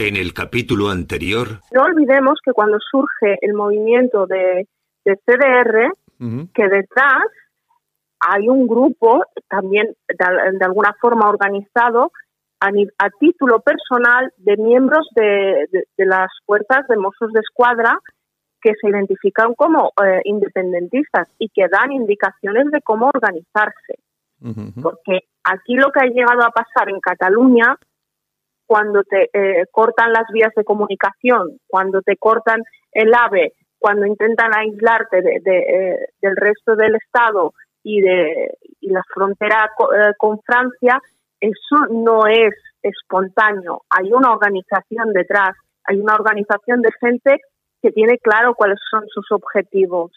En 0.00 0.16
el 0.16 0.32
capítulo 0.32 0.88
anterior. 0.88 1.60
No 1.72 1.82
olvidemos 1.82 2.38
que 2.42 2.54
cuando 2.54 2.78
surge 2.80 3.36
el 3.42 3.52
movimiento 3.52 4.26
de, 4.26 4.66
CDR, 5.04 5.92
que 6.54 6.68
detrás 6.68 7.24
hay 8.18 8.48
un 8.48 8.66
grupo 8.66 9.26
también 9.46 9.94
de, 10.08 10.64
alguna 10.64 10.94
forma 10.98 11.28
organizado 11.28 12.12
a, 12.60 12.70
título 13.18 13.60
personal 13.60 14.32
de 14.38 14.56
miembros 14.56 15.06
de, 15.14 15.68
las 15.98 16.30
fuerzas 16.46 16.88
de 16.88 16.96
Mossos 16.96 17.30
de 17.34 17.40
Escuadra 17.40 17.98
que 18.62 18.72
se 18.80 18.88
identifican 18.88 19.52
como 19.52 19.92
eh, 20.02 20.22
independentistas 20.24 21.28
y 21.38 21.50
que 21.50 21.68
dan 21.70 21.92
indicaciones 21.92 22.70
de 22.70 22.80
cómo 22.80 23.10
organizarse. 23.14 23.98
Porque 24.80 25.28
aquí 25.44 25.74
lo 25.74 25.92
que 25.92 26.00
ha 26.00 26.06
llegado 26.06 26.42
a 26.42 26.50
pasar 26.50 26.88
en 26.88 27.00
Cataluña 27.00 27.76
cuando 28.70 29.02
te 29.02 29.28
eh, 29.32 29.66
cortan 29.72 30.12
las 30.12 30.28
vías 30.32 30.52
de 30.54 30.62
comunicación, 30.62 31.58
cuando 31.66 32.02
te 32.02 32.16
cortan 32.16 32.62
el 32.92 33.12
AVE, 33.12 33.54
cuando 33.80 34.06
intentan 34.06 34.52
aislarte 34.56 35.18
eh, 35.18 35.98
del 36.22 36.36
resto 36.36 36.76
del 36.76 36.94
Estado 36.94 37.52
y 37.82 38.00
de 38.00 38.54
la 38.82 39.02
frontera 39.12 39.64
eh, 39.64 40.12
con 40.16 40.40
Francia, 40.42 41.00
eso 41.40 41.76
no 41.90 42.28
es 42.28 42.54
espontáneo. 42.80 43.82
Hay 43.90 44.12
una 44.12 44.30
organización 44.30 45.12
detrás, 45.14 45.56
hay 45.82 45.98
una 45.98 46.14
organización 46.14 46.80
de 46.80 46.90
gente 47.00 47.40
que 47.82 47.90
tiene 47.90 48.18
claro 48.18 48.54
cuáles 48.54 48.78
son 48.88 49.02
sus 49.08 49.32
objetivos. 49.32 50.12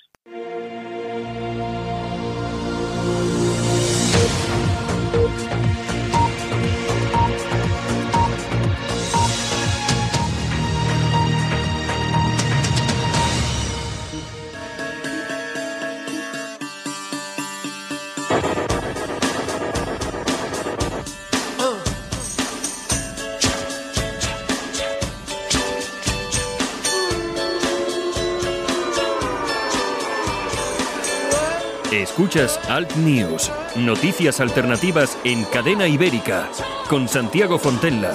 Escuchas 32.03 32.59
Alt 32.67 32.97
News, 32.97 33.49
noticias 33.77 34.41
alternativas 34.41 35.17
en 35.23 35.45
cadena 35.45 35.87
ibérica, 35.87 36.49
con 36.89 37.07
Santiago 37.07 37.57
Fontella. 37.57 38.11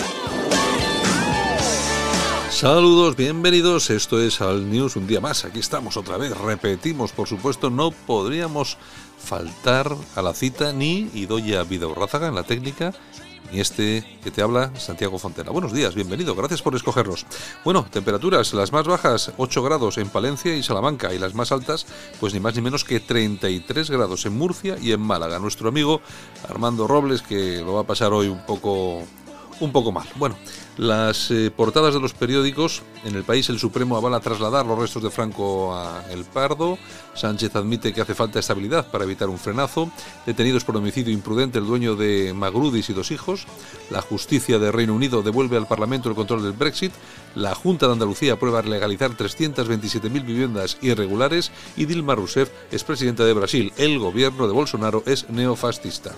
Saludos, 2.50 3.17
bienvenidos. 3.17 3.89
Esto 3.89 4.20
es 4.20 4.42
Alt 4.42 4.64
News 4.64 4.97
un 4.97 5.06
día 5.06 5.22
más. 5.22 5.47
Aquí 5.47 5.61
estamos 5.61 5.97
otra 5.97 6.19
vez. 6.19 6.36
Repetimos, 6.36 7.12
por 7.12 7.28
supuesto, 7.28 7.70
no 7.70 7.91
podríamos 7.91 8.77
faltar 9.19 9.97
a 10.14 10.20
la 10.20 10.34
cita 10.34 10.75
ni 10.75 11.11
Idoya 11.14 11.62
Vidaurrázaga 11.62 12.28
en 12.28 12.34
la 12.34 12.42
técnica 12.42 12.92
y 13.53 13.61
este 13.61 14.05
que 14.22 14.31
te 14.31 14.42
habla, 14.42 14.72
Santiago 14.77 15.19
Fontena. 15.19 15.50
Buenos 15.50 15.72
días, 15.72 15.94
bienvenido, 15.94 16.34
gracias 16.34 16.62
por 16.62 16.75
escogernos. 16.75 17.27
Bueno, 17.64 17.86
temperaturas, 17.91 18.53
las 18.55 18.72
más 18.72 18.86
bajas 18.86 19.33
8 19.36 19.62
grados 19.62 19.98
en 19.98 20.08
Palencia 20.08 20.55
y 20.55 20.62
Salamanca 20.62 21.14
y 21.14 21.19
las 21.19 21.34
más 21.34 21.53
altas, 21.53 21.86
pues 22.20 22.34
ni 22.34 22.41
más 22.41 22.55
ni 22.55 22.62
menos 22.62 22.84
que 22.84 23.00
33 23.00 23.91
grados 23.91 24.27
en 24.27 24.36
Murcia 24.36 24.77
y 24.80 24.92
en 24.92 25.00
Málaga. 25.00 25.39
Nuestro 25.39 25.69
amigo 25.69 26.00
Armando 26.48 26.86
Robles, 26.86 27.22
que 27.22 27.61
lo 27.61 27.75
va 27.75 27.80
a 27.83 27.86
pasar 27.86 28.12
hoy 28.12 28.28
un 28.28 28.45
poco 28.45 29.02
un 29.61 29.73
poco 29.73 29.92
mal. 29.92 30.07
Bueno, 30.17 30.36
las 30.77 31.30
eh, 31.30 31.51
portadas 31.55 31.95
de 31.95 32.01
los 32.01 32.13
periódicos. 32.13 32.83
En 33.05 33.14
el 33.14 33.24
país 33.24 33.48
el 33.48 33.58
Supremo 33.58 33.96
avala 33.96 34.20
trasladar 34.20 34.67
los 34.67 34.79
restos 34.79 35.02
de 35.02 35.11
Franco 35.11 35.74
a 35.74 36.05
El 36.11 36.24
Pardo. 36.24 36.79
Sánchez 37.14 37.55
admite 37.57 37.92
que 37.92 38.01
hace 38.01 38.14
falta 38.14 38.39
estabilidad 38.39 38.91
para 38.91 39.05
evitar 39.05 39.29
un 39.29 39.39
frenazo. 39.39 39.91
Detenidos 40.27 40.64
por 40.64 40.77
homicidio 40.77 41.13
imprudente 41.13 41.58
el 41.58 41.67
dueño 41.67 41.97
de 41.97 42.33
Magrudis 42.35 42.91
y 42.91 42.92
dos 42.92 43.11
hijos. 43.11 43.47
La 43.91 44.02
justicia 44.02 44.58
de 44.58 44.70
Reino 44.70 44.95
Unido 44.95 45.23
devuelve 45.23 45.57
al 45.57 45.67
Parlamento 45.67 46.08
el 46.08 46.14
control 46.14 46.42
del 46.42 46.52
Brexit. 46.52 46.92
La 47.35 47.55
Junta 47.55 47.86
de 47.86 47.92
Andalucía 47.92 48.35
aprueba 48.35 48.63
legalizar 48.63 49.11
327.000 49.17 50.11
viviendas 50.24 50.79
irregulares. 50.80 51.51
Y 51.77 51.86
Dilma 51.86 52.14
Rousseff 52.14 52.51
es 52.70 52.85
presidenta 52.85 53.24
de 53.24 53.33
Brasil. 53.33 53.73
El 53.77 53.98
gobierno 53.98 54.47
de 54.47 54.52
Bolsonaro 54.52 55.02
es 55.07 55.29
neofascista. 55.29 56.14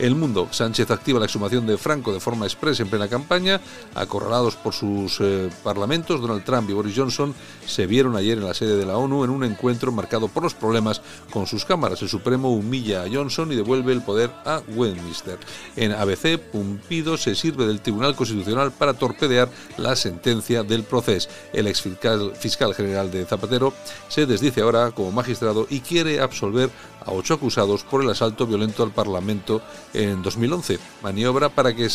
El 0.00 0.14
Mundo. 0.14 0.48
Sánchez 0.50 0.90
activa 0.90 1.18
la 1.18 1.26
exhumación 1.26 1.66
de 1.66 1.76
Franco 1.76 2.10
de 2.10 2.20
forma 2.20 2.46
expresa 2.46 2.82
en 2.82 2.88
plena 2.88 3.06
campaña. 3.06 3.60
Acorralados 3.94 4.56
por 4.56 4.72
sus 4.72 5.18
eh, 5.20 5.50
parlamentos, 5.62 6.22
Donald 6.22 6.42
Trump 6.42 6.70
y 6.70 6.72
Boris 6.72 6.96
Johnson 6.96 7.34
se 7.66 7.86
vieron 7.86 8.16
ayer 8.16 8.38
en 8.38 8.46
la 8.46 8.54
sede 8.54 8.76
de 8.76 8.86
la 8.86 8.96
ONU 8.96 9.24
en 9.24 9.30
un 9.30 9.44
encuentro 9.44 9.92
marcado 9.92 10.28
por 10.28 10.42
los 10.42 10.54
problemas 10.54 11.02
con 11.30 11.46
sus 11.46 11.66
cámaras. 11.66 12.00
El 12.00 12.08
Supremo 12.08 12.50
humilla 12.50 13.02
a 13.02 13.08
Johnson 13.12 13.52
y 13.52 13.56
devuelve 13.56 13.92
el 13.92 14.00
poder 14.00 14.30
a 14.46 14.62
Westminster. 14.74 15.38
En 15.76 15.92
ABC, 15.92 16.38
Pumpido 16.38 17.18
se 17.18 17.34
sirve 17.34 17.66
del 17.66 17.82
Tribunal 17.82 18.16
Constitucional 18.16 18.72
para 18.72 18.94
torpedear 18.94 19.50
la 19.76 19.96
sentencia 19.96 20.62
del 20.62 20.82
proceso. 20.82 21.28
El 21.52 21.66
ex 21.66 21.82
fiscal, 21.82 22.32
fiscal 22.34 22.74
general 22.74 23.10
de 23.10 23.26
Zapatero 23.26 23.74
se 24.08 24.24
desdice 24.24 24.62
ahora 24.62 24.92
como 24.92 25.12
magistrado 25.12 25.66
y 25.68 25.80
quiere 25.80 26.20
absolver 26.20 26.70
a 27.04 27.12
ocho 27.12 27.34
acusados 27.34 27.82
por 27.84 28.02
el 28.02 28.10
asalto 28.10 28.46
violento 28.46 28.82
al 28.82 28.92
Parlamento 28.92 29.62
en 29.92 30.22
2011. 30.22 30.78
Maniobra 31.02 31.48
para 31.48 31.74
que, 31.74 31.88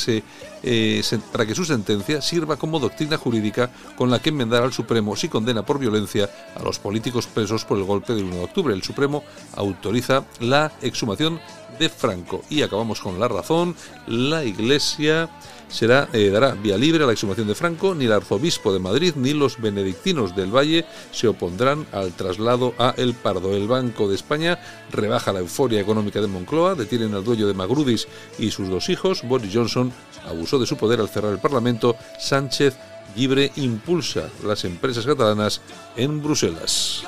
eh, 0.63 1.01
se, 1.03 1.19
para 1.19 1.45
que 1.45 1.55
su 1.55 1.65
sentencia 1.65 2.21
sirva 2.21 2.57
como 2.57 2.79
doctrina 2.79 3.17
jurídica 3.17 3.71
con 3.95 4.09
la 4.09 4.19
que 4.19 4.29
enmendar 4.29 4.63
al 4.63 4.73
Supremo 4.73 5.15
si 5.15 5.29
condena 5.29 5.65
por 5.65 5.79
violencia 5.79 6.29
a 6.55 6.63
los 6.63 6.79
políticos 6.79 7.27
presos 7.27 7.65
por 7.65 7.77
el 7.77 7.83
golpe 7.83 8.13
del 8.13 8.25
1 8.25 8.35
de 8.35 8.43
octubre. 8.43 8.73
El 8.73 8.83
Supremo 8.83 9.23
autoriza 9.55 10.25
la 10.39 10.71
exhumación 10.81 11.39
de 11.79 11.89
Franco. 11.89 12.43
Y 12.49 12.61
acabamos 12.61 13.01
con 13.01 13.19
la 13.19 13.27
razón. 13.27 13.75
La 14.07 14.43
Iglesia 14.43 15.29
será, 15.75 16.07
eh, 16.13 16.29
dará 16.29 16.53
vía 16.53 16.77
libre 16.77 17.03
a 17.03 17.07
la 17.07 17.13
exhumación 17.13 17.47
de 17.47 17.55
Franco, 17.55 17.93
ni 17.93 18.05
el 18.05 18.13
arzobispo 18.13 18.73
de 18.73 18.79
Madrid 18.79 19.13
ni 19.15 19.33
los 19.33 19.59
benedictinos 19.59 20.35
del 20.35 20.55
Valle 20.55 20.85
se 21.11 21.27
opondrán 21.27 21.85
al 21.91 22.13
traslado 22.13 22.73
a 22.77 22.93
El 22.97 23.13
Pardo. 23.13 23.53
El 23.53 23.67
Banco 23.67 24.07
de 24.07 24.15
España 24.15 24.57
rebaja 24.91 25.33
la 25.33 25.39
euforia 25.39 25.81
económica 25.81 26.21
de 26.21 26.27
Moncloa, 26.27 26.75
detienen 26.75 27.13
al 27.13 27.23
dueño 27.23 27.47
de 27.47 27.53
Magrudis 27.53 28.07
y 28.39 28.51
sus 28.51 28.69
dos 28.69 28.89
hijos. 28.89 29.21
Boris 29.23 29.51
Johnson 29.53 29.91
abusó 30.25 30.57
de 30.59 30.65
su 30.65 30.77
poder 30.77 31.01
al 31.01 31.09
cerrar 31.09 31.33
el 31.33 31.39
Parlamento. 31.39 31.95
Sánchez 32.19 32.75
Libre 33.15 33.51
impulsa 33.55 34.29
las 34.43 34.65
empresas 34.65 35.05
catalanas 35.05 35.61
en 35.95 36.21
Bruselas. 36.21 37.03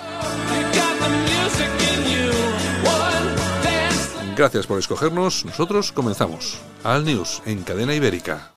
Gracias 4.38 4.68
por 4.68 4.80
escogernos. 4.80 5.44
Nosotros 5.46 5.92
comenzamos. 5.92 6.60
Al 6.84 7.04
News 7.04 7.42
en 7.46 7.64
cadena 7.64 7.96
ibérica. 7.96 8.57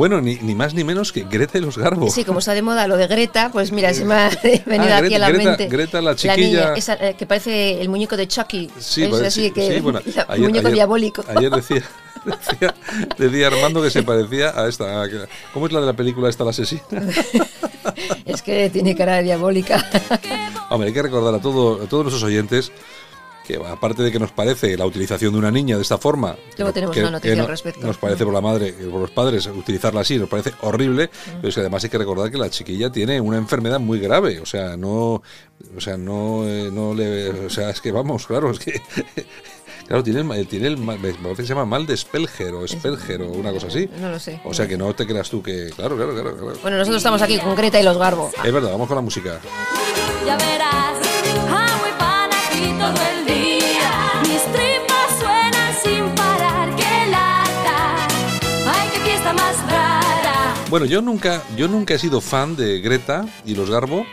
Bueno, 0.00 0.22
ni, 0.22 0.38
más 0.54 0.72
ni 0.72 0.82
menos 0.82 1.12
que 1.12 1.24
Greta 1.24 1.58
y 1.58 1.60
los 1.60 1.76
Garbo. 1.76 2.08
Sí, 2.08 2.24
como 2.24 2.38
está 2.38 2.54
de 2.54 2.62
moda 2.62 2.88
lo 2.88 2.96
de 2.96 3.06
Greta, 3.06 3.50
pues 3.52 3.70
mira, 3.70 3.92
se 3.92 4.06
me 4.06 4.14
ha 4.14 4.30
venido 4.64 4.94
ah, 4.94 4.96
aquí 4.96 5.14
a 5.14 5.18
la 5.18 5.28
mente. 5.28 5.66
Greta, 5.66 6.00
la 6.00 6.14
chiquilla. 6.14 6.72
esa, 6.72 6.94
eh, 6.94 7.16
que 7.18 7.26
parece 7.26 7.82
el 7.82 7.90
muñeco 7.90 8.16
de 8.16 8.26
Chucky. 8.26 8.70
Sí, 8.78 9.02
es 9.02 9.12
así 9.12 9.50
que, 9.50 9.76
el 9.76 9.82
muñeco 10.38 10.70
diabólico. 10.70 11.22
Ayer 11.28 11.50
decía, 11.54 11.84
decía, 13.18 13.48
Armando 13.48 13.82
que 13.82 13.90
se 13.90 14.02
parecía 14.02 14.58
a 14.58 14.70
esta. 14.70 15.06
¿Cómo 15.52 15.66
es 15.66 15.72
la 15.74 15.80
de 15.80 15.86
la 15.88 15.92
película 15.92 16.30
esta, 16.30 16.44
la 16.44 16.50
asesina? 16.52 16.80
es 18.24 18.40
que 18.40 18.70
tiene 18.70 18.96
cara 18.96 19.20
diabólica. 19.20 19.86
Hombre, 20.70 20.88
hay 20.88 20.94
que 20.94 21.02
recordar 21.02 21.34
a, 21.34 21.40
todo, 21.42 21.82
a 21.82 21.86
todos 21.86 22.04
nuestros 22.04 22.22
oyentes 22.22 22.72
aparte 23.68 24.02
de 24.02 24.12
que 24.12 24.18
nos 24.18 24.32
parece 24.32 24.76
la 24.76 24.86
utilización 24.86 25.32
de 25.32 25.38
una 25.38 25.50
niña 25.50 25.76
de 25.76 25.82
esta 25.82 25.98
forma, 25.98 26.36
Luego 26.56 26.72
tenemos 26.72 26.96
una 26.96 27.10
noticia 27.10 27.42
al 27.42 27.48
respecto. 27.48 27.86
Nos 27.86 27.98
parece 27.98 28.24
por 28.24 28.32
la 28.32 28.40
madre 28.40 28.72
por 28.72 29.00
los 29.00 29.10
padres 29.10 29.46
utilizarla 29.46 30.02
así, 30.02 30.18
nos 30.18 30.28
parece 30.28 30.52
horrible, 30.60 31.10
pero 31.36 31.48
es 31.48 31.54
que 31.54 31.60
además 31.60 31.82
hay 31.84 31.90
que 31.90 31.98
recordar 31.98 32.30
que 32.30 32.38
la 32.38 32.50
chiquilla 32.50 32.90
tiene 32.90 33.20
una 33.20 33.38
enfermedad 33.38 33.80
muy 33.80 33.98
grave, 33.98 34.40
o 34.40 34.46
sea, 34.46 34.76
no, 34.76 35.22
o 35.76 35.80
sea, 35.80 35.96
no, 35.96 36.46
eh, 36.46 36.70
no 36.72 36.94
le, 36.94 37.30
o 37.30 37.50
sea, 37.50 37.70
es 37.70 37.80
que 37.80 37.92
vamos, 37.92 38.26
claro, 38.26 38.50
es 38.50 38.58
que 38.58 38.80
Claro, 39.90 40.04
tiene 40.04 40.20
el, 40.20 40.46
tiene 40.46 40.68
el 40.68 40.76
me 40.76 40.96
parece 40.96 41.18
que 41.34 41.42
se 41.42 41.48
llama 41.48 41.64
mal 41.64 41.84
de 41.84 41.96
Spelger 41.96 42.54
o 42.54 42.68
Spelger 42.68 43.22
o 43.22 43.32
una 43.32 43.50
cosa 43.50 43.66
así. 43.66 43.90
No 43.98 44.08
lo 44.08 44.20
sé. 44.20 44.40
O 44.44 44.54
sea 44.54 44.68
que 44.68 44.78
no 44.78 44.94
te 44.94 45.04
creas 45.04 45.28
tú 45.28 45.42
que. 45.42 45.70
Claro, 45.74 45.96
claro, 45.96 46.12
claro. 46.12 46.36
claro. 46.36 46.58
Bueno, 46.62 46.76
nosotros 46.76 46.98
estamos 46.98 47.20
aquí 47.22 47.40
con 47.40 47.56
Greta 47.56 47.80
y 47.80 47.82
los 47.82 47.98
Garbo. 47.98 48.30
Es 48.44 48.52
verdad, 48.52 48.70
vamos 48.70 48.86
con 48.86 48.94
la 48.94 49.00
música. 49.00 49.40
Ya 50.24 50.36
verás, 50.36 50.99
Bueno, 60.70 60.86
yo 60.86 61.02
nunca, 61.02 61.42
yo 61.56 61.66
nunca 61.66 61.94
he 61.94 61.98
sido 61.98 62.20
fan 62.20 62.54
de 62.54 62.80
Greta 62.80 63.26
y 63.44 63.56
los 63.56 63.68
Garbo. 63.68 64.06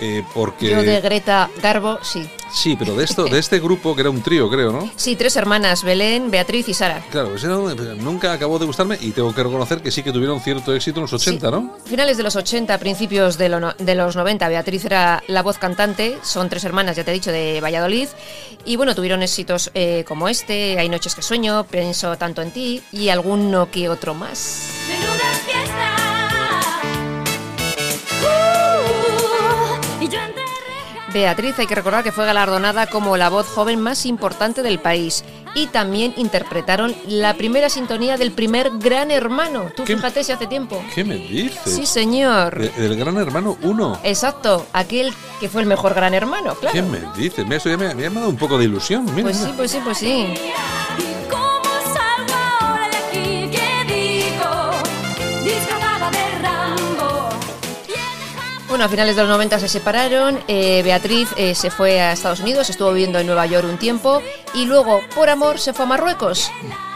Eh, 0.00 0.22
porque 0.34 0.70
Yo 0.70 0.82
de 0.82 1.00
Greta 1.00 1.48
Garbo, 1.62 1.98
sí. 2.02 2.28
sí, 2.52 2.76
pero 2.78 2.94
de 2.96 3.04
esto, 3.04 3.24
de 3.24 3.38
este 3.38 3.58
grupo 3.60 3.94
que 3.94 4.02
era 4.02 4.10
un 4.10 4.20
trío, 4.22 4.50
creo, 4.50 4.70
¿no? 4.72 4.90
Sí, 4.96 5.16
tres 5.16 5.36
hermanas, 5.36 5.82
Belén, 5.84 6.30
Beatriz 6.30 6.68
y 6.68 6.74
Sara. 6.74 7.02
Claro, 7.10 7.34
ese 7.34 7.46
era- 7.46 7.56
nunca 7.94 8.32
acabó 8.32 8.58
de 8.58 8.66
gustarme 8.66 8.98
y 9.00 9.12
tengo 9.12 9.34
que 9.34 9.42
reconocer 9.42 9.80
que 9.80 9.90
sí 9.90 10.02
que 10.02 10.12
tuvieron 10.12 10.40
cierto 10.40 10.74
éxito 10.74 10.98
en 10.98 11.02
los 11.02 11.12
80, 11.14 11.46
Sí. 11.48 11.52
¿no? 11.52 11.76
Finales 11.86 12.16
de 12.18 12.22
los 12.24 12.36
80, 12.36 12.76
principios 12.78 13.38
de, 13.38 13.48
lo 13.48 13.58
no- 13.60 13.74
de 13.78 13.94
los 13.94 14.16
90, 14.16 14.48
Beatriz 14.48 14.84
era 14.84 15.22
la 15.28 15.42
voz 15.42 15.56
cantante, 15.58 16.18
son 16.22 16.48
tres 16.50 16.64
hermanas, 16.64 16.94
ya 16.96 17.04
te 17.04 17.10
he 17.10 17.14
dicho, 17.14 17.32
de 17.32 17.60
Valladolid, 17.62 18.08
y 18.66 18.76
bueno, 18.76 18.94
tuvieron 18.94 19.22
éxitos 19.22 19.70
eh, 19.74 20.04
como 20.06 20.28
este, 20.28 20.78
Hay 20.78 20.88
noches 20.90 21.14
que 21.14 21.22
sueño, 21.22 21.64
Pienso 21.70 22.16
tanto 22.18 22.42
en 22.42 22.50
ti, 22.50 22.82
y 22.92 23.08
alguno 23.08 23.70
que 23.70 23.88
otro 23.88 24.12
más. 24.14 24.68
Menuda 24.88 25.32
fiesta. 25.46 25.92
Uh, 28.22 28.65
Beatriz 31.12 31.58
hay 31.58 31.66
que 31.66 31.74
recordar 31.74 32.02
que 32.04 32.12
fue 32.12 32.26
galardonada 32.26 32.86
como 32.88 33.16
la 33.16 33.28
voz 33.30 33.46
joven 33.46 33.80
más 33.80 34.04
importante 34.06 34.62
del 34.62 34.78
país, 34.78 35.24
y 35.54 35.68
también 35.68 36.12
interpretaron 36.18 36.94
la 37.06 37.32
primera 37.34 37.70
sintonía 37.70 38.18
del 38.18 38.32
primer 38.32 38.70
Gran 38.78 39.10
Hermano. 39.10 39.70
Tú 39.74 39.84
¿Qué? 39.84 39.96
fíjate 39.96 40.22
si 40.24 40.32
hace 40.32 40.46
tiempo. 40.46 40.82
¿Qué 40.94 41.04
me 41.04 41.14
dices? 41.16 41.74
Sí, 41.74 41.86
señor. 41.86 42.58
De- 42.58 42.68
del 42.70 42.96
Gran 42.96 43.16
Hermano 43.16 43.56
1. 43.62 44.00
Exacto, 44.02 44.66
aquel 44.74 45.14
que 45.40 45.48
fue 45.48 45.62
el 45.62 45.68
mejor 45.68 45.94
Gran 45.94 46.12
Hermano, 46.12 46.54
claro. 46.56 46.74
¿Qué 46.74 46.82
me 46.82 46.98
dices? 47.16 47.46
Ya 47.64 47.76
me, 47.78 47.94
me 47.94 48.06
ha 48.06 48.10
dado 48.10 48.28
un 48.28 48.36
poco 48.36 48.58
de 48.58 48.64
ilusión. 48.64 49.06
Mira, 49.14 49.22
Pues 49.22 49.36
sí, 49.38 49.44
mira. 49.44 49.56
pues 49.56 49.70
sí, 49.70 49.80
pues 49.82 49.96
sí. 49.98 50.34
Bueno, 58.76 58.84
a 58.84 58.90
finales 58.90 59.16
de 59.16 59.22
los 59.22 59.30
90 59.30 59.58
se 59.58 59.68
separaron, 59.68 60.38
eh, 60.48 60.82
Beatriz 60.82 61.30
eh, 61.38 61.54
se 61.54 61.70
fue 61.70 61.98
a 61.98 62.12
Estados 62.12 62.40
Unidos, 62.40 62.68
estuvo 62.68 62.92
viviendo 62.92 63.18
en 63.18 63.26
Nueva 63.26 63.46
York 63.46 63.66
un 63.66 63.78
tiempo 63.78 64.20
y 64.52 64.66
luego, 64.66 65.00
por 65.14 65.30
amor, 65.30 65.58
se 65.58 65.72
fue 65.72 65.86
a 65.86 65.88
Marruecos. 65.88 66.50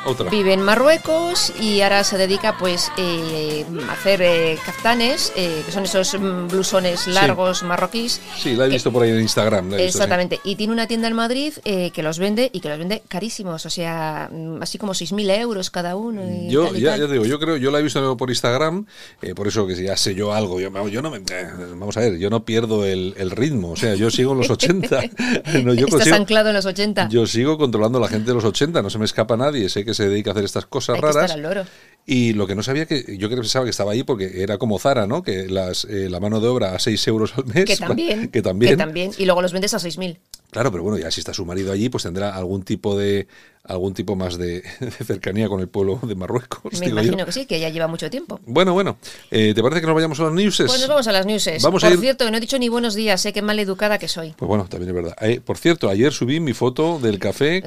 Otra. 0.06 0.31
Vive 0.31 0.52
en 0.55 0.62
Marruecos 0.62 1.52
y 1.61 1.82
ahora 1.82 2.05
se 2.05 2.17
dedica 2.17 2.56
pues 2.58 2.91
eh, 2.97 3.67
a 3.88 3.93
hacer 3.93 4.23
eh, 4.23 4.58
kaftanes, 4.64 5.32
eh, 5.37 5.62
que 5.67 5.73
son 5.73 5.85
esos 5.85 6.14
mm, 6.19 6.49
blusones 6.49 7.06
largos 7.06 7.62
marroquíes. 7.62 8.20
Sí, 8.38 8.55
la 8.56 8.67
he 8.67 8.69
visto 8.69 8.91
por 8.91 9.02
ahí 9.02 9.11
en 9.11 9.20
Instagram. 9.20 9.70
la 9.70 9.76
he 9.76 9.85
visto, 9.85 9.99
sí. 9.99 9.99
Exactamente. 9.99 10.41
Y 10.43 10.56
tiene 10.56 10.73
una 10.73 10.87
tienda 10.87 11.06
en 11.08 11.14
Madrid 11.14 11.52
eh, 11.64 11.91
que 11.91 12.02
los 12.02 12.19
vende 12.19 12.50
y 12.52 12.61
que 12.61 12.69
los 12.70 12.79
vende 12.79 13.02
carísimos, 13.08 13.67
o 13.67 13.70
sea, 13.70 14.31
mm, 14.32 14.62
así 14.62 14.79
como 14.79 14.94
6.000 14.94 15.38
euros 15.38 15.70
cada 15.70 15.97
uno. 15.97 16.23
y 16.25 16.49
Yo 16.50 16.67
tal 16.67 16.76
y 16.76 16.81
ya, 16.81 16.91
tal. 16.93 17.00
ya 17.00 17.06
te 17.06 17.12
digo, 17.12 17.25
yo 17.26 17.38
creo, 17.38 17.56
yo 17.58 17.70
la 17.70 17.81
he 17.81 17.82
visto 17.82 18.17
por 18.17 18.31
Instagram, 18.31 18.87
eh, 19.20 19.35
por 19.35 19.49
eso 19.49 19.67
que 19.67 19.75
ya 19.82 19.97
sé 19.97 20.14
yo 20.14 20.32
algo. 20.32 20.61
Yo, 20.61 20.70
yo 20.88 21.02
no 21.02 21.11
me, 21.11 21.19
eh, 21.19 21.49
vamos 21.76 21.97
a 21.97 22.00
ver, 22.00 22.17
yo 22.19 22.31
no 22.31 22.44
pierdo 22.44 22.87
el, 22.87 23.14
el 23.19 23.31
ritmo, 23.31 23.73
o 23.73 23.76
sea, 23.76 23.94
yo 23.94 24.11
sigo 24.11 24.32
en 24.32 24.38
los 24.38 24.50
80. 24.50 25.00
no, 25.62 25.75
yo 25.75 25.87
Estás 25.87 26.00
consigo- 26.00 26.17
anclado 26.17 26.49
en 26.49 26.55
los 26.56 26.64
80. 26.67 27.08
Yo 27.11 27.26
sigo 27.26 27.58
controlando 27.58 27.99
a 27.99 28.00
la 28.00 28.08
gente 28.08 28.29
de 28.29 28.35
los 28.35 28.44
80, 28.44 28.81
no 28.82 28.88
se 28.91 28.99
me 28.99 29.05
escapa 29.05 29.37
nadie, 29.37 29.69
sé 29.69 29.85
que 29.85 29.89
se 29.94 30.08
dedica 30.08 30.31
a 30.31 30.32
hacer 30.32 30.44
estas 30.44 30.66
cosas 30.66 30.94
Hay 30.94 31.00
que 31.00 31.06
raras. 31.06 31.25
estar 31.25 31.37
al 31.37 31.42
loro. 31.42 31.64
Y 32.06 32.32
lo 32.32 32.46
que 32.46 32.54
no 32.54 32.62
sabía 32.62 32.87
que 32.87 33.16
yo 33.19 33.28
creo 33.28 33.31
que 33.31 33.42
pensaba 33.42 33.64
que 33.64 33.70
estaba 33.70 33.92
ahí 33.92 34.02
porque 34.02 34.42
era 34.42 34.58
como 34.58 34.78
Zara, 34.78 35.06
¿no? 35.06 35.22
Que 35.22 35.48
las, 35.48 35.84
eh, 35.84 36.08
la 36.08 36.19
mano 36.19 36.40
de 36.40 36.48
obra 36.48 36.75
a 36.75 36.78
6 36.78 37.06
euros 37.08 37.34
al 37.37 37.44
mes. 37.46 37.66
Que 37.66 37.76
también. 37.76 38.28
que 38.32 38.42
también. 38.42 38.72
Que 38.72 38.76
también. 38.76 39.10
Y 39.19 39.26
luego 39.26 39.42
los 39.42 39.52
vendes 39.52 39.75
a 39.75 39.78
6.000. 39.78 40.19
Claro, 40.50 40.72
pero 40.72 40.82
bueno, 40.82 40.98
ya 40.98 41.10
si 41.10 41.20
está 41.20 41.32
su 41.34 41.44
marido 41.44 41.72
allí, 41.72 41.88
pues 41.88 42.02
tendrá 42.02 42.34
algún 42.34 42.62
tipo 42.64 42.98
de 42.98 43.28
algún 43.65 43.95
tipo 43.95 44.17
más 44.17 44.37
de, 44.39 44.62
de 44.81 44.91
cercanía 44.91 45.49
con 45.49 45.61
el 45.61 45.69
pueblo 45.69 45.99
de 46.03 46.15
Marruecos. 46.15 46.73
Me 46.81 46.87
yo. 46.87 46.93
imagino 46.93 47.25
que 47.27 47.33
sí, 47.33 47.47
que 47.47 47.61
ya 47.61 47.69
lleva 47.69 47.87
mucho 47.87 48.11
tiempo. 48.11 48.41
Bueno, 48.47 48.73
bueno, 48.73 48.97
eh, 49.31 49.53
¿te 49.55 49.62
parece 49.62 49.81
que 49.81 49.87
nos 49.87 49.95
vayamos 49.95 50.19
a 50.21 50.25
los 50.25 50.33
newses? 50.33 50.67
Pues 50.67 50.81
nos 50.81 50.89
vamos 50.89 51.07
a 51.07 51.12
las 51.12 51.27
newses. 51.27 51.62
Vamos 51.62 51.85
a 51.85 51.89
Por 51.89 51.97
ir- 51.97 52.01
cierto, 52.01 52.25
que 52.25 52.31
no 52.31 52.37
he 52.37 52.41
dicho 52.41 52.59
ni 52.59 52.69
buenos 52.69 52.95
días, 52.95 53.21
sé 53.21 53.33
qué 53.33 53.43
mal 53.43 53.59
educada 53.59 53.99
que 53.99 54.09
soy. 54.09 54.35
Pues 54.37 54.49
bueno, 54.49 54.67
también 54.69 54.89
es 54.91 54.95
verdad. 54.95 55.17
Eh, 55.21 55.41
por 55.41 55.59
cierto, 55.59 55.89
ayer 55.89 56.12
subí 56.12 56.41
mi 56.41 56.53
foto 56.53 56.99
del 56.99 57.19
café 57.19 57.62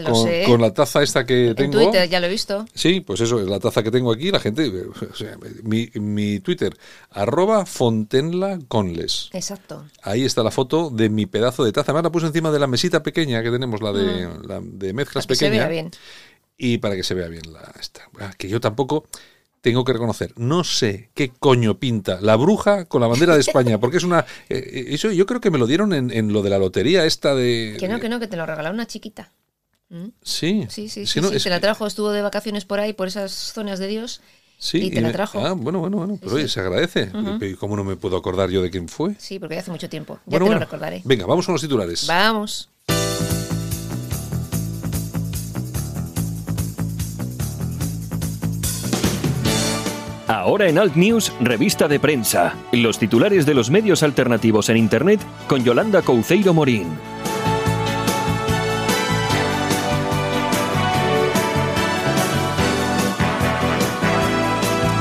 con, 0.47 0.61
la 0.61 0.73
taza 0.73 1.03
esta 1.03 1.25
que 1.25 1.49
En 1.49 1.55
tengo. 1.55 1.73
Twitter 1.81 2.09
ya 2.09 2.19
lo 2.19 2.25
he 2.27 2.29
visto. 2.29 2.65
Sí, 2.73 2.99
pues 3.01 3.21
eso 3.21 3.39
es 3.39 3.47
la 3.47 3.59
taza 3.59 3.83
que 3.83 3.91
tengo 3.91 4.11
aquí. 4.11 4.31
La 4.31 4.39
gente, 4.39 4.65
eh, 4.65 4.83
o 5.11 5.15
sea, 5.15 5.37
mi, 5.63 5.89
mi 5.95 6.39
Twitter, 6.39 6.75
arroba 7.11 7.65
Fontenla 7.65 8.59
Conles. 8.67 9.29
Exacto. 9.33 9.85
Ahí 10.01 10.25
está 10.25 10.43
la 10.43 10.51
foto 10.51 10.89
de 10.89 11.09
mi 11.09 11.25
pedazo 11.25 11.63
de 11.63 11.71
taza. 11.71 11.91
Además 11.91 12.03
la 12.05 12.11
puse 12.11 12.25
encima 12.27 12.51
de 12.51 12.59
la 12.59 12.67
mesita 12.67 13.03
pequeña 13.03 13.43
que 13.43 13.51
tenemos, 13.51 13.81
la 13.81 13.91
de, 13.93 14.27
la 14.47 14.59
de 14.61 14.93
mezclas 14.93 15.25
Mm. 15.25 15.27
Se 15.33 15.35
pequeña. 15.45 15.67
vea 15.67 15.67
bien. 15.89 15.91
Y 16.57 16.77
para 16.77 16.95
que 16.95 17.03
se 17.03 17.13
vea 17.13 17.27
bien 17.27 17.51
la 17.51 17.73
esta. 17.79 18.01
Ah, 18.19 18.31
Que 18.37 18.47
yo 18.49 18.59
tampoco 18.61 19.05
tengo 19.61 19.85
que 19.85 19.93
reconocer, 19.93 20.33
no 20.35 20.63
sé 20.65 21.09
qué 21.13 21.29
coño 21.31 21.79
pinta 21.79 22.19
la 22.21 22.35
bruja 22.35 22.83
con 22.85 22.99
la 23.01 23.07
bandera 23.07 23.33
de 23.35 23.39
España, 23.39 23.79
porque 23.79 23.95
es 23.97 24.03
una... 24.03 24.19
eh, 24.49 24.57
eh, 24.57 24.85
eso 24.89 25.09
yo 25.11 25.25
creo 25.25 25.39
que 25.39 25.51
me 25.51 25.57
lo 25.57 25.67
dieron 25.67 25.93
en, 25.93 26.11
en 26.11 26.33
lo 26.33 26.41
de 26.41 26.49
la 26.49 26.57
lotería 26.57 27.05
esta 27.05 27.33
de... 27.33 27.77
Que 27.79 27.87
no, 27.87 27.99
que 28.01 28.09
no, 28.09 28.19
que 28.19 28.27
te 28.27 28.35
lo 28.35 28.45
regalaron 28.45 28.75
una 28.75 28.87
chiquita. 28.87 29.31
¿Mm? 29.89 30.07
Sí, 30.21 30.65
Sí, 30.69 30.89
sí, 30.89 31.05
sí, 31.05 31.13
que 31.13 31.21
no, 31.21 31.29
sí, 31.29 31.35
es 31.37 31.43
te 31.43 31.49
la 31.49 31.59
trajo, 31.61 31.87
estuvo 31.87 32.11
de 32.11 32.21
vacaciones 32.21 32.65
por 32.65 32.79
ahí, 32.81 32.91
por 32.93 33.07
esas 33.07 33.31
zonas 33.31 33.79
de 33.79 33.87
Dios. 33.87 34.19
sí, 34.57 34.79
y 34.79 34.91
te 34.91 34.99
la 35.01 35.11
trajo. 35.13 35.39
Ah, 35.45 35.53
bueno, 35.53 35.79
bueno, 35.79 35.95
bueno, 35.97 36.17
pero 36.19 36.31
Sí, 36.31 36.35
oye, 36.37 36.47
sí. 36.49 36.53
se 36.55 36.59
agradece. 36.59 37.09
¿Y 37.41 37.53
cómo 37.53 37.75
no 37.77 37.83
me 37.85 37.95
puedo 37.95 38.17
acordar 38.17 38.49
yo 38.49 38.61
de 38.61 38.69
quién 38.69 38.89
fue? 38.89 39.15
Sí, 39.17 39.39
porque 39.39 39.55
ya 39.55 39.61
hace 39.61 39.71
mucho 39.71 39.87
tiempo. 39.89 40.15
Ya 40.15 40.21
Bueno, 40.25 40.45
te 40.45 40.49
bueno. 40.49 40.59
lo 40.59 40.65
recordaré. 40.65 41.01
Venga, 41.05 41.25
vamos 41.25 41.45
con 41.45 41.53
los 41.53 41.61
titulares. 41.61 42.05
Vamos. 42.07 42.69
Ahora 50.43 50.67
en 50.67 50.77
Alt 50.77 50.97
News, 50.97 51.31
revista 51.39 51.87
de 51.87 52.01
prensa. 52.01 52.53
Los 52.73 52.99
titulares 52.99 53.45
de 53.45 53.53
los 53.53 53.69
medios 53.69 54.03
alternativos 54.03 54.67
en 54.67 54.75
Internet 54.75 55.21
con 55.47 55.63
Yolanda 55.63 56.01
Couceiro 56.01 56.53
Morín. 56.53 56.87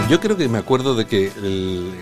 Yo 0.09 0.21
creo 0.21 0.37
que 0.37 0.49
me 0.49 0.59
acuerdo 0.59 0.95
de 0.95 1.07
que... 1.07 1.27
el- 1.37 1.93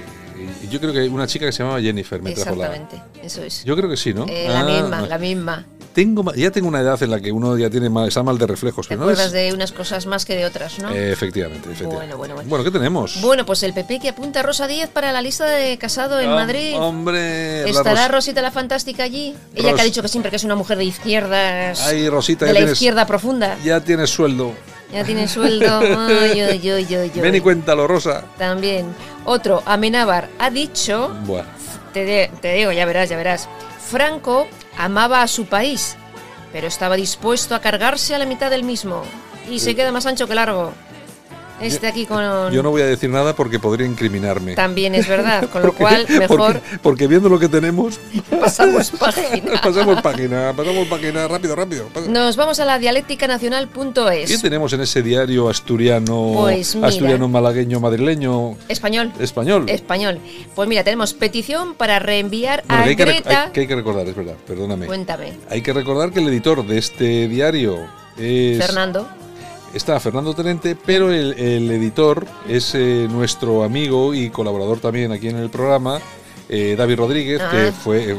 yo 0.71 0.81
creo 0.81 0.93
que 0.93 1.09
una 1.09 1.27
chica 1.27 1.47
que 1.47 1.53
se 1.53 1.63
llamaba 1.63 1.81
Jennifer 1.81 2.21
me 2.23 2.33
trajo 2.33 2.57
la... 2.57 2.67
Exactamente, 2.67 3.03
eso 3.25 3.43
es. 3.43 3.65
Yo 3.65 3.77
creo 3.77 3.89
que 3.91 3.97
sí, 3.97 4.15
¿no? 4.15 4.27
Eh, 4.29 4.47
la 4.49 4.61
Ah, 4.61 4.65
misma, 4.65 5.01
la 5.03 5.19
misma. 5.19 5.67
Tengo, 5.95 6.33
ya 6.35 6.51
tengo 6.53 6.69
una 6.69 6.81
edad 6.81 7.03
en 7.03 7.11
la 7.11 7.21
que 7.21 7.33
uno 7.33 7.59
ya 7.59 7.69
tiene 7.69 7.91
mal, 7.91 8.07
está 8.07 8.23
mal 8.23 8.39
de 8.39 8.47
reflejos. 8.47 8.87
Te 8.87 8.95
es- 8.95 9.01
acuerdas 9.01 9.33
de 9.33 9.53
unas 9.53 9.73
cosas 9.73 10.07
más 10.07 10.25
que 10.25 10.37
de 10.37 10.45
otras, 10.45 10.79
¿no? 10.79 10.91
Eh, 10.91 11.11
efectivamente, 11.11 11.69
efectivamente. 11.69 12.15
Bueno, 12.15 12.35
bueno, 12.37 12.49
bueno. 12.49 12.65
¿qué 12.65 12.71
tenemos? 12.71 13.21
Bueno, 13.21 13.45
pues 13.45 13.63
el 13.65 13.73
PP 13.75 13.99
que 13.99 14.09
apunta 14.11 14.41
a 14.41 14.43
Rosa 14.45 14.69
Díez 14.69 14.89
para 14.89 15.11
la 15.11 15.21
lista 15.21 15.47
de 15.47 15.77
casado 15.79 16.21
en 16.21 16.31
Ah, 16.31 16.35
Madrid. 16.37 16.77
Hombre, 16.77 17.63
la 17.65 17.69
¿Estará 17.71 18.07
Ros- 18.07 18.17
Rosita 18.19 18.41
la 18.41 18.53
Fantástica 18.53 19.03
allí? 19.03 19.35
Ella 19.55 19.71
Ros- 19.71 19.75
que 19.77 19.81
ha 19.83 19.85
dicho 19.85 20.01
que 20.03 20.09
siempre 20.09 20.31
que 20.31 20.37
es 20.37 20.45
una 20.45 20.55
mujer 20.55 20.79
de 20.79 20.85
izquierdas. 20.85 21.81
Ay, 21.87 22.09
Rosita, 22.09 22.45
de 22.47 22.53
la 22.53 22.61
tienes- 22.61 22.73
izquierda 22.75 23.07
profunda. 23.07 23.59
Ya 23.65 23.81
tienes 23.81 24.11
sueldo. 24.11 24.53
Ya 24.93 25.03
tiene 25.05 25.27
sueldo. 25.29 25.79
Ay, 25.99 26.41
ay, 26.41 26.69
ay. 26.71 27.11
Ven 27.21 27.35
y 27.35 27.41
cuéntalo, 27.41 27.87
Rosa. 27.89 28.25
También. 28.39 28.87
Otro, 29.25 29.63
Amenábar 29.67 30.29
ha 30.39 30.51
dicho, 30.51 31.17
Bueno, 31.27 31.49
te, 31.93 32.05
de- 32.05 32.31
te 32.41 32.55
digo, 32.55 32.71
ya 32.73 32.85
verás, 32.87 33.09
ya 33.09 33.17
verás. 33.17 33.49
Franco 33.91 34.47
amaba 34.79 35.21
a 35.21 35.27
su 35.27 35.47
país, 35.47 35.97
pero 36.53 36.69
estaba 36.69 36.95
dispuesto 36.95 37.57
a 37.57 37.61
cargarse 37.61 38.15
a 38.15 38.19
la 38.19 38.25
mitad 38.25 38.49
del 38.49 38.63
mismo. 38.63 39.03
Y 39.51 39.59
se 39.59 39.75
queda 39.75 39.91
más 39.91 40.07
ancho 40.07 40.29
que 40.29 40.37
largo. 40.37 40.73
Este 41.61 41.87
aquí 41.87 42.07
con... 42.07 42.51
yo 42.53 42.63
no 42.63 42.71
voy 42.71 42.83
a 42.83 42.87
decir 42.87 43.11
nada 43.11 43.35
porque 43.37 43.59
podría 43.59 43.87
incriminarme. 43.87 44.55
También 44.55 44.95
es 44.95 45.07
verdad, 45.07 45.49
con 45.51 45.63
lo 45.63 45.73
cual 45.75 46.07
mejor 46.09 46.55
Porque, 46.61 46.79
porque 46.83 47.07
viendo 47.07 47.29
lo 47.29 47.39
que 47.39 47.49
tenemos, 47.49 48.01
pasamos 48.41 48.91
página. 48.99 49.61
pasamos 49.63 50.03
página, 50.03 50.53
pasamos 50.57 50.89
página, 50.89 51.29
rápido, 51.29 51.55
rápido. 51.57 51.87
Nos 52.09 52.37
vamos 52.37 52.59
a 52.61 52.65
la 52.65 52.79
dialéctica 52.79 53.27
¿Qué 54.29 54.39
tenemos 54.39 54.73
en 54.73 54.81
ese 54.81 55.03
diario 55.03 55.49
asturiano, 55.49 56.33
Pues 56.37 56.75
mira. 56.75 56.89
asturiano, 56.89 57.29
malagueño, 57.29 57.81
madrileño, 57.81 58.57
Español. 58.69 59.13
español? 59.21 59.69
Español. 59.69 60.19
Pues 60.55 60.69
mira, 60.69 60.83
tenemos 60.85 61.13
petición 61.15 61.75
para 61.75 61.99
reenviar 61.99 62.65
Bueno, 62.67 62.83
a 62.83 62.85
que 62.85 62.91
hay, 62.91 62.97
que 62.97 63.03
hay- 63.03 63.51
que 63.53 63.61
hay 63.61 63.67
que 63.67 63.75
recordar, 63.77 64.07
es 64.09 64.15
verdad, 64.17 64.35
perdóname. 64.47 64.87
Cuéntame, 64.87 65.35
Hay 65.51 65.63
que 65.63 65.73
recordar 65.73 66.11
que 66.13 66.21
el 66.21 66.29
editor 66.29 66.67
de 66.67 66.79
este 66.79 67.29
diario 67.29 67.79
es 68.19 68.59
Fernando. 68.59 69.07
Está 69.75 69.99
Fernando 70.01 70.35
Tenente, 70.35 70.77
pero 70.77 71.13
el, 71.13 71.33
el 71.39 71.71
editor 71.71 72.27
es 72.49 72.75
eh, 72.75 73.07
nuestro 73.11 73.63
amigo 73.65 74.15
y 74.15 74.31
colaborador 74.31 74.81
también 74.81 75.13
aquí 75.13 75.29
en 75.29 75.37
el 75.39 75.51
programa, 75.51 76.01
eh, 76.49 76.75
David 76.77 76.97
Rodríguez, 76.97 77.41
Ah. 77.43 77.51
que 77.51 77.73
fue... 77.73 78.13
eh, 78.13 78.17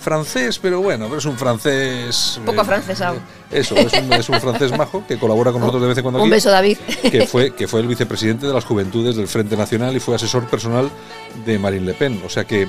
francés, 0.00 0.58
pero 0.62 0.80
bueno, 0.80 1.06
pero 1.06 1.18
es 1.18 1.24
un 1.26 1.36
francés... 1.36 2.36
Un 2.38 2.46
poco 2.46 2.60
afrancesado. 2.62 3.18
Eso, 3.50 3.76
es 3.76 3.92
un, 3.92 4.12
es 4.12 4.28
un 4.28 4.40
francés 4.40 4.70
majo 4.76 5.04
que 5.06 5.18
colabora 5.18 5.50
con 5.50 5.60
nosotros 5.60 5.82
de 5.82 5.88
vez 5.88 5.98
en 5.98 6.02
cuando 6.02 6.22
Un 6.22 6.30
beso, 6.30 6.50
David. 6.50 6.78
que 7.10 7.26
fue, 7.26 7.54
que 7.54 7.66
fue 7.68 7.80
el 7.80 7.88
vicepresidente 7.88 8.46
de 8.46 8.54
las 8.54 8.64
Juventudes 8.64 9.16
del 9.16 9.26
Frente 9.28 9.56
Nacional 9.56 9.94
y 9.96 10.00
fue 10.00 10.14
asesor 10.14 10.46
personal 10.46 10.88
de 11.44 11.58
Marine 11.58 11.84
Le 11.84 11.94
Pen. 11.94 12.22
O 12.24 12.30
sea 12.30 12.44
que, 12.44 12.68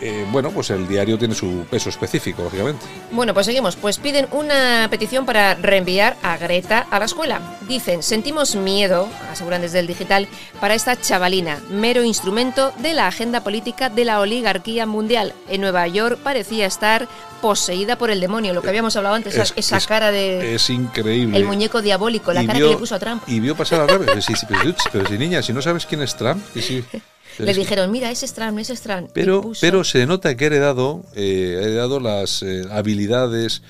eh, 0.00 0.26
bueno, 0.30 0.50
pues 0.50 0.70
el 0.70 0.86
diario 0.88 1.18
tiene 1.18 1.34
su 1.34 1.66
peso 1.70 1.88
específico, 1.90 2.42
lógicamente. 2.42 2.84
Bueno, 3.10 3.34
pues 3.34 3.46
seguimos. 3.46 3.76
Pues 3.76 3.98
piden 3.98 4.26
una 4.32 4.86
petición 4.90 5.26
para 5.26 5.54
reenviar 5.54 6.16
a 6.22 6.36
Greta 6.36 6.86
a 6.90 6.98
la 6.98 7.04
escuela. 7.04 7.40
Dicen, 7.68 8.02
sentimos 8.02 8.54
miedo, 8.56 9.08
aseguran 9.30 9.62
desde 9.62 9.78
el 9.80 9.86
digital, 9.86 10.28
para 10.60 10.74
esta 10.74 11.00
chavalina, 11.00 11.60
mero 11.70 12.02
instrumento 12.04 12.72
de 12.78 12.94
la 12.94 13.06
agenda 13.06 13.42
política 13.42 13.90
de 13.90 14.04
la 14.04 14.20
oligarquía 14.20 14.86
mundial. 14.86 15.34
En 15.48 15.60
Nueva 15.60 15.86
York 15.86 16.18
parecía 16.22 16.66
estar 16.66 17.06
poseída 17.40 17.96
por 17.96 18.10
el 18.10 18.20
demonio, 18.20 18.52
lo 18.52 18.60
que 18.60 18.68
habíamos 18.68 18.96
hablado 18.96 19.14
antes, 19.14 19.32
esa, 19.34 19.42
Es- 19.44 19.52
esa 19.56 19.76
es- 19.78 19.86
cara 19.86 20.10
de... 20.10 20.54
Es 20.54 20.68
increíble. 20.68 21.36
el 21.38 21.44
muñeco 21.46 21.80
diabólico, 21.80 22.32
la 22.34 22.42
Y 22.42 22.46
cara 22.46 22.58
vio- 22.58 22.66
que 22.68 22.74
le 22.74 22.78
puso 22.80 22.94
a 22.94 22.98
Trump. 22.98 23.22
Y 23.26 23.40
vio 23.40 23.56
pasar 23.56 23.80
a 23.80 23.86
Trump. 23.86 24.04
Pero, 24.92 25.06
sí, 25.08 25.18
niña, 25.18 25.42
si 25.42 25.52
no 25.52 25.62
sabes 25.62 25.86
quién 25.86 26.02
es 26.02 26.14
Trump, 26.16 26.42
que 26.52 26.60
sí. 26.60 26.84
Le 27.44 27.54
dijeron, 27.54 27.90
mira, 27.90 28.10
es 28.10 28.22
ese 28.22 28.72
es 28.72 28.80
y 28.80 29.06
Pero, 29.12 29.52
pero 29.60 29.84
se 29.84 30.06
nota 30.06 30.36
que 30.36 30.44
ha 30.44 30.46
heredado, 30.48 31.02
eh, 31.14 31.56
ha 31.60 31.62
heredado 31.64 32.00
las 32.00 32.42
eh, 32.42 32.62
habilidades 32.70 33.62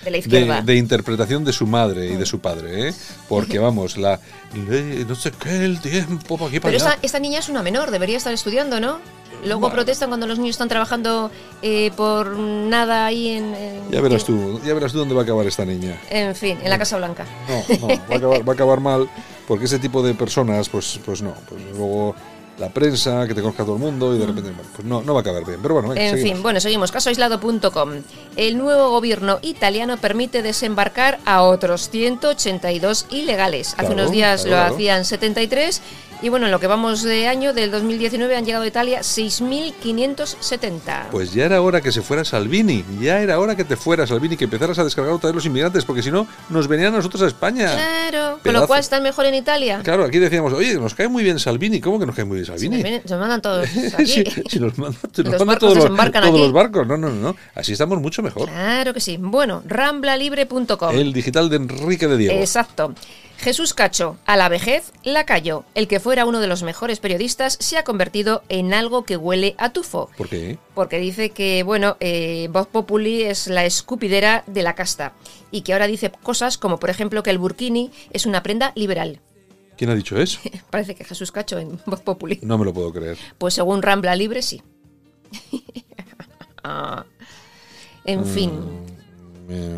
De 0.65 0.77
interpretación 0.77 1.45
de 1.45 1.53
su 1.53 1.67
madre 1.67 2.07
y 2.11 2.17
de 2.17 2.27
su 2.27 2.41
padre, 2.41 2.89
¿eh? 2.89 2.95
Porque 3.29 3.59
vamos, 3.59 3.97
la 3.97 4.21
le- 4.69 5.05
no 5.05 5.15
sé 5.15 5.31
qué 5.33 5.65
el 5.65 5.81
tiempo 5.81 6.37
para 6.37 6.49
aquí 6.51 6.61
para 6.61 6.73
Pero 6.73 6.85
allá. 6.85 6.95
esta, 6.95 7.07
esta 7.07 7.19
niña 7.19 7.39
es 7.39 7.49
una 7.49 7.63
menor, 7.63 7.91
debería 7.91 8.17
estar 8.17 8.33
estudiando, 8.33 8.81
¿no? 8.81 8.99
Luego 9.45 9.61
Bueno. 9.61 9.75
protestan 9.77 10.11
cuando 10.11 10.27
los 10.27 10.39
niños 10.39 10.55
están 10.55 10.69
trabajando 10.69 11.31
eh, 11.63 11.91
por 11.97 12.37
nada 12.37 13.07
ahí 13.07 13.29
en... 13.31 13.55
en- 13.55 13.91
Ya 13.91 14.01
verás 14.03 14.25
tú, 14.25 14.61
ya 14.67 14.75
verás 14.75 14.93
tú 14.93 14.99
dónde 14.99 15.15
va 15.15 15.23
a 15.23 15.25
acabar 15.25 15.47
esta 15.47 15.65
niña. 15.65 15.99
En 16.11 16.35
fin, 16.35 16.59
en 16.63 16.69
la 16.69 16.79
Casa 16.79 16.99
Blanca. 16.99 17.25
No, 17.49 17.79
no, 17.79 17.89
va 17.89 17.95
a 18.15 18.17
acabar, 18.17 18.49
va 18.49 18.53
a 18.53 18.55
acabar 18.55 18.81
mal, 18.81 19.09
porque 19.49 19.65
ese 19.65 19.79
tipo 19.79 20.03
de 20.03 20.13
personas, 20.15 20.69
pues, 20.69 21.01
pues 21.07 21.23
no, 21.23 21.33
pues 21.49 21.63
luego 21.71 22.15
la 22.59 22.69
prensa, 22.69 23.27
que 23.27 23.35
te 23.35 23.41
conozca 23.41 23.65
todo 23.65 23.77
el 23.77 23.81
mundo 23.81 24.15
y 24.15 24.19
de 24.19 24.27
repente, 24.27 24.51
bueno, 24.51 24.69
pues 24.77 24.87
no, 24.87 25.01
no 25.03 25.15
va 25.15 25.21
a 25.21 25.23
acabar 25.23 25.45
bien. 25.47 25.61
Pero 25.63 25.75
bueno, 25.75 25.89
venga, 25.91 26.03
En 26.03 26.11
seguimos. 26.11 26.33
fin, 26.35 26.43
bueno, 26.43 26.61
seguimos. 26.61 26.93
Casoaislado.com. 26.93 27.91
El 28.37 28.59
nuevo 28.59 28.91
gobierno 28.91 29.39
italiano 29.43 29.97
permite 29.97 30.43
desembarcar 30.43 31.19
a 31.25 31.43
otros 31.43 31.89
182 31.91 33.07
ilegales. 33.11 33.69
Hace 33.75 33.87
Claro, 33.87 33.95
unos 33.95 34.11
días 34.11 34.43
claro, 34.43 34.51
lo 34.57 34.61
claro. 34.63 34.75
hacían 34.75 35.05
73. 35.07 35.83
Y 36.23 36.29
bueno, 36.29 36.45
en 36.47 36.53
lo 36.53 36.61
que 36.61 36.67
vamos 36.67 37.03
de 37.03 37.27
año, 37.29 37.55
del 37.55 37.71
2019, 37.71 38.37
han 38.37 38.45
llegado 38.45 38.65
a 38.65 38.67
Italia 38.67 39.01
6.570. 39.01 41.09
Pues 41.11 41.33
ya 41.33 41.47
era 41.47 41.63
hora 41.63 41.81
que 41.81 41.93
se 41.93 42.03
fuera 42.03 42.25
Salvini, 42.27 42.85
ya 43.01 43.21
era 43.21 43.39
hora 43.39 43.57
que 43.57 43.65
te 43.65 43.75
fuera 43.77 44.07
Salvini, 44.07 44.37
que 44.37 44.45
empezaras 44.45 44.79
a 44.79 44.85
descargar 44.85 45.15
otra 45.15 45.29
vez 45.29 45.35
los 45.37 45.47
inmigrantes, 45.47 45.85
porque 45.87 46.03
si 46.03 46.11
no, 46.11 46.27
nos 46.51 46.69
venían 46.69 46.93
a 46.93 46.99
nosotros 46.99 47.23
a 47.23 47.27
España. 47.27 47.73
Claro, 47.73 48.33
con 48.33 48.41
Pedazo. 48.43 48.61
lo 48.61 48.67
cual 48.67 48.81
están 48.81 49.03
mejor 49.03 49.25
en 49.27 49.35
Italia. 49.35 49.81
Claro, 49.83 50.05
aquí 50.05 50.19
decíamos, 50.19 50.53
oye, 50.53 50.75
nos 50.75 50.95
cae 50.95 51.09
muy 51.09 51.23
bien 51.25 51.39
Salvini. 51.39 51.81
¿Cómo 51.81 51.99
que 51.99 52.05
nos 52.07 52.15
cae 52.15 52.27
muy 52.27 52.35
bien 52.37 52.45
Si 52.47 52.53
Salvini? 52.53 52.83
vienen- 52.83 53.03
nos 53.09 53.19
mandan 53.19 53.41
todos 53.41 53.67
aquí. 53.95 54.07
si, 54.07 54.25
si 54.49 54.61
nos 54.61 54.77
manda, 54.77 54.99
si 55.13 55.23
nos 55.23 55.33
Los 55.33 55.41
manda 55.41 55.55
barcos 55.55 55.59
todos, 55.61 55.77
los, 55.77 55.87
todos 55.87 56.01
aquí. 56.17 56.39
los 56.39 56.53
barcos. 56.53 56.87
No, 56.87 56.97
no, 56.99 57.09
no. 57.11 57.35
Así 57.55 57.73
estamos 57.73 57.99
mucho 58.01 58.21
mejor. 58.23 58.47
Claro 58.49 58.93
que 58.93 59.01
sí. 59.01 59.17
Bueno, 59.19 59.63
ramblalibre.com. 59.67 60.95
El 60.95 61.13
digital 61.15 61.49
de 61.49 61.57
Enrique 61.57 62.07
de 62.09 62.17
Diego. 62.19 62.39
Exacto. 62.39 62.93
Jesús 63.41 63.73
Cacho, 63.73 64.19
a 64.27 64.37
la 64.37 64.51
vejez 64.51 64.93
la 65.03 65.25
cayó. 65.25 65.65
El 65.75 65.89
que 65.89 65.99
fuera 65.99 66.27
uno 66.27 66.41
de 66.41 66.47
los 66.47 66.63
mejores 66.63 67.01
periodistas 67.01 67.57
se 67.59 67.79
ha 67.79 67.85
convertido 67.85 68.43
en 68.51 68.75
algo 68.75 69.05
que 69.05 69.17
huele 69.17 69.55
a 69.57 69.73
tufo. 69.73 70.11
¿Por 70.19 70.29
qué? 70.29 70.59
Porque 70.75 70.99
dice 70.99 71.31
que, 71.31 71.63
bueno, 71.63 71.97
eh, 72.01 72.49
Voz 72.53 72.67
Populi 72.67 73.23
es 73.23 73.47
la 73.47 73.65
escupidera 73.65 74.45
de 74.47 74.63
la 74.63 74.75
casta. 74.75 75.15
Y 75.51 75.63
que 75.63 75.73
ahora 75.73 75.87
dice 75.87 76.13
cosas 76.23 76.59
como, 76.59 76.79
por 76.79 76.91
ejemplo, 76.91 77.23
que 77.23 77.31
el 77.31 77.39
burkini 77.39 77.91
es 78.13 78.27
una 78.27 78.43
prenda 78.43 78.73
liberal. 78.75 79.21
¿Quién 79.79 79.89
ha 79.89 79.95
dicho 79.95 80.19
eso? 80.21 80.39
Parece 80.71 80.95
que 80.95 81.05
Jesús 81.05 81.33
Cacho 81.33 81.59
en 81.59 81.81
Voz 81.87 82.03
Populi. 82.03 82.41
No 82.43 82.59
me 82.59 82.67
lo 82.67 82.75
puedo 82.75 82.93
creer. 82.93 83.17
Pues 83.39 83.55
según 83.55 83.81
Rambla 83.81 84.15
Libre, 84.17 84.43
sí. 84.43 84.63
Ah. 86.63 87.07
En 88.05 88.27
fin, 88.27 88.53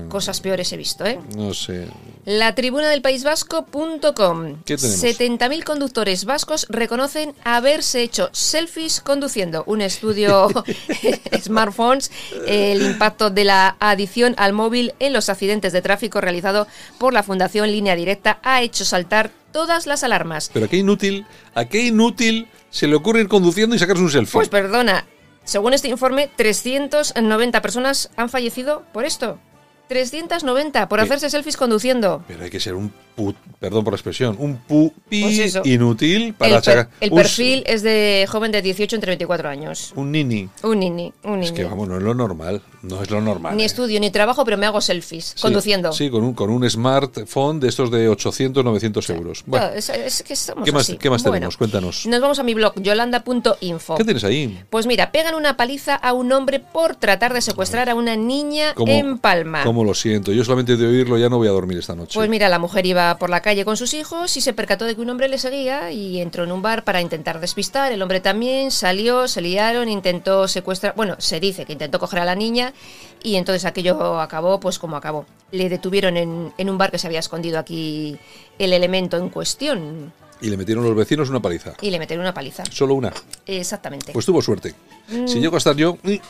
Cosas 0.09 0.41
peores 0.41 0.73
he 0.73 0.77
visto, 0.77 1.07
¿eh? 1.07 1.19
no 1.37 1.55
sé. 1.55 1.89
La 2.25 2.55
tribuna 2.55 2.89
del 2.89 3.01
País 3.01 3.25
Vasco.com. 3.25 4.63
¿Qué 4.65 4.77
tenemos? 4.77 5.03
70.000 5.03 5.65
conductores 5.65 6.25
vascos 6.25 6.67
reconocen 6.69 7.35
haberse 7.43 8.03
hecho 8.03 8.29
selfies 8.33 9.01
conduciendo. 9.01 9.65
Un 9.67 9.81
estudio 9.81 10.49
smartphones, 11.41 12.11
el 12.47 12.83
impacto 12.83 13.31
de 13.31 13.45
la 13.45 13.77
adición 13.81 14.35
al 14.37 14.53
móvil 14.53 14.95
en 14.99 15.13
los 15.13 15.29
accidentes 15.29 15.73
de 15.73 15.83
tráfico 15.83 16.21
realizado 16.21 16.67
por 16.99 17.13
la 17.13 17.23
Fundación 17.23 17.71
Línea 17.71 17.97
Directa 17.97 18.39
ha 18.43 18.63
hecho 18.63 18.85
saltar 18.85 19.31
todas 19.53 19.87
las 19.87 20.05
alarmas. 20.05 20.51
Pero 20.53 20.67
a 20.67 20.69
qué 20.69 20.77
inútil, 20.77 21.27
a 21.55 21.65
qué 21.67 21.83
inútil 21.87 22.49
se 22.71 22.87
le 22.87 22.95
ocurre 22.95 23.21
ir 23.21 23.29
conduciendo 23.29 23.75
y 23.75 23.79
sacarse 23.79 24.03
un 24.03 24.11
selfie. 24.11 24.33
Pues 24.33 24.49
perdona, 24.49 25.07
según 25.45 25.75
este 25.75 25.89
informe, 25.89 26.31
390 26.37 27.63
personas 27.63 28.11
han 28.17 28.29
fallecido 28.29 28.85
por 28.93 29.05
esto. 29.05 29.39
390 29.93 30.89
por 30.89 31.01
hacerse 31.01 31.29
selfies 31.31 31.57
conduciendo. 31.57 32.23
Pero 32.27 32.45
hay 32.45 32.51
que 32.51 32.61
ser 32.61 32.75
un 32.75 32.93
put, 33.15 33.37
perdón 33.61 33.85
por 33.85 33.93
la 33.93 33.97
expresión, 33.97 34.37
un 34.39 34.57
pupi 34.57 35.23
Pues 35.23 35.61
inútil 35.65 36.33
para 36.33 36.57
El, 36.57 36.63
per- 36.63 36.89
el 37.01 37.11
perfil 37.11 37.63
es 37.67 37.83
de 37.83 38.27
joven 38.31 38.51
de 38.53 38.63
18 38.63 38.97
entre 38.97 39.11
24 39.11 39.49
años. 39.51 39.93
un 39.97 40.11
nini. 40.11 40.49
Un 40.63 40.79
nini, 40.81 41.13
un 41.25 41.33
nini. 41.35 41.47
Es 41.47 41.53
que 41.53 41.65
vamos, 41.65 41.89
no 41.89 41.99
es 41.99 42.03
lo 42.03 42.15
normal, 42.15 42.63
no 42.83 43.03
es 43.03 43.11
lo 43.11 43.21
normal. 43.21 43.55
Ni 43.57 43.65
¿eh? 43.65 43.67
estudio 43.67 44.01
ni 44.01 44.11
trabajo, 44.11 44.45
pero 44.47 44.57
me 44.57 44.65
hago 44.67 44.81
selfies 44.81 45.35
Sí, 45.37 45.43
conduciendo. 45.43 45.93
Sí, 45.93 46.09
con 46.09 46.25
un, 46.25 46.33
con 46.33 46.49
un 46.49 46.69
smartphone 46.69 47.61
de 47.61 47.69
estos 47.69 47.91
de 47.91 48.09
800, 48.09 48.65
900 48.65 49.11
euros. 49.11 49.43
Bueno, 49.47 49.67
es, 49.75 49.91
es 49.91 50.23
que 50.23 50.33
estamos 50.33 50.65
¿qué 50.65 50.73
más, 50.73 50.83
así. 50.85 50.97
¿qué 50.97 51.11
más 51.11 51.23
Bueno, 51.23 51.35
tenemos? 51.35 51.57
Cuéntanos. 51.59 52.07
Nos 52.07 52.21
vamos 52.21 52.39
a 52.39 52.43
mi 52.43 52.55
blog, 52.55 52.73
yolanda.info. 52.81 53.97
¿Qué 53.97 54.05
tienes 54.05 54.25
ahí? 54.25 54.59
Pues 54.71 54.87
mira, 54.87 55.13
pegan 55.13 55.35
una 55.35 55.57
paliza 55.57 55.95
a 55.97 56.13
un 56.15 56.33
hombre 56.33 56.61
por 56.61 56.97
tratar 56.97 57.35
de 57.35 57.43
secuestrar 57.43 57.91
a 57.91 57.95
una 57.95 58.17
niña 58.17 58.73
¿Cómo- 58.75 58.91
en 58.91 59.19
Palma. 59.19 59.65
¿Cómo 59.65 59.82
lo 59.85 59.95
siento? 59.95 60.33
Yo 60.33 60.45
solamente 60.45 60.77
de 60.77 60.87
oírlo 60.87 61.19
ya 61.19 61.29
no 61.29 61.39
voy 61.39 61.49
a 61.49 61.51
dormir 61.53 61.79
esta 61.79 61.95
noche. 61.95 62.13
Pues 62.15 62.29
mira, 62.29 62.49
la 62.49 62.59
mujer 62.59 62.85
iba 62.87 63.17
por 63.19 63.31
la 63.31 63.41
calle 63.41 63.65
con 63.65 63.77
sus 63.77 63.95
hijos 63.95 64.37
y 64.37 64.41
se 64.41 64.53
percató 64.53 64.85
de 64.85 64.95
que 64.95 65.01
un 65.01 65.11
hombre 65.11 65.29
le 65.29 65.39
seguía 65.39 65.91
y 65.93 66.21
entró 66.21 66.45
en 66.45 66.53
un 66.53 66.63
bar 66.63 66.85
para 66.85 67.01
intentar 67.01 67.41
despistar. 67.41 67.93
El 67.93 68.03
hombre 68.03 68.21
también 68.21 68.71
salió, 68.71 69.29
se 69.29 69.41
liaron, 69.41 69.89
intentó 69.89 70.49
secuestrar. 70.49 70.95
Bueno, 70.97 71.17
se 71.19 71.41
dice 71.41 71.65
que 71.65 71.73
intentó 71.73 71.99
coger 71.99 72.21
a 72.21 72.25
la 72.25 72.35
niña 72.35 72.73
y 73.23 73.37
entonces 73.37 73.65
aquello 73.65 74.21
acabó 74.21 74.61
pues 74.61 74.79
como 74.79 74.97
acabó. 74.97 75.27
Le 75.51 75.69
detuvieron 75.69 76.17
en, 76.17 76.53
en 76.59 76.71
un 76.71 76.79
bar 76.79 76.91
que 76.91 76.99
se 76.99 77.07
había 77.07 77.21
escondido 77.21 77.59
aquí 77.59 78.19
el 78.59 78.73
elemento 78.73 79.17
en 79.17 79.29
cuestión 79.29 80.13
Y 80.41 80.49
le 80.51 80.57
metieron 80.57 80.83
los 80.85 80.95
vecinos 80.97 81.29
una 81.31 81.41
paliza. 81.41 81.75
y 81.81 81.91
le 81.91 81.99
metieron 81.99 82.25
una 82.25 82.35
paliza. 82.35 82.65
Solo 82.71 82.95
una. 82.95 83.13
Exactamente. 83.47 84.13
Pues 84.13 84.27
tuvo 84.27 84.43
suerte. 84.43 84.75
Si 85.27 85.41
llego 85.41 85.55
a 85.57 85.59
estar 85.59 85.77
yo, 85.77 85.95
mm, 86.03 86.09
¿Qué 86.09 86.21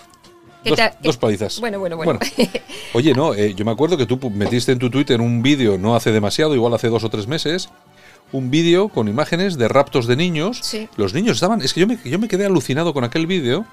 dos, 1.02 1.16
palizas. 1.16 1.60
Bueno, 1.60 1.78
bueno, 1.78 1.96
bueno. 1.96 2.18
Oye, 2.94 3.14
no, 3.14 3.34
eh, 3.34 3.54
yo 3.54 3.64
me 3.64 3.70
acuerdo 3.70 3.96
que 3.96 4.06
tú 4.06 4.18
metiste 4.30 4.72
en 4.72 4.78
tu 4.78 4.90
Twitter 4.90 5.20
un 5.20 5.42
vídeo, 5.42 5.78
no 5.78 5.94
hace 5.96 6.12
demasiado, 6.12 6.54
igual 6.54 6.74
hace 6.74 6.88
dos 6.88 7.04
o 7.04 7.10
tres 7.10 7.26
meses, 7.26 7.68
un 8.32 8.50
vídeo 8.50 8.88
con 8.88 9.08
imágenes 9.08 9.58
de 9.58 9.68
raptos 9.68 10.06
de 10.06 10.16
niños. 10.16 10.60
Sí. 10.62 10.88
Los 10.96 11.14
niños 11.14 11.34
estaban, 11.36 11.60
es 11.62 11.74
que 11.74 11.80
yo 11.80 11.86
me, 11.86 11.98
yo 12.04 12.18
me 12.18 12.28
quedé 12.28 12.46
alucinado 12.46 12.94
con 12.94 13.04
aquel 13.04 13.26
vídeo. 13.26 13.64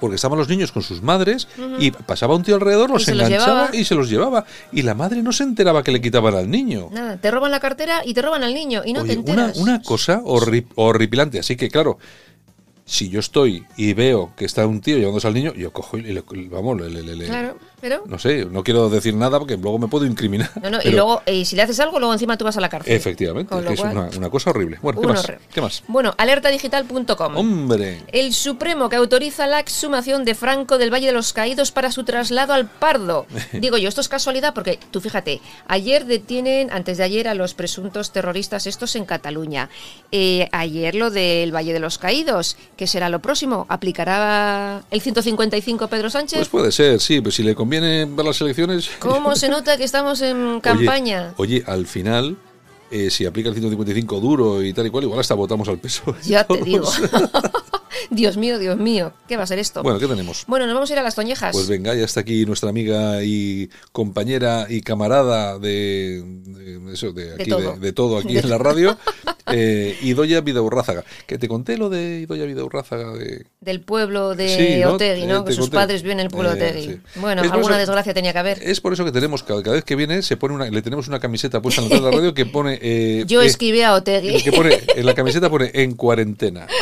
Porque 0.00 0.16
estaban 0.16 0.38
los 0.38 0.48
niños 0.48 0.72
con 0.72 0.82
sus 0.82 1.00
madres 1.00 1.48
y 1.78 1.90
pasaba 1.90 2.34
un 2.34 2.42
tío 2.42 2.56
alrededor, 2.56 2.90
los 2.90 3.08
enganchaba 3.08 3.70
y 3.72 3.84
se 3.84 3.94
los 3.94 4.10
llevaba. 4.10 4.44
Y 4.70 4.82
la 4.82 4.92
madre 4.94 5.22
no 5.22 5.32
se 5.32 5.42
enteraba 5.44 5.82
que 5.82 5.90
le 5.90 6.02
quitaban 6.02 6.34
al 6.34 6.50
niño. 6.50 6.88
Nada, 6.92 7.16
te 7.16 7.30
roban 7.30 7.50
la 7.50 7.60
cartera 7.60 8.02
y 8.04 8.12
te 8.12 8.20
roban 8.20 8.42
al 8.44 8.52
niño 8.52 8.82
y 8.84 8.92
no 8.92 9.02
Oye, 9.02 9.14
te 9.14 9.20
una, 9.20 9.30
enteras. 9.44 9.56
una 9.56 9.80
cosa 9.80 10.20
horri- 10.22 10.66
horripilante. 10.74 11.38
Así 11.38 11.56
que, 11.56 11.70
claro, 11.70 11.96
si 12.86 13.08
yo 13.10 13.18
estoy 13.20 13.66
y 13.76 13.92
veo 13.94 14.32
que 14.36 14.44
está 14.44 14.64
un 14.66 14.80
tío 14.80 14.96
llevándose 14.96 15.26
al 15.26 15.34
niño, 15.34 15.52
yo 15.54 15.72
cojo 15.72 15.98
y 15.98 16.02
le, 16.02 16.22
vamos, 16.48 16.80
le- 16.80 16.88
le- 16.88 17.02
le- 17.16 17.26
Claro, 17.26 17.58
pero... 17.80 18.04
no 18.06 18.18
sé, 18.18 18.46
no 18.46 18.64
quiero 18.64 18.88
decir 18.88 19.14
nada 19.14 19.38
porque 19.38 19.56
luego 19.56 19.78
me 19.78 19.88
puedo 19.88 20.06
incriminar. 20.06 20.50
No, 20.62 20.70
no, 20.70 20.78
y 20.82 20.90
luego, 20.90 21.22
y 21.26 21.44
si 21.44 21.56
le 21.56 21.62
haces 21.62 21.78
algo, 21.80 21.98
luego 21.98 22.12
encima 22.12 22.36
tú 22.36 22.44
vas 22.44 22.56
a 22.56 22.60
la 22.60 22.68
cárcel. 22.68 22.92
Efectivamente, 22.92 23.54
es 23.70 23.80
que 23.80 23.86
una, 23.86 24.08
una 24.16 24.30
cosa 24.30 24.50
horrible. 24.50 24.78
Bueno, 24.82 25.00
¿qué 25.00 25.06
más? 25.06 25.32
¿Qué 25.52 25.60
más? 25.60 25.82
Bueno, 25.88 26.14
alertadigital.com. 26.16 27.36
Hombre, 27.36 28.02
El 28.12 28.32
Supremo 28.32 28.88
que 28.88 28.96
autoriza 28.96 29.46
la 29.46 29.60
exhumación 29.60 30.24
de 30.24 30.34
Franco 30.34 30.78
del 30.78 30.92
Valle 30.92 31.06
de 31.06 31.12
los 31.12 31.32
Caídos 31.32 31.70
para 31.70 31.92
su 31.92 32.04
traslado 32.04 32.52
al 32.52 32.66
Pardo. 32.66 33.26
Digo 33.52 33.76
yo, 33.78 33.88
esto 33.88 34.00
es 34.00 34.08
casualidad 34.08 34.54
porque 34.54 34.78
tú 34.90 35.00
fíjate, 35.00 35.40
ayer 35.68 36.06
detienen, 36.06 36.70
antes 36.70 36.98
de 36.98 37.04
ayer, 37.04 37.28
a 37.28 37.34
los 37.34 37.54
presuntos 37.54 38.12
terroristas 38.12 38.66
estos 38.66 38.96
en 38.96 39.04
Cataluña. 39.04 39.68
Eh, 40.12 40.48
ayer 40.52 40.94
lo 40.94 41.10
del 41.10 41.54
Valle 41.54 41.72
de 41.72 41.80
los 41.80 41.98
Caídos, 41.98 42.56
que 42.76 42.86
será 42.86 43.08
lo 43.08 43.20
próximo. 43.20 43.66
¿Aplicará 43.68 44.82
el 44.90 45.00
155 45.00 45.88
Pedro 45.88 46.10
Sánchez? 46.10 46.38
pues 46.38 46.48
puede 46.48 46.72
ser, 46.72 47.00
sí, 47.00 47.20
pero 47.20 47.30
si 47.30 47.42
le 47.42 47.54
conviene 47.66 48.04
ver 48.04 48.24
las 48.24 48.40
elecciones. 48.40 48.90
¿Cómo 49.00 49.34
se 49.34 49.48
nota 49.48 49.76
que 49.76 49.82
estamos 49.82 50.22
en 50.22 50.36
Oye, 50.36 50.60
campaña? 50.60 51.34
Oye, 51.36 51.64
al 51.66 51.86
final, 51.86 52.36
eh, 52.92 53.10
si 53.10 53.26
aplica 53.26 53.48
el 53.48 53.56
155 53.56 54.20
duro 54.20 54.62
y 54.62 54.72
tal 54.72 54.86
y 54.86 54.90
cual, 54.90 55.02
igual 55.02 55.18
hasta 55.18 55.34
votamos 55.34 55.68
al 55.68 55.78
peso. 55.78 56.14
Ya 56.22 56.44
te 56.46 56.62
digo. 56.62 56.88
Dios 58.10 58.36
mío, 58.36 58.58
Dios 58.58 58.78
mío, 58.78 59.12
¿qué 59.28 59.36
va 59.36 59.42
a 59.44 59.46
ser 59.46 59.58
esto? 59.58 59.82
Bueno, 59.82 59.98
¿qué 59.98 60.06
tenemos? 60.06 60.44
Bueno, 60.46 60.66
nos 60.66 60.74
vamos 60.74 60.90
a 60.90 60.92
ir 60.92 60.98
a 60.98 61.02
las 61.02 61.14
Toñejas. 61.14 61.52
Pues 61.52 61.68
venga, 61.68 61.94
ya 61.94 62.04
está 62.04 62.20
aquí 62.20 62.44
nuestra 62.46 62.70
amiga 62.70 63.22
y 63.22 63.68
compañera 63.92 64.66
y 64.68 64.80
camarada 64.82 65.58
de, 65.58 66.22
de 66.24 66.92
eso, 66.92 67.12
de, 67.12 67.34
aquí, 67.34 67.44
de, 67.44 67.50
todo. 67.50 67.76
de 67.76 67.92
todo 67.92 68.18
aquí 68.18 68.38
en 68.38 68.48
la 68.50 68.58
radio, 68.58 68.96
eh, 69.52 69.96
Idoya 70.02 70.40
Vidaurrázaga. 70.40 71.04
Que 71.26 71.38
te 71.38 71.48
conté 71.48 71.76
lo 71.76 71.88
de 71.88 72.20
Idoya 72.20 72.44
Vidaurrázaga 72.44 73.12
de... 73.12 73.46
Del 73.60 73.80
pueblo 73.80 74.34
de 74.34 74.48
Sí, 74.48 74.80
¿no? 74.82 74.92
Otegui, 74.94 75.26
¿no? 75.26 75.40
Eh, 75.40 75.44
que 75.46 75.52
sus 75.52 75.64
conté. 75.66 75.74
padres 75.76 76.02
viven 76.02 76.20
en 76.20 76.26
el 76.26 76.30
pueblo 76.32 76.54
de 76.54 76.60
Eh, 76.66 76.70
Otegui. 76.70 76.86
sí. 76.94 77.00
Bueno, 77.16 77.42
Es 77.42 77.50
alguna 77.50 77.74
eso- 77.76 77.78
desgracia 77.80 78.14
tenía 78.14 78.32
que 78.32 78.38
haber. 78.38 78.62
Es 78.62 78.80
por 78.80 78.92
eso 78.92 79.04
que 79.04 79.12
tenemos, 79.12 79.42
cada, 79.42 79.62
cada 79.62 79.74
vez 79.76 79.84
que 79.84 79.96
viene, 79.96 80.22
se 80.22 80.36
pone 80.36 80.54
una, 80.54 80.70
le 80.70 80.82
tenemos 80.82 81.08
una 81.08 81.18
camiseta 81.18 81.60
puesta 81.60 81.82
en 81.82 81.88
la 82.02 82.10
radio 82.10 82.32
que 82.34 82.46
pone... 82.46 82.78
eh, 82.80 83.24
Yo 83.28 83.42
escribí 83.42 83.82
a 83.82 83.94
Otegui. 83.94 84.42
que 84.42 84.52
pone, 84.52 84.78
en 84.94 85.06
la 85.06 85.14
camiseta 85.14 85.50
pone 85.50 85.70
en 85.74 85.94
cuarentena. 85.94 86.66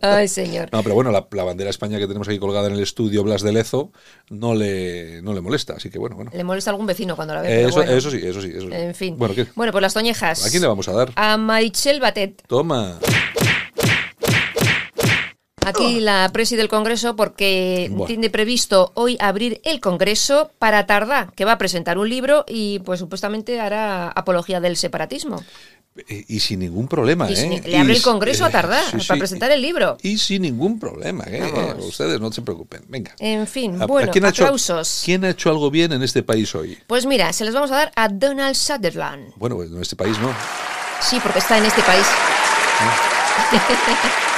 Ay, 0.00 0.28
señor. 0.28 0.68
No, 0.72 0.82
pero 0.82 0.94
bueno, 0.94 1.10
la, 1.10 1.26
la 1.30 1.44
bandera 1.44 1.66
de 1.66 1.70
España 1.70 1.98
que 1.98 2.06
tenemos 2.06 2.28
aquí 2.28 2.38
colgada 2.38 2.68
en 2.68 2.74
el 2.74 2.80
estudio 2.80 3.22
Blas 3.22 3.42
de 3.42 3.52
Lezo 3.52 3.92
no 4.30 4.54
le, 4.54 5.22
no 5.22 5.32
le 5.34 5.40
molesta, 5.40 5.74
así 5.74 5.90
que 5.90 5.98
bueno, 5.98 6.16
bueno. 6.16 6.30
Le 6.34 6.44
molesta 6.44 6.70
a 6.70 6.72
algún 6.72 6.86
vecino 6.86 7.16
cuando 7.16 7.34
la 7.34 7.42
ve. 7.42 7.48
Eh, 7.52 7.64
eso, 7.66 7.76
bueno. 7.76 7.92
eso 7.92 8.10
sí, 8.10 8.20
eso 8.22 8.40
sí, 8.40 8.50
eso 8.54 8.68
sí. 8.68 8.72
En 8.72 8.94
fin. 8.94 9.16
Bueno, 9.18 9.34
¿qué? 9.34 9.46
Bueno, 9.54 9.72
pues 9.72 9.82
las 9.82 9.94
Toñejas. 9.94 10.46
¿A 10.46 10.50
quién 10.50 10.62
le 10.62 10.68
vamos 10.68 10.88
a 10.88 10.92
dar? 10.92 11.12
A 11.16 11.36
Maichel 11.36 12.00
Batet. 12.00 12.42
Toma. 12.46 12.98
Aquí 15.64 16.00
la 16.00 16.28
presi 16.32 16.56
del 16.56 16.68
Congreso 16.68 17.14
porque 17.14 17.90
tiene 18.08 18.30
previsto 18.30 18.90
hoy 18.94 19.16
abrir 19.20 19.60
el 19.64 19.78
Congreso 19.78 20.50
para 20.58 20.86
Tardá, 20.86 21.32
que 21.36 21.44
va 21.44 21.52
a 21.52 21.58
presentar 21.58 21.98
un 21.98 22.08
libro 22.08 22.44
y 22.48 22.80
pues 22.80 22.98
supuestamente 22.98 23.60
hará 23.60 24.08
apología 24.08 24.60
del 24.60 24.76
separatismo. 24.76 25.42
Eh, 26.08 26.24
Y 26.26 26.40
sin 26.40 26.60
ningún 26.60 26.88
problema, 26.88 27.30
Y 27.30 27.34
¿eh? 27.34 27.62
le 27.66 27.78
abre 27.78 27.92
Y 27.92 27.96
el 27.96 28.02
Congreso 28.02 28.46
a 28.46 28.48
eh, 28.48 28.52
Tardá 28.52 28.82
sí, 28.82 28.92
para 28.92 29.02
sí. 29.02 29.12
presentar 29.18 29.50
el 29.50 29.60
libro. 29.60 29.98
Y 30.02 30.16
sin 30.16 30.42
ningún 30.42 30.78
problema, 30.80 31.24
¿eh? 31.26 31.42
Vamos. 31.54 31.84
Ustedes 31.84 32.18
no 32.18 32.32
se 32.32 32.40
preocupen. 32.42 32.82
Venga. 32.88 33.14
En 33.18 33.46
fin, 33.46 33.78
¿A- 33.80 33.84
a 33.84 33.86
bueno, 33.86 34.10
quién 34.10 34.24
ha 34.24 34.30
hecho- 34.30 34.44
aplausos. 34.44 35.02
¿Quién 35.04 35.22
ha 35.24 35.30
hecho 35.30 35.50
algo 35.50 35.70
bien 35.70 35.92
en 35.92 36.02
este 36.02 36.22
país 36.22 36.54
hoy? 36.54 36.78
Pues 36.86 37.04
mira, 37.04 37.30
se 37.34 37.44
los 37.44 37.52
vamos 37.52 37.70
a 37.72 37.76
dar 37.76 37.92
a 37.94 38.08
Donald 38.08 38.54
Sutherland. 38.54 39.32
Bueno, 39.36 39.56
pues 39.56 39.70
en 39.70 39.82
este 39.82 39.96
país 39.96 40.18
no. 40.18 40.34
Sí, 41.00 41.18
porque 41.22 41.40
está 41.40 41.58
en 41.58 41.66
este 41.66 41.82
país. 41.82 42.06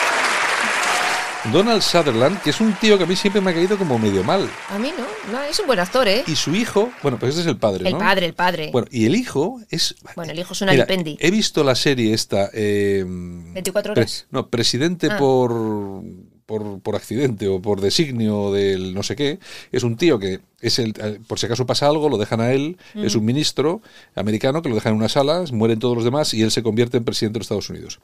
Donald 1.52 1.82
Sutherland, 1.82 2.40
que 2.40 2.50
es 2.50 2.60
un 2.60 2.72
tío 2.74 2.96
que 2.96 3.04
a 3.04 3.06
mí 3.06 3.14
siempre 3.16 3.40
me 3.40 3.50
ha 3.50 3.54
caído 3.54 3.76
como 3.76 3.98
medio 3.98 4.24
mal. 4.24 4.48
A 4.70 4.78
mí 4.78 4.90
no, 4.96 5.04
no 5.32 5.42
es 5.42 5.58
un 5.60 5.66
buen 5.66 5.78
actor, 5.78 6.08
¿eh? 6.08 6.24
Y 6.26 6.36
su 6.36 6.54
hijo, 6.54 6.90
bueno, 7.02 7.18
pues 7.18 7.32
ese 7.32 7.42
es 7.42 7.46
el 7.46 7.58
padre, 7.58 7.86
El 7.86 7.92
¿no? 7.92 7.98
padre, 7.98 8.26
el 8.26 8.34
padre. 8.34 8.70
Bueno, 8.72 8.88
y 8.90 9.04
el 9.04 9.14
hijo 9.14 9.60
es... 9.68 9.94
Bueno, 10.16 10.32
el 10.32 10.38
hijo 10.38 10.54
es 10.54 10.60
un 10.62 10.70
Mira, 10.70 10.84
alipendi. 10.84 11.16
He 11.20 11.30
visto 11.30 11.62
la 11.62 11.74
serie 11.74 12.14
esta... 12.14 12.48
eh, 12.54 13.04
24 13.06 13.92
pre- 13.92 14.02
horas. 14.02 14.26
no, 14.30 14.48
presidente 14.48 15.08
Ah. 15.10 15.18
por, 15.18 16.02
por, 16.46 16.80
por 16.80 16.96
accidente 16.96 17.46
o 17.46 17.60
por 17.60 17.80
designio 17.82 18.50
del 18.50 18.94
no 18.94 19.02
sé 19.02 19.14
qué. 19.14 19.38
Es 19.70 19.82
un 19.82 19.96
tío 19.98 20.18
que 20.18 20.40
es 20.62 20.78
el... 20.78 20.94
eh, 20.98 21.20
Por 21.26 21.38
si 21.38 21.44
acaso 21.46 21.66
pasa 21.66 21.86
algo, 21.86 22.08
lo 22.08 22.16
dejan 22.16 22.40
a 22.40 22.52
él. 22.52 22.78
Es 22.94 23.14
un 23.16 23.24
ministro 23.26 23.82
americano 24.14 24.62
que 24.62 24.70
lo 24.70 24.74
dejan 24.76 24.92
en 24.94 24.98
unas 24.98 25.12
salas, 25.12 25.52
mueren 25.52 25.78
todos 25.78 25.94
los 25.94 26.04
demás 26.04 26.32
y 26.32 26.40
él 26.42 26.50
se 26.50 26.62
convierte 26.62 26.96
en 26.96 27.04
presidente 27.04 27.34
de 27.34 27.40
los 27.40 27.44
Estados 27.44 27.68
Unidos. 27.68 28.00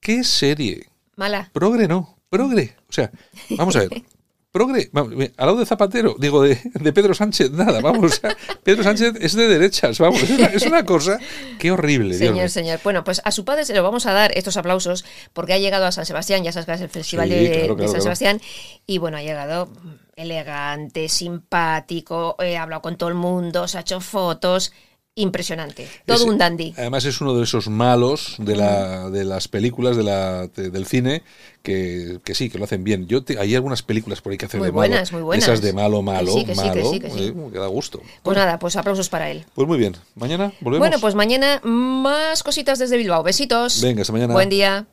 ¿Qué 0.00 0.24
serie? 0.24 0.88
Mala. 1.16 1.50
Progre 1.52 1.86
no, 1.86 2.16
progre. 2.36 2.76
O 2.88 2.92
sea, 2.92 3.10
vamos 3.50 3.76
a 3.76 3.80
ver. 3.80 4.02
Progre, 4.50 4.88
al 5.36 5.46
lado 5.46 5.58
de 5.58 5.66
Zapatero, 5.66 6.14
digo, 6.16 6.40
de, 6.40 6.56
de 6.74 6.92
Pedro 6.92 7.12
Sánchez, 7.12 7.50
nada, 7.50 7.80
vamos. 7.80 8.12
o 8.12 8.14
sea, 8.14 8.36
Pedro 8.62 8.84
Sánchez 8.84 9.14
es 9.20 9.34
de 9.34 9.48
derechas, 9.48 9.98
vamos. 9.98 10.22
Es 10.22 10.30
una, 10.30 10.46
es 10.46 10.64
una 10.64 10.84
cosa 10.84 11.18
que 11.58 11.72
horrible, 11.72 12.16
Dios. 12.16 12.30
Señor, 12.30 12.50
señor. 12.50 12.80
Bueno, 12.84 13.02
pues 13.02 13.20
a 13.24 13.32
su 13.32 13.44
padre 13.44 13.64
se 13.64 13.74
lo 13.74 13.82
vamos 13.82 14.06
a 14.06 14.12
dar 14.12 14.30
estos 14.36 14.56
aplausos 14.56 15.04
porque 15.32 15.54
ha 15.54 15.58
llegado 15.58 15.86
a 15.86 15.92
San 15.92 16.06
Sebastián, 16.06 16.44
ya 16.44 16.52
sabes 16.52 16.66
que 16.66 16.72
es 16.72 16.80
el 16.82 16.88
Festival 16.88 17.28
Sí, 17.28 17.34
de, 17.34 17.50
claro, 17.50 17.60
de 17.60 17.66
claro, 17.66 17.78
San 17.78 17.86
claro. 17.86 18.02
Sebastián, 18.02 18.40
y 18.86 18.98
bueno, 18.98 19.16
ha 19.16 19.22
llegado 19.22 19.72
elegante, 20.14 21.08
simpático, 21.08 22.36
eh, 22.38 22.56
ha 22.56 22.62
hablado 22.62 22.82
con 22.82 22.96
todo 22.96 23.08
el 23.08 23.16
mundo, 23.16 23.66
se 23.66 23.78
ha 23.78 23.80
hecho 23.80 24.00
fotos, 24.00 24.72
impresionante. 25.16 25.88
Todo 26.06 26.16
Es- 26.18 26.22
un 26.24 26.38
dandy. 26.38 26.74
Además 26.76 27.04
es 27.04 27.20
uno 27.20 27.34
de 27.36 27.44
esos 27.44 27.68
malos 27.68 28.34
de, 28.38 28.56
la, 28.56 29.10
de 29.10 29.24
las 29.24 29.46
películas 29.48 29.96
de 29.96 30.02
la, 30.02 30.46
de- 30.48 30.70
del 30.70 30.86
cine 30.86 31.22
que, 31.62 32.18
que 32.24 32.34
sí, 32.34 32.50
que 32.50 32.58
lo 32.58 32.64
hacen 32.64 32.82
bien. 32.84 33.06
Yo 33.06 33.22
te- 33.22 33.38
hay 33.38 33.54
algunas 33.54 33.82
películas 33.82 34.20
por 34.20 34.32
ahí 34.32 34.38
que 34.38 34.46
hacen 34.46 34.58
Muy 34.58 34.66
de 34.68 34.72
malo. 34.72 34.88
buenas, 34.88 35.12
muy 35.12 35.22
buenas. 35.22 35.44
Esas 35.48 35.62
de 35.62 35.72
malo, 35.72 36.02
malo, 36.02 36.32
sí, 36.32 36.44
que 36.44 36.54
sí, 36.54 36.60
que 36.62 36.66
malo. 36.68 36.90
sí, 36.90 37.00
que 37.00 37.10
sí. 37.10 37.24
eh, 37.28 37.34
que 37.52 37.58
da 37.58 37.66
gusto. 37.68 38.02
Pues 38.22 38.36
nada, 38.36 38.58
pues 38.58 38.74
aplausos 38.76 39.08
para 39.08 39.30
él. 39.30 39.44
Pues 39.54 39.68
muy 39.68 39.78
bien. 39.78 39.96
Mañana 40.16 40.52
volvemos. 40.60 40.80
Bueno, 40.88 41.00
pues 41.00 41.14
mañana 41.14 41.60
más 41.62 42.42
cositas 42.42 42.78
desde 42.80 42.96
Bilbao. 42.96 43.22
Besitos. 43.22 43.80
Venga, 43.80 44.02
hasta 44.02 44.12
mañana. 44.12 44.34
Buen 44.34 44.48
día. 44.48 44.86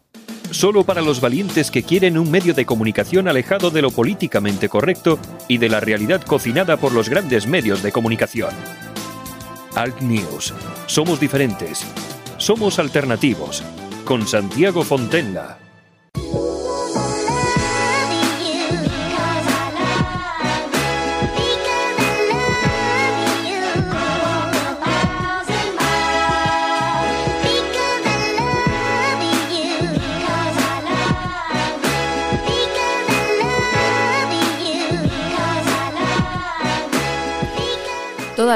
Solo 0.52 0.84
para 0.84 1.02
los 1.02 1.22
valientes 1.22 1.72
que 1.72 1.82
quieren 1.82 2.18
un 2.18 2.30
medio 2.30 2.54
de 2.54 2.66
comunicación 2.66 3.28
alejado 3.28 3.72
de 3.72 3.82
lo 3.82 3.90
políticamente 3.90 4.68
correcto 4.70 5.18
y 5.48 5.58
de 5.58 5.70
la 5.70 5.80
realidad 5.80 6.22
cocinada 6.22 6.78
por 6.78 6.92
los 6.92 7.08
grandes 7.10 7.48
medios 7.48 7.82
de 7.82 7.92
comunicación. 7.94 8.50
Alt 9.76 10.02
News. 10.02 10.54
Somos 10.88 11.20
diferentes. 11.20 11.86
Somos 12.38 12.78
alternativos. 12.80 13.64
Con 14.06 14.28
Santiago 14.28 14.84
Fontenla. 14.84 15.58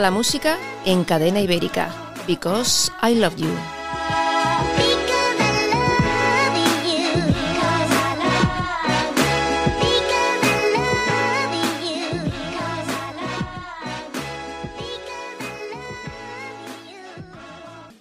La 0.01 0.11
música 0.11 0.57
en 0.83 1.05
cadena 1.05 1.39
ibérica. 1.39 1.89
Because 2.27 2.91
I 3.01 3.15
love 3.15 3.37
you. 3.37 3.47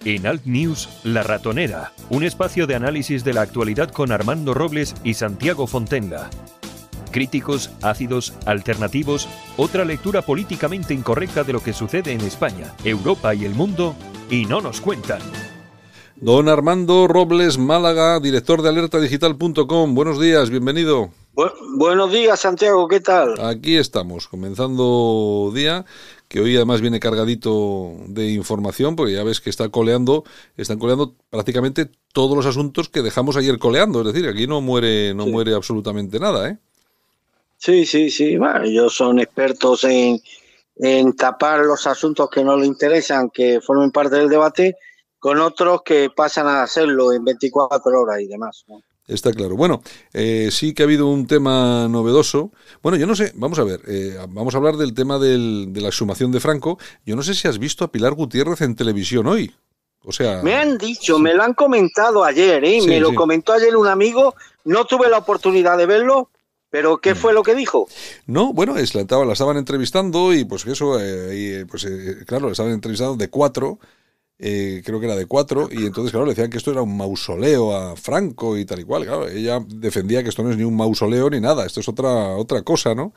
En 0.03 0.27
Alt 0.27 0.45
News, 0.45 0.89
La 1.03 1.23
Ratonera, 1.23 1.93
un 2.09 2.23
espacio 2.23 2.67
de 2.67 2.75
análisis 2.75 3.23
de 3.23 3.33
la 3.33 3.41
actualidad 3.41 3.89
con 3.89 4.11
Armando 4.11 4.53
Robles 4.53 4.95
y 5.03 5.13
Santiago 5.13 5.65
Fontenla. 5.65 6.29
Críticos, 7.19 7.69
ácidos, 7.81 8.33
alternativos, 8.45 9.29
otra 9.55 9.85
lectura 9.85 10.21
políticamente 10.21 10.93
incorrecta 10.93 11.45
de 11.45 11.53
lo 11.53 11.63
que 11.63 11.71
sucede 11.71 12.11
en 12.11 12.19
España, 12.19 12.73
Europa 12.83 13.33
y 13.33 13.45
el 13.45 13.55
mundo, 13.55 13.95
y 14.29 14.45
no 14.45 14.59
nos 14.59 14.81
cuentan. 14.81 15.21
Don 16.17 16.49
Armando 16.49 17.07
Robles 17.07 17.57
Málaga, 17.57 18.19
director 18.19 18.61
de 18.61 18.67
alertadigital.com. 18.67 19.95
Buenos 19.95 20.19
días, 20.19 20.49
bienvenido. 20.49 21.09
Bu- 21.33 21.53
buenos 21.77 22.11
días, 22.11 22.37
Santiago, 22.41 22.85
¿qué 22.89 22.99
tal? 22.99 23.39
Aquí 23.39 23.77
estamos, 23.77 24.27
comenzando 24.27 25.53
día, 25.55 25.85
que 26.27 26.41
hoy 26.41 26.57
además 26.57 26.81
viene 26.81 26.99
cargadito 26.99 27.93
de 28.07 28.31
información, 28.31 28.97
porque 28.97 29.13
ya 29.13 29.23
ves 29.23 29.39
que 29.39 29.49
está 29.49 29.69
coleando, 29.69 30.25
están 30.57 30.79
coleando 30.79 31.15
prácticamente 31.29 31.89
todos 32.11 32.35
los 32.35 32.45
asuntos 32.45 32.89
que 32.89 33.01
dejamos 33.01 33.37
ayer 33.37 33.57
coleando, 33.57 34.01
es 34.01 34.07
decir, 34.13 34.27
aquí 34.27 34.47
no 34.47 34.59
muere, 34.59 35.13
no 35.13 35.23
Sí. 35.23 35.31
muere 35.31 35.53
absolutamente 35.55 36.19
nada, 36.19 36.49
¿eh? 36.49 36.57
Sí, 37.65 37.85
sí, 37.85 38.11
sí, 38.11 38.37
bueno, 38.37 38.63
ellos 38.63 38.95
son 38.95 39.17
expertos 39.19 39.83
en, 39.85 40.21
en 40.75 41.15
tapar 41.15 41.61
los 41.65 41.87
asuntos 41.87 42.29
que 42.29 42.43
no 42.43 42.55
le 42.57 42.67
interesan, 42.67 43.29
que 43.31 43.59
formen 43.59 43.89
parte 43.91 44.17
del 44.17 44.29
debate, 44.29 44.75
con 45.17 45.39
otros 45.39 45.81
que 45.83 46.09
pasan 46.15 46.45
a 46.47 46.61
hacerlo 46.61 47.11
en 47.11 47.23
24 47.25 47.81
horas 47.99 48.21
y 48.21 48.27
demás. 48.27 48.65
¿no? 48.67 48.81
Está 49.07 49.31
claro. 49.31 49.55
Bueno, 49.55 49.81
eh, 50.13 50.49
sí 50.51 50.73
que 50.75 50.83
ha 50.83 50.85
habido 50.85 51.07
un 51.07 51.25
tema 51.25 51.87
novedoso. 51.87 52.51
Bueno, 52.83 52.97
yo 52.99 53.07
no 53.07 53.15
sé, 53.15 53.31
vamos 53.35 53.57
a 53.57 53.63
ver, 53.63 53.81
eh, 53.87 54.15
vamos 54.29 54.53
a 54.53 54.57
hablar 54.57 54.75
del 54.77 54.93
tema 54.93 55.17
del- 55.17 55.73
de 55.73 55.81
la 55.81 55.87
exhumación 55.87 56.31
de 56.31 56.39
Franco. 56.39 56.77
Yo 57.03 57.15
no 57.15 57.23
sé 57.23 57.33
si 57.33 57.47
has 57.47 57.57
visto 57.57 57.83
a 57.83 57.91
Pilar 57.91 58.13
Gutiérrez 58.13 58.61
en 58.61 58.75
televisión 58.75 59.25
hoy. 59.25 59.51
O 60.03 60.11
sea, 60.11 60.43
Me 60.43 60.53
han 60.55 60.77
dicho, 60.77 61.17
me 61.17 61.33
lo 61.33 61.41
han 61.41 61.55
comentado 61.55 62.23
ayer, 62.23 62.63
¿eh? 62.63 62.79
Sí, 62.81 62.87
me 62.87 62.99
lo 62.99 63.09
sí. 63.09 63.15
comentó 63.15 63.53
ayer 63.53 63.75
un 63.75 63.87
amigo, 63.87 64.35
no 64.65 64.85
tuve 64.85 65.09
la 65.09 65.17
oportunidad 65.17 65.79
de 65.79 65.87
verlo, 65.87 66.29
pero. 66.75 66.97
¿qué 66.97 67.15
fue 67.15 67.33
lo 67.33 67.43
que 67.43 67.55
dijo? 67.55 67.87
No, 68.25 68.51
bueno, 68.53 68.77
es, 68.77 68.93
la, 68.95 69.01
estaba- 69.01 69.25
la 69.25 69.33
estaban 69.33 69.57
entrevistando 69.57 70.33
y 70.33 70.43
pues 70.45 70.63
que 70.65 70.71
eso, 70.71 70.99
eh, 70.99 71.35
y, 71.37 71.47
eh, 71.61 71.65
pues 71.65 71.85
eh, 71.85 72.23
claro, 72.25 72.47
la 72.47 72.51
estaban 72.51 72.73
entrevistando 72.73 73.15
de 73.15 73.29
cuatro, 73.29 73.79
eh, 74.37 74.81
creo 74.85 74.99
que 74.99 75.05
era 75.05 75.15
de 75.15 75.25
cuatro, 75.27 75.69
y 75.71 75.85
entonces, 75.85 76.11
claro, 76.11 76.25
le 76.25 76.31
decían 76.33 76.49
que 76.49 76.57
esto 76.57 76.71
era 76.71 76.81
un 76.81 76.97
mausoleo 76.97 77.75
a 77.75 77.95
Franco 77.95 78.57
y 78.57 78.65
tal 78.65 78.79
y 78.79 78.83
cual. 78.83 79.05
Claro, 79.05 79.27
ella 79.29 79.59
defendía 79.67 80.21
que 80.23 80.29
esto 80.29 80.43
no 80.43 80.51
es 80.51 80.57
ni 80.57 80.63
un 80.63 80.75
mausoleo 80.75 81.29
ni 81.29 81.39
nada, 81.39 81.65
esto 81.65 81.79
es 81.79 81.87
otra, 81.87 82.35
otra 82.35 82.61
cosa, 82.63 82.93
¿no? 82.93 83.13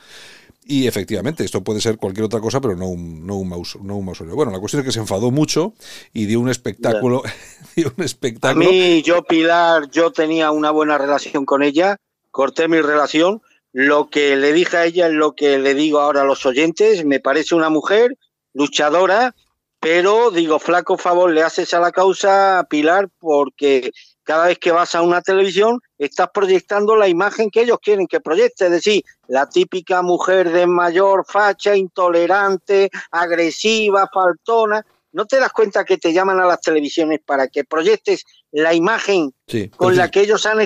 Y 0.70 0.86
efectivamente, 0.86 1.44
esto 1.44 1.64
puede 1.64 1.80
ser 1.80 1.96
cualquier 1.96 2.26
otra 2.26 2.40
cosa, 2.40 2.60
pero 2.60 2.76
no 2.76 2.88
un, 2.88 3.26
no 3.26 3.36
un, 3.36 3.48
no 3.82 3.96
un 3.96 4.04
mausoleo. 4.04 4.34
Bueno, 4.36 4.52
la 4.52 4.60
cuestión 4.60 4.80
es 4.80 4.86
que 4.86 4.92
se 4.92 5.00
enfadó 5.00 5.30
mucho 5.30 5.72
y 6.12 6.26
dio 6.26 6.40
un 6.40 6.50
espectáculo. 6.50 7.22
dio 7.74 7.90
un 7.96 8.04
espectáculo. 8.04 8.66
A 8.66 8.70
mí, 8.70 9.00
yo, 9.02 9.22
Pilar, 9.22 9.90
yo 9.90 10.12
tenía 10.12 10.50
una 10.50 10.70
buena 10.70 10.98
relación 10.98 11.46
con 11.46 11.62
ella, 11.62 11.96
corté 12.30 12.68
mi 12.68 12.80
relación. 12.82 13.40
Lo 13.80 14.10
que 14.10 14.34
le 14.34 14.52
dije 14.52 14.76
a 14.76 14.86
ella 14.86 15.06
es 15.06 15.12
lo 15.12 15.36
que 15.36 15.56
le 15.56 15.72
digo 15.72 16.00
ahora 16.00 16.22
a 16.22 16.24
los 16.24 16.44
oyentes. 16.44 17.04
Me 17.04 17.20
parece 17.20 17.54
una 17.54 17.68
mujer 17.68 18.18
luchadora, 18.52 19.36
pero 19.78 20.32
digo, 20.32 20.58
flaco 20.58 20.98
favor 20.98 21.30
le 21.30 21.44
haces 21.44 21.72
a 21.74 21.78
la 21.78 21.92
causa, 21.92 22.66
Pilar, 22.68 23.08
porque 23.20 23.92
cada 24.24 24.48
vez 24.48 24.58
que 24.58 24.72
vas 24.72 24.96
a 24.96 25.02
una 25.02 25.22
televisión 25.22 25.80
estás 25.96 26.30
proyectando 26.34 26.96
la 26.96 27.06
imagen 27.06 27.50
que 27.50 27.60
ellos 27.60 27.78
quieren 27.80 28.08
que 28.08 28.20
proyecte, 28.20 28.64
es 28.64 28.72
decir, 28.72 29.04
la 29.28 29.48
típica 29.48 30.02
mujer 30.02 30.50
de 30.50 30.66
mayor 30.66 31.24
facha, 31.24 31.76
intolerante, 31.76 32.90
agresiva, 33.12 34.10
faltona. 34.12 34.84
¿No 35.12 35.26
te 35.26 35.38
das 35.38 35.52
cuenta 35.52 35.84
que 35.84 35.98
te 35.98 36.12
llaman 36.12 36.40
a 36.40 36.46
las 36.46 36.60
televisiones 36.60 37.20
para 37.24 37.48
que 37.48 37.64
proyectes 37.64 38.24
la 38.52 38.74
imagen 38.74 39.32
con 39.76 39.96
la 39.96 40.10
que 40.10 40.20
ellos 40.20 40.46
han, 40.46 40.58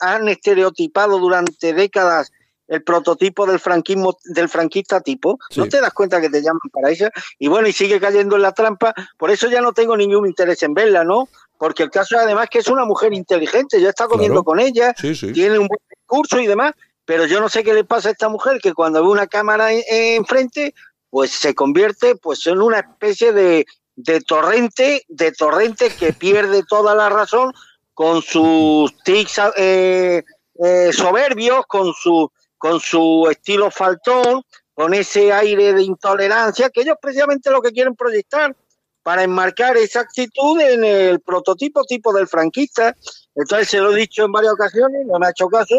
han 0.00 0.28
estereotipado 0.28 1.18
durante 1.18 1.72
décadas 1.72 2.30
el 2.68 2.82
prototipo 2.82 3.46
del 3.46 3.58
franquismo 3.58 4.16
del 4.24 4.48
franquista 4.48 5.00
tipo, 5.00 5.38
no 5.56 5.68
te 5.68 5.80
das 5.80 5.92
cuenta 5.92 6.20
que 6.20 6.30
te 6.30 6.40
llaman 6.40 6.60
para 6.72 6.90
eso 6.90 7.08
y 7.38 7.48
bueno, 7.48 7.68
y 7.68 7.72
sigue 7.72 8.00
cayendo 8.00 8.36
en 8.36 8.42
la 8.42 8.52
trampa, 8.52 8.94
por 9.18 9.30
eso 9.30 9.48
ya 9.48 9.60
no 9.60 9.72
tengo 9.72 9.96
ningún 9.96 10.26
interés 10.26 10.62
en 10.62 10.72
verla, 10.72 11.04
¿no? 11.04 11.28
Porque 11.58 11.82
el 11.82 11.90
caso 11.90 12.16
es 12.16 12.22
además 12.22 12.48
que 12.50 12.58
es 12.58 12.68
una 12.68 12.84
mujer 12.84 13.12
inteligente, 13.12 13.80
yo 13.80 13.86
he 13.86 13.90
estado 13.90 14.10
comiendo 14.10 14.42
con 14.44 14.60
ella, 14.60 14.94
tiene 14.94 15.58
un 15.58 15.68
buen 15.68 15.80
discurso 15.90 16.40
y 16.40 16.46
demás, 16.46 16.72
pero 17.04 17.26
yo 17.26 17.40
no 17.40 17.48
sé 17.48 17.62
qué 17.62 17.74
le 17.74 17.84
pasa 17.84 18.08
a 18.08 18.12
esta 18.12 18.28
mujer 18.28 18.60
que 18.62 18.72
cuando 18.72 19.02
ve 19.02 19.10
una 19.10 19.26
cámara 19.26 19.70
enfrente, 19.72 20.74
pues 21.14 21.30
se 21.30 21.54
convierte 21.54 22.16
pues 22.16 22.44
en 22.48 22.60
una 22.60 22.80
especie 22.80 23.32
de, 23.32 23.66
de 23.94 24.20
torrente, 24.20 25.04
de 25.06 25.30
torrente 25.30 25.90
que 25.90 26.12
pierde 26.12 26.64
toda 26.68 26.96
la 26.96 27.08
razón 27.08 27.52
con 27.92 28.20
sus 28.20 28.98
tics 29.04 29.40
eh, 29.56 30.24
eh, 30.60 30.92
soberbios, 30.92 31.66
con 31.68 31.94
su 31.94 32.32
con 32.58 32.80
su 32.80 33.28
estilo 33.30 33.70
faltón, 33.70 34.42
con 34.72 34.92
ese 34.92 35.32
aire 35.32 35.72
de 35.72 35.84
intolerancia, 35.84 36.68
que 36.70 36.80
ellos 36.80 36.96
precisamente 37.00 37.48
lo 37.48 37.62
que 37.62 37.70
quieren 37.70 37.94
proyectar 37.94 38.56
para 39.04 39.22
enmarcar 39.22 39.76
esa 39.76 40.00
actitud 40.00 40.60
en 40.60 40.82
el 40.82 41.20
prototipo 41.20 41.84
tipo 41.84 42.12
del 42.12 42.26
franquista. 42.26 42.92
Entonces 43.36 43.68
se 43.68 43.78
lo 43.78 43.92
he 43.92 44.00
dicho 44.00 44.24
en 44.24 44.32
varias 44.32 44.54
ocasiones, 44.54 45.06
no 45.06 45.20
me 45.20 45.28
ha 45.28 45.30
hecho 45.30 45.46
caso, 45.46 45.76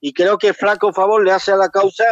y 0.00 0.12
creo 0.12 0.38
que 0.38 0.54
flaco 0.54 0.92
favor 0.92 1.24
le 1.24 1.32
hace 1.32 1.50
a 1.50 1.56
la 1.56 1.70
causa 1.70 2.04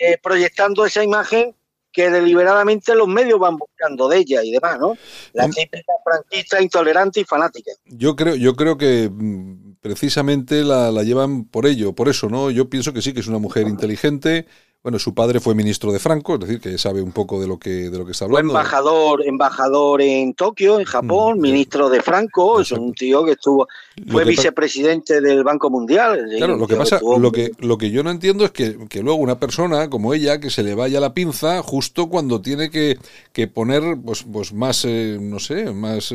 eh, 0.00 0.18
proyectando 0.20 0.84
esa 0.84 1.04
imagen 1.04 1.54
que 1.92 2.10
deliberadamente 2.10 2.94
los 2.94 3.08
medios 3.08 3.38
van 3.38 3.56
buscando 3.56 4.08
de 4.08 4.18
ella 4.18 4.42
y 4.44 4.52
demás, 4.52 4.78
¿no? 4.78 4.96
La 5.32 5.48
típica 5.48 5.92
franquista 6.04 6.60
intolerante 6.60 7.20
y 7.20 7.24
fanática. 7.24 7.72
Yo 7.86 8.14
creo, 8.14 8.34
yo 8.36 8.54
creo 8.54 8.76
que 8.76 9.10
mm, 9.10 9.76
precisamente 9.80 10.64
la, 10.64 10.90
la, 10.90 11.02
llevan 11.02 11.44
por 11.44 11.66
ello, 11.66 11.94
por 11.94 12.08
eso, 12.08 12.28
¿no? 12.28 12.50
Yo 12.50 12.68
pienso 12.68 12.92
que 12.92 13.02
sí, 13.02 13.12
que 13.12 13.20
es 13.20 13.26
una 13.26 13.38
mujer 13.38 13.68
inteligente, 13.68 14.46
bueno, 14.82 14.98
su 14.98 15.12
padre 15.12 15.40
fue 15.40 15.54
ministro 15.54 15.92
de 15.92 15.98
Franco, 15.98 16.34
es 16.34 16.40
decir, 16.40 16.60
que 16.60 16.78
sabe 16.78 17.02
un 17.02 17.12
poco 17.12 17.40
de 17.40 17.48
lo 17.48 17.58
que 17.58 17.90
de 17.90 17.98
lo 17.98 18.06
que 18.06 18.12
está 18.12 18.26
hablando. 18.26 18.52
Fue 18.52 18.60
embajador, 18.60 19.26
embajador 19.26 20.02
en 20.02 20.34
Tokio, 20.34 20.78
en 20.78 20.84
Japón, 20.84 21.38
mm, 21.38 21.42
ministro 21.42 21.90
de 21.90 22.00
Franco, 22.00 22.60
es 22.60 22.70
un 22.72 22.94
tío 22.94 23.24
que 23.24 23.32
estuvo, 23.32 23.66
fue 24.10 24.24
vicepresidente 24.24 25.20
del 25.20 25.42
Banco 25.42 25.68
Mundial. 25.68 26.28
Claro, 26.36 26.56
lo 26.56 26.66
que 26.66 26.76
pasa, 26.76 27.00
lo 27.02 27.32
que 27.32 27.50
lo 27.58 27.76
que 27.76 27.90
yo 27.90 28.04
no 28.04 28.10
entiendo 28.10 28.44
es 28.44 28.52
que, 28.52 28.78
que, 28.88 29.02
luego 29.02 29.18
una 29.18 29.40
persona 29.40 29.90
como 29.90 30.14
ella 30.14 30.38
que 30.38 30.48
se 30.48 30.62
le 30.62 30.74
vaya 30.74 31.00
la 31.00 31.12
pinza 31.12 31.60
justo 31.62 32.08
cuando 32.08 32.40
tiene 32.40 32.70
que, 32.70 32.98
que 33.32 33.48
poner 33.48 33.98
pues, 34.04 34.24
pues 34.30 34.52
más, 34.52 34.84
eh, 34.84 35.18
no 35.20 35.40
sé, 35.40 35.72
más 35.72 36.14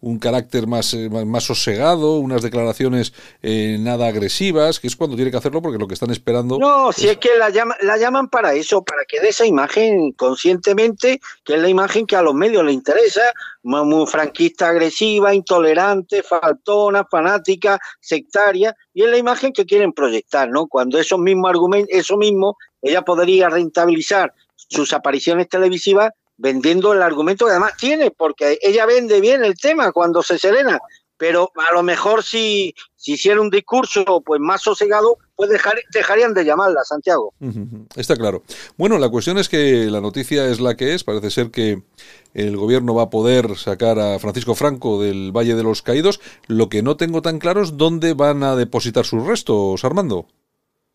un 0.00 0.18
carácter 0.18 0.66
más, 0.66 0.94
eh, 0.94 1.08
más, 1.08 1.44
sosegado, 1.44 2.18
unas 2.18 2.42
declaraciones 2.42 3.12
eh, 3.42 3.78
nada 3.80 4.06
agresivas, 4.08 4.80
que 4.80 4.86
es 4.86 4.96
cuando 4.96 5.16
tiene 5.16 5.30
que 5.30 5.36
hacerlo 5.36 5.62
porque 5.62 5.78
lo 5.78 5.88
que 5.88 5.94
están 5.94 6.10
esperando. 6.10 6.58
No, 6.58 6.92
si 6.92 7.08
es 7.08 7.16
que 7.18 7.30
la 7.38 7.50
llama, 7.50 7.76
la 7.82 7.96
llaman 8.02 8.28
para 8.28 8.52
eso, 8.52 8.84
para 8.84 9.04
que 9.06 9.20
dé 9.20 9.30
esa 9.30 9.46
imagen 9.46 10.12
conscientemente, 10.12 11.20
que 11.44 11.54
es 11.54 11.62
la 11.62 11.68
imagen 11.68 12.06
que 12.06 12.16
a 12.16 12.22
los 12.22 12.34
medios 12.34 12.64
les 12.64 12.74
interesa, 12.74 13.32
muy 13.62 14.06
franquista 14.06 14.68
agresiva, 14.68 15.34
intolerante, 15.34 16.22
faltona, 16.22 17.06
fanática, 17.10 17.80
sectaria, 18.00 18.76
y 18.92 19.04
es 19.04 19.10
la 19.10 19.18
imagen 19.18 19.52
que 19.52 19.64
quieren 19.64 19.92
proyectar, 19.92 20.48
¿no? 20.50 20.66
Cuando 20.66 20.98
esos 20.98 21.18
mismos 21.18 21.50
argumentos, 21.50 21.88
eso 21.90 22.16
mismo, 22.16 22.56
ella 22.82 23.02
podría 23.02 23.48
rentabilizar 23.48 24.34
sus 24.56 24.92
apariciones 24.92 25.48
televisivas 25.48 26.10
vendiendo 26.36 26.92
el 26.92 27.02
argumento 27.02 27.44
que 27.44 27.52
además 27.52 27.76
tiene, 27.78 28.10
porque 28.10 28.58
ella 28.62 28.84
vende 28.86 29.20
bien 29.20 29.44
el 29.44 29.56
tema 29.56 29.92
cuando 29.92 30.22
se 30.22 30.38
serena, 30.38 30.80
pero 31.16 31.52
a 31.54 31.72
lo 31.72 31.84
mejor 31.84 32.24
si, 32.24 32.74
si 32.96 33.12
hiciera 33.12 33.40
un 33.40 33.48
discurso 33.48 34.22
pues 34.26 34.40
más 34.40 34.62
sosegado, 34.62 35.18
pues 35.42 35.50
dejar, 35.50 35.74
dejarían 35.92 36.34
de 36.34 36.44
llamarla, 36.44 36.84
Santiago. 36.84 37.34
Está 37.96 38.14
claro. 38.14 38.44
Bueno, 38.76 38.96
la 38.98 39.08
cuestión 39.08 39.38
es 39.38 39.48
que 39.48 39.90
la 39.90 40.00
noticia 40.00 40.46
es 40.46 40.60
la 40.60 40.76
que 40.76 40.94
es. 40.94 41.02
Parece 41.02 41.32
ser 41.32 41.50
que 41.50 41.82
el 42.32 42.56
gobierno 42.56 42.94
va 42.94 43.02
a 43.02 43.10
poder 43.10 43.56
sacar 43.56 43.98
a 43.98 44.20
Francisco 44.20 44.54
Franco 44.54 45.02
del 45.02 45.32
Valle 45.36 45.56
de 45.56 45.64
los 45.64 45.82
Caídos. 45.82 46.20
Lo 46.46 46.68
que 46.68 46.84
no 46.84 46.96
tengo 46.96 47.22
tan 47.22 47.40
claro 47.40 47.60
es 47.60 47.76
dónde 47.76 48.14
van 48.14 48.44
a 48.44 48.54
depositar 48.54 49.04
sus 49.04 49.26
restos, 49.26 49.84
Armando. 49.84 50.28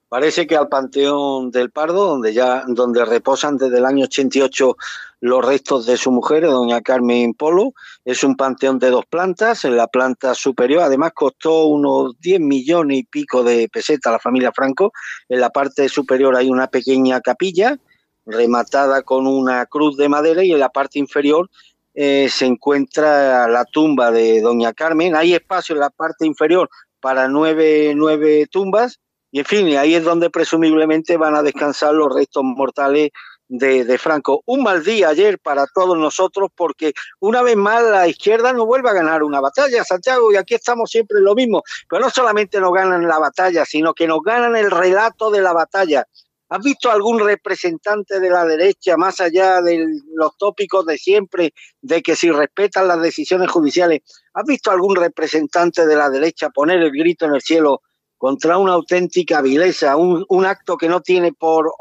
Parece 0.10 0.48
que 0.48 0.56
al 0.56 0.70
Panteón 0.70 1.52
del 1.52 1.70
Pardo, 1.70 2.08
donde 2.08 2.34
ya 2.34 2.64
donde 2.66 3.04
reposan 3.04 3.58
desde 3.58 3.80
el 3.80 3.86
año 3.86 4.06
88 4.06 4.78
los 5.20 5.46
restos 5.46 5.86
de 5.86 5.98
su 5.98 6.12
mujer, 6.12 6.46
doña 6.46 6.82
Carmen 6.82 7.34
Polo, 7.34 7.74
es 8.06 8.24
un 8.24 8.38
panteón 8.38 8.80
de 8.80 8.90
dos 8.90 9.06
plantas, 9.06 9.66
en 9.66 9.76
la 9.76 9.88
planta 9.88 10.34
superior, 10.34 10.84
además 10.84 11.12
costó 11.14 11.66
unos 11.66 12.18
10 12.20 12.40
millones 12.40 13.00
y 13.00 13.04
pico 13.04 13.44
de 13.44 13.68
pesetas 13.68 14.10
a 14.10 14.14
la 14.14 14.20
familia 14.20 14.54
Franco, 14.54 14.94
en 15.28 15.42
la 15.42 15.50
parte 15.50 15.90
superior 15.90 16.38
hay 16.38 16.50
una 16.50 16.68
pequeña 16.68 17.20
capilla 17.20 17.78
rematada 18.26 19.02
con 19.02 19.28
una 19.28 19.66
cruz 19.66 19.98
de 19.98 20.08
madera 20.08 20.44
y 20.44 20.54
en 20.54 20.60
la 20.60 20.70
parte 20.70 21.00
inferior 21.00 21.50
eh, 21.96 22.30
se 22.30 22.46
encuentra 22.46 23.48
la 23.48 23.66
tumba 23.66 24.12
de 24.12 24.40
doña 24.40 24.72
Carmen, 24.72 25.16
hay 25.16 25.34
espacio 25.34 25.74
en 25.74 25.82
la 25.82 25.90
parte 25.90 26.26
inferior 26.26 26.70
para 27.02 27.28
nueve, 27.28 27.94
nueve 27.96 28.48
tumbas, 28.50 29.00
en 29.40 29.46
fin, 29.46 29.78
ahí 29.78 29.96
es 29.96 30.04
donde 30.04 30.30
presumiblemente 30.30 31.18
van 31.18 31.36
a 31.36 31.44
descansar 31.44 31.94
los 31.94 32.14
restos 32.14 32.44
mortales 32.44 33.12
de, 33.50 33.98
Franco. 33.98 34.42
Un 34.46 34.64
mal 34.64 34.84
día 34.84 35.10
ayer 35.10 35.40
para 35.40 35.66
todos 35.68 35.98
nosotros 35.98 36.50
porque 36.56 36.94
una 37.20 37.42
vez 37.42 37.56
más 37.56 37.84
la 37.84 38.08
izquierda 38.08 38.54
no 38.54 38.66
vuelve 38.66 38.90
a 38.90 38.94
ganar 38.94 39.24
una 39.24 39.40
batalla, 39.40 39.84
Santiago, 39.84 40.32
y 40.32 40.36
aquí 40.36 40.56
estamos 40.56 40.92
siempre 40.92 41.20
lo 41.22 41.36
mismo. 41.36 41.64
Pero 41.90 42.02
no 42.02 42.10
solamente 42.10 42.60
nos 42.60 42.74
ganan 42.74 43.08
la 43.08 43.20
batalla, 43.20 43.66
sino 43.66 43.94
que 43.94 44.08
nos 44.08 44.22
ganan 44.22 44.56
el 44.56 44.72
relato 44.72 45.32
de 45.32 45.42
la 45.42 45.54
batalla. 45.54 46.06
¿Has 46.50 46.64
visto 46.64 46.90
algún 46.90 47.20
representante 47.20 48.22
de 48.22 48.30
la 48.30 48.46
derecha, 48.46 48.96
más 48.96 49.20
allá 49.20 49.62
de 49.62 49.86
los 50.14 50.38
tópicos 50.38 50.86
de 50.86 50.98
siempre, 50.98 51.54
de 51.82 52.02
que 52.02 52.16
si 52.16 52.32
respetan 52.32 52.88
las 52.88 53.02
decisiones 53.02 53.52
judiciales, 53.52 54.02
¿has 54.34 54.46
visto 54.46 54.72
algún 54.72 54.96
representante 54.96 55.86
de 55.86 55.96
la 55.98 56.10
derecha 56.10 56.50
poner 56.50 56.82
el 56.82 56.92
grito 56.92 57.26
en 57.26 57.36
el 57.36 57.42
cielo 57.42 57.82
contra 58.18 58.58
una 58.58 58.74
auténtica 58.74 59.42
vileza, 59.42 59.96
un, 59.96 60.26
un 60.30 60.46
acto 60.46 60.78
que 60.78 60.90
no 60.90 61.02
tiene 61.02 61.34
por, 61.34 61.72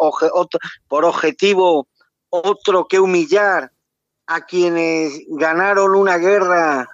por 0.88 1.05
objetivo 1.05 1.88
otro 2.29 2.87
que 2.87 3.01
humillar 3.01 3.72
a 4.27 4.40
quienes 4.44 5.22
ganaron 5.29 5.94
una 5.94 6.18
guerra 6.18 6.88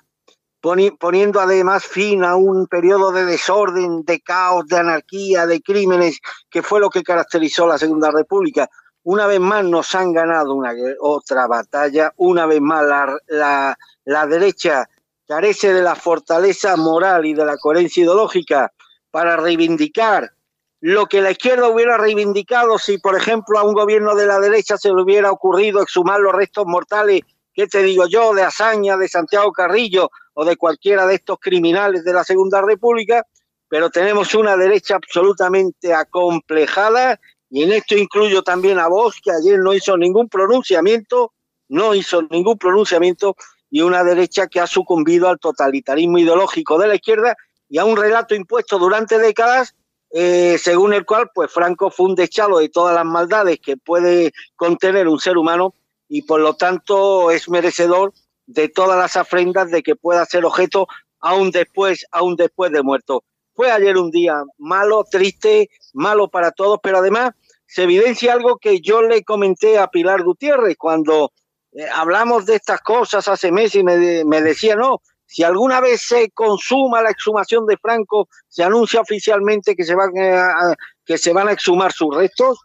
poniendo 1.00 1.40
además 1.40 1.84
fin 1.84 2.22
a 2.22 2.36
un 2.36 2.68
periodo 2.68 3.10
de 3.10 3.24
desorden, 3.24 4.04
de 4.04 4.20
caos, 4.20 4.66
de 4.68 4.76
anarquía, 4.76 5.44
de 5.44 5.60
crímenes, 5.60 6.20
que 6.48 6.62
fue 6.62 6.78
lo 6.78 6.88
que 6.88 7.02
caracterizó 7.02 7.66
la 7.66 7.78
Segunda 7.78 8.12
República. 8.12 8.70
Una 9.02 9.26
vez 9.26 9.40
más 9.40 9.64
nos 9.64 9.92
han 9.96 10.12
ganado 10.12 10.54
una, 10.54 10.72
otra 11.00 11.48
batalla, 11.48 12.12
una 12.16 12.46
vez 12.46 12.60
más 12.60 12.84
la, 12.84 13.18
la, 13.26 13.78
la 14.04 14.26
derecha 14.28 14.88
carece 15.26 15.72
de 15.72 15.82
la 15.82 15.96
fortaleza 15.96 16.76
moral 16.76 17.26
y 17.26 17.34
de 17.34 17.44
la 17.44 17.56
coherencia 17.56 18.04
ideológica 18.04 18.72
para 19.12 19.36
reivindicar 19.36 20.32
lo 20.80 21.06
que 21.06 21.22
la 21.22 21.30
izquierda 21.30 21.68
hubiera 21.68 21.96
reivindicado 21.96 22.76
si, 22.76 22.98
por 22.98 23.14
ejemplo, 23.14 23.56
a 23.56 23.62
un 23.62 23.74
gobierno 23.74 24.16
de 24.16 24.26
la 24.26 24.40
derecha 24.40 24.76
se 24.76 24.88
le 24.88 25.00
hubiera 25.00 25.30
ocurrido 25.30 25.80
exhumar 25.80 26.18
los 26.18 26.32
restos 26.32 26.66
mortales, 26.66 27.20
¿qué 27.54 27.68
te 27.68 27.84
digo 27.84 28.08
yo?, 28.08 28.34
de 28.34 28.42
Azaña, 28.42 28.96
de 28.96 29.06
Santiago 29.06 29.52
Carrillo 29.52 30.10
o 30.34 30.44
de 30.44 30.56
cualquiera 30.56 31.06
de 31.06 31.14
estos 31.14 31.38
criminales 31.38 32.02
de 32.02 32.12
la 32.12 32.24
Segunda 32.24 32.60
República, 32.62 33.24
pero 33.68 33.90
tenemos 33.90 34.34
una 34.34 34.56
derecha 34.56 34.96
absolutamente 34.96 35.94
acomplejada 35.94 37.20
y 37.48 37.62
en 37.62 37.72
esto 37.72 37.94
incluyo 37.96 38.42
también 38.42 38.80
a 38.80 38.88
vos, 38.88 39.20
que 39.22 39.30
ayer 39.30 39.60
no 39.60 39.74
hizo 39.74 39.96
ningún 39.96 40.28
pronunciamiento, 40.28 41.32
no 41.68 41.94
hizo 41.94 42.22
ningún 42.22 42.58
pronunciamiento, 42.58 43.36
y 43.70 43.80
una 43.80 44.04
derecha 44.04 44.48
que 44.48 44.60
ha 44.60 44.66
sucumbido 44.66 45.28
al 45.28 45.38
totalitarismo 45.38 46.18
ideológico 46.18 46.78
de 46.78 46.88
la 46.88 46.94
izquierda 46.94 47.36
y 47.72 47.78
a 47.78 47.86
un 47.86 47.96
relato 47.96 48.34
impuesto 48.34 48.78
durante 48.78 49.18
décadas 49.18 49.74
eh, 50.10 50.58
según 50.58 50.92
el 50.92 51.06
cual 51.06 51.30
pues 51.34 51.50
Franco 51.50 51.90
fue 51.90 52.04
un 52.04 52.14
dechado 52.14 52.58
de 52.58 52.68
todas 52.68 52.94
las 52.94 53.06
maldades 53.06 53.60
que 53.60 53.78
puede 53.78 54.32
contener 54.56 55.08
un 55.08 55.18
ser 55.18 55.38
humano 55.38 55.74
y 56.06 56.20
por 56.20 56.40
lo 56.40 56.54
tanto 56.54 57.30
es 57.30 57.48
merecedor 57.48 58.12
de 58.44 58.68
todas 58.68 58.98
las 58.98 59.16
afrendas 59.16 59.70
de 59.70 59.82
que 59.82 59.96
pueda 59.96 60.26
ser 60.26 60.44
objeto 60.44 60.86
aún 61.18 61.50
después, 61.50 62.04
aún 62.12 62.36
después 62.36 62.70
de 62.72 62.82
muerto. 62.82 63.24
Fue 63.54 63.70
ayer 63.70 63.96
un 63.96 64.10
día 64.10 64.42
malo, 64.58 65.06
triste, 65.10 65.70
malo 65.94 66.28
para 66.28 66.50
todos, 66.50 66.78
pero 66.82 66.98
además 66.98 67.30
se 67.66 67.84
evidencia 67.84 68.34
algo 68.34 68.58
que 68.58 68.82
yo 68.82 69.00
le 69.00 69.24
comenté 69.24 69.78
a 69.78 69.86
Pilar 69.86 70.22
Gutiérrez 70.22 70.76
cuando 70.76 71.32
eh, 71.72 71.86
hablamos 71.90 72.44
de 72.44 72.56
estas 72.56 72.82
cosas 72.82 73.28
hace 73.28 73.50
meses 73.50 73.76
y 73.76 73.82
me, 73.82 74.26
me 74.26 74.42
decía, 74.42 74.76
no, 74.76 75.00
si 75.32 75.42
alguna 75.42 75.80
vez 75.80 76.02
se 76.02 76.30
consuma 76.30 77.00
la 77.00 77.10
exhumación 77.10 77.66
de 77.66 77.78
Franco, 77.78 78.28
se 78.48 78.62
anuncia 78.62 79.00
oficialmente 79.00 79.74
que 79.74 79.84
se 79.84 79.94
van 79.94 80.10
a, 80.18 80.74
que 81.06 81.16
se 81.16 81.32
van 81.32 81.48
a 81.48 81.52
exhumar 81.52 81.90
sus 81.90 82.14
restos, 82.14 82.58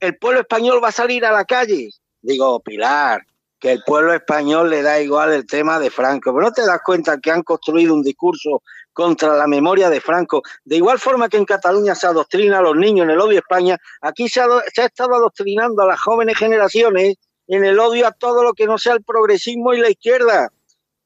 el 0.00 0.16
pueblo 0.16 0.40
español 0.40 0.80
va 0.82 0.88
a 0.88 0.92
salir 0.92 1.26
a 1.26 1.32
la 1.32 1.44
calle. 1.44 1.90
Digo, 2.22 2.60
Pilar, 2.60 3.20
que 3.60 3.72
el 3.72 3.82
pueblo 3.84 4.14
español 4.14 4.70
le 4.70 4.80
da 4.80 4.98
igual 5.00 5.34
el 5.34 5.46
tema 5.46 5.78
de 5.78 5.90
Franco, 5.90 6.32
pero 6.32 6.46
no 6.46 6.52
te 6.52 6.64
das 6.64 6.80
cuenta 6.82 7.20
que 7.20 7.30
han 7.30 7.42
construido 7.42 7.92
un 7.92 8.02
discurso 8.02 8.62
contra 8.94 9.36
la 9.36 9.46
memoria 9.46 9.90
de 9.90 10.00
Franco. 10.00 10.40
De 10.64 10.76
igual 10.76 10.98
forma 10.98 11.28
que 11.28 11.36
en 11.36 11.44
Cataluña 11.44 11.94
se 11.94 12.06
adoctrina 12.06 12.60
a 12.60 12.62
los 12.62 12.74
niños 12.74 13.04
en 13.04 13.10
el 13.10 13.20
odio 13.20 13.36
a 13.36 13.40
España, 13.40 13.76
aquí 14.00 14.30
se 14.30 14.40
se 14.72 14.80
ha 14.80 14.86
estado 14.86 15.14
adoctrinando 15.14 15.82
a 15.82 15.88
las 15.88 16.00
jóvenes 16.00 16.38
generaciones 16.38 17.16
en 17.48 17.66
el 17.66 17.78
odio 17.78 18.06
a 18.06 18.12
todo 18.12 18.42
lo 18.42 18.54
que 18.54 18.66
no 18.66 18.78
sea 18.78 18.94
el 18.94 19.04
progresismo 19.04 19.74
y 19.74 19.80
la 19.80 19.90
izquierda. 19.90 20.48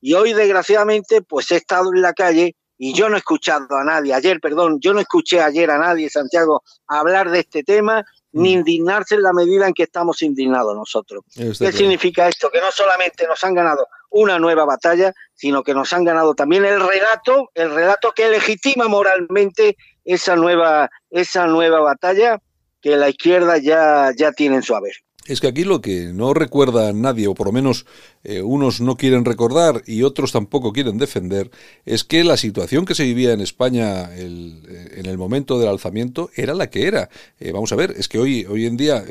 Y 0.01 0.15
hoy, 0.15 0.33
desgraciadamente, 0.33 1.23
pues 1.23 1.51
he 1.51 1.57
estado 1.57 1.93
en 1.95 2.03
la 2.03 2.13
calle 2.13 2.57
y 2.79 2.95
yo 2.95 3.09
no 3.09 3.17
he 3.17 3.19
escuchado 3.19 3.77
a 3.77 3.85
nadie, 3.85 4.15
ayer, 4.15 4.41
perdón, 4.41 4.79
yo 4.81 4.95
no 4.95 5.01
escuché 5.01 5.41
ayer 5.41 5.69
a 5.71 5.79
nadie, 5.79 6.09
Santiago, 6.09 6.63
hablar 6.87 7.29
de 7.31 7.41
este 7.41 7.65
tema 7.65 8.05
ni 8.31 8.55
mm. 8.55 8.59
indignarse 8.59 9.17
en 9.17 9.23
la 9.23 9.33
medida 9.33 9.67
en 9.67 9.75
que 9.75 9.83
estamos 9.83 10.23
indignados 10.23 10.77
nosotros. 10.77 11.25
¿Qué 11.35 11.73
significa 11.73 12.29
esto? 12.29 12.51
Que 12.51 12.61
no 12.61 12.71
solamente 12.71 13.27
nos 13.27 13.43
han 13.43 13.55
ganado 13.55 13.89
una 14.11 14.39
nueva 14.39 14.65
batalla, 14.65 15.13
sino 15.35 15.65
que 15.65 15.75
nos 15.75 15.93
han 15.93 16.05
ganado 16.05 16.35
también 16.35 16.65
el 16.65 16.81
relato, 16.81 17.51
el 17.55 17.75
relato 17.75 18.13
que 18.13 18.29
legitima 18.29 18.87
moralmente 18.87 19.77
esa 20.05 20.37
nueva, 20.37 20.89
esa 21.11 21.47
nueva 21.47 21.81
batalla 21.81 22.41
que 22.81 22.97
la 22.97 23.09
izquierda 23.09 23.59
ya, 23.59 24.13
ya 24.17 24.33
tiene 24.33 24.57
en 24.57 24.63
su 24.63 24.75
haber. 24.75 24.95
Es 25.29 25.41
que 25.41 25.47
aquí 25.47 25.65
lo 25.65 25.83
que 25.83 26.07
no 26.07 26.33
recuerda 26.33 26.93
nadie, 26.95 27.29
o 27.29 27.35
por 27.35 27.49
lo 27.49 27.53
menos 27.53 27.85
eh, 28.25 28.41
unos 28.41 28.81
no 28.81 28.97
quieren 28.97 29.27
recordar 29.27 29.83
y 29.87 30.03
otros 30.03 30.33
tampoco 30.33 30.73
quieren 30.73 30.97
defender, 30.97 31.51
es 31.85 32.03
que 32.03 32.25
la 32.25 32.39
situación 32.39 32.87
que 32.87 32.95
se 32.95 33.05
vivía 33.05 33.33
en 33.33 33.43
España 33.43 34.09
eh, 34.17 34.95
en 34.97 35.07
el 35.07 35.19
momento 35.19 35.59
del 35.59 35.69
alzamiento 35.69 36.31
era 36.35 36.55
la 36.55 36.71
que 36.71 36.87
era. 36.87 37.11
Eh, 37.39 37.53
vamos 37.53 37.73
a 37.73 37.77
ver, 37.77 37.95
es 37.99 38.09
que 38.09 38.19
hoy, 38.19 38.47
hoy 38.47 38.65
en 38.65 38.79
día 38.79 39.05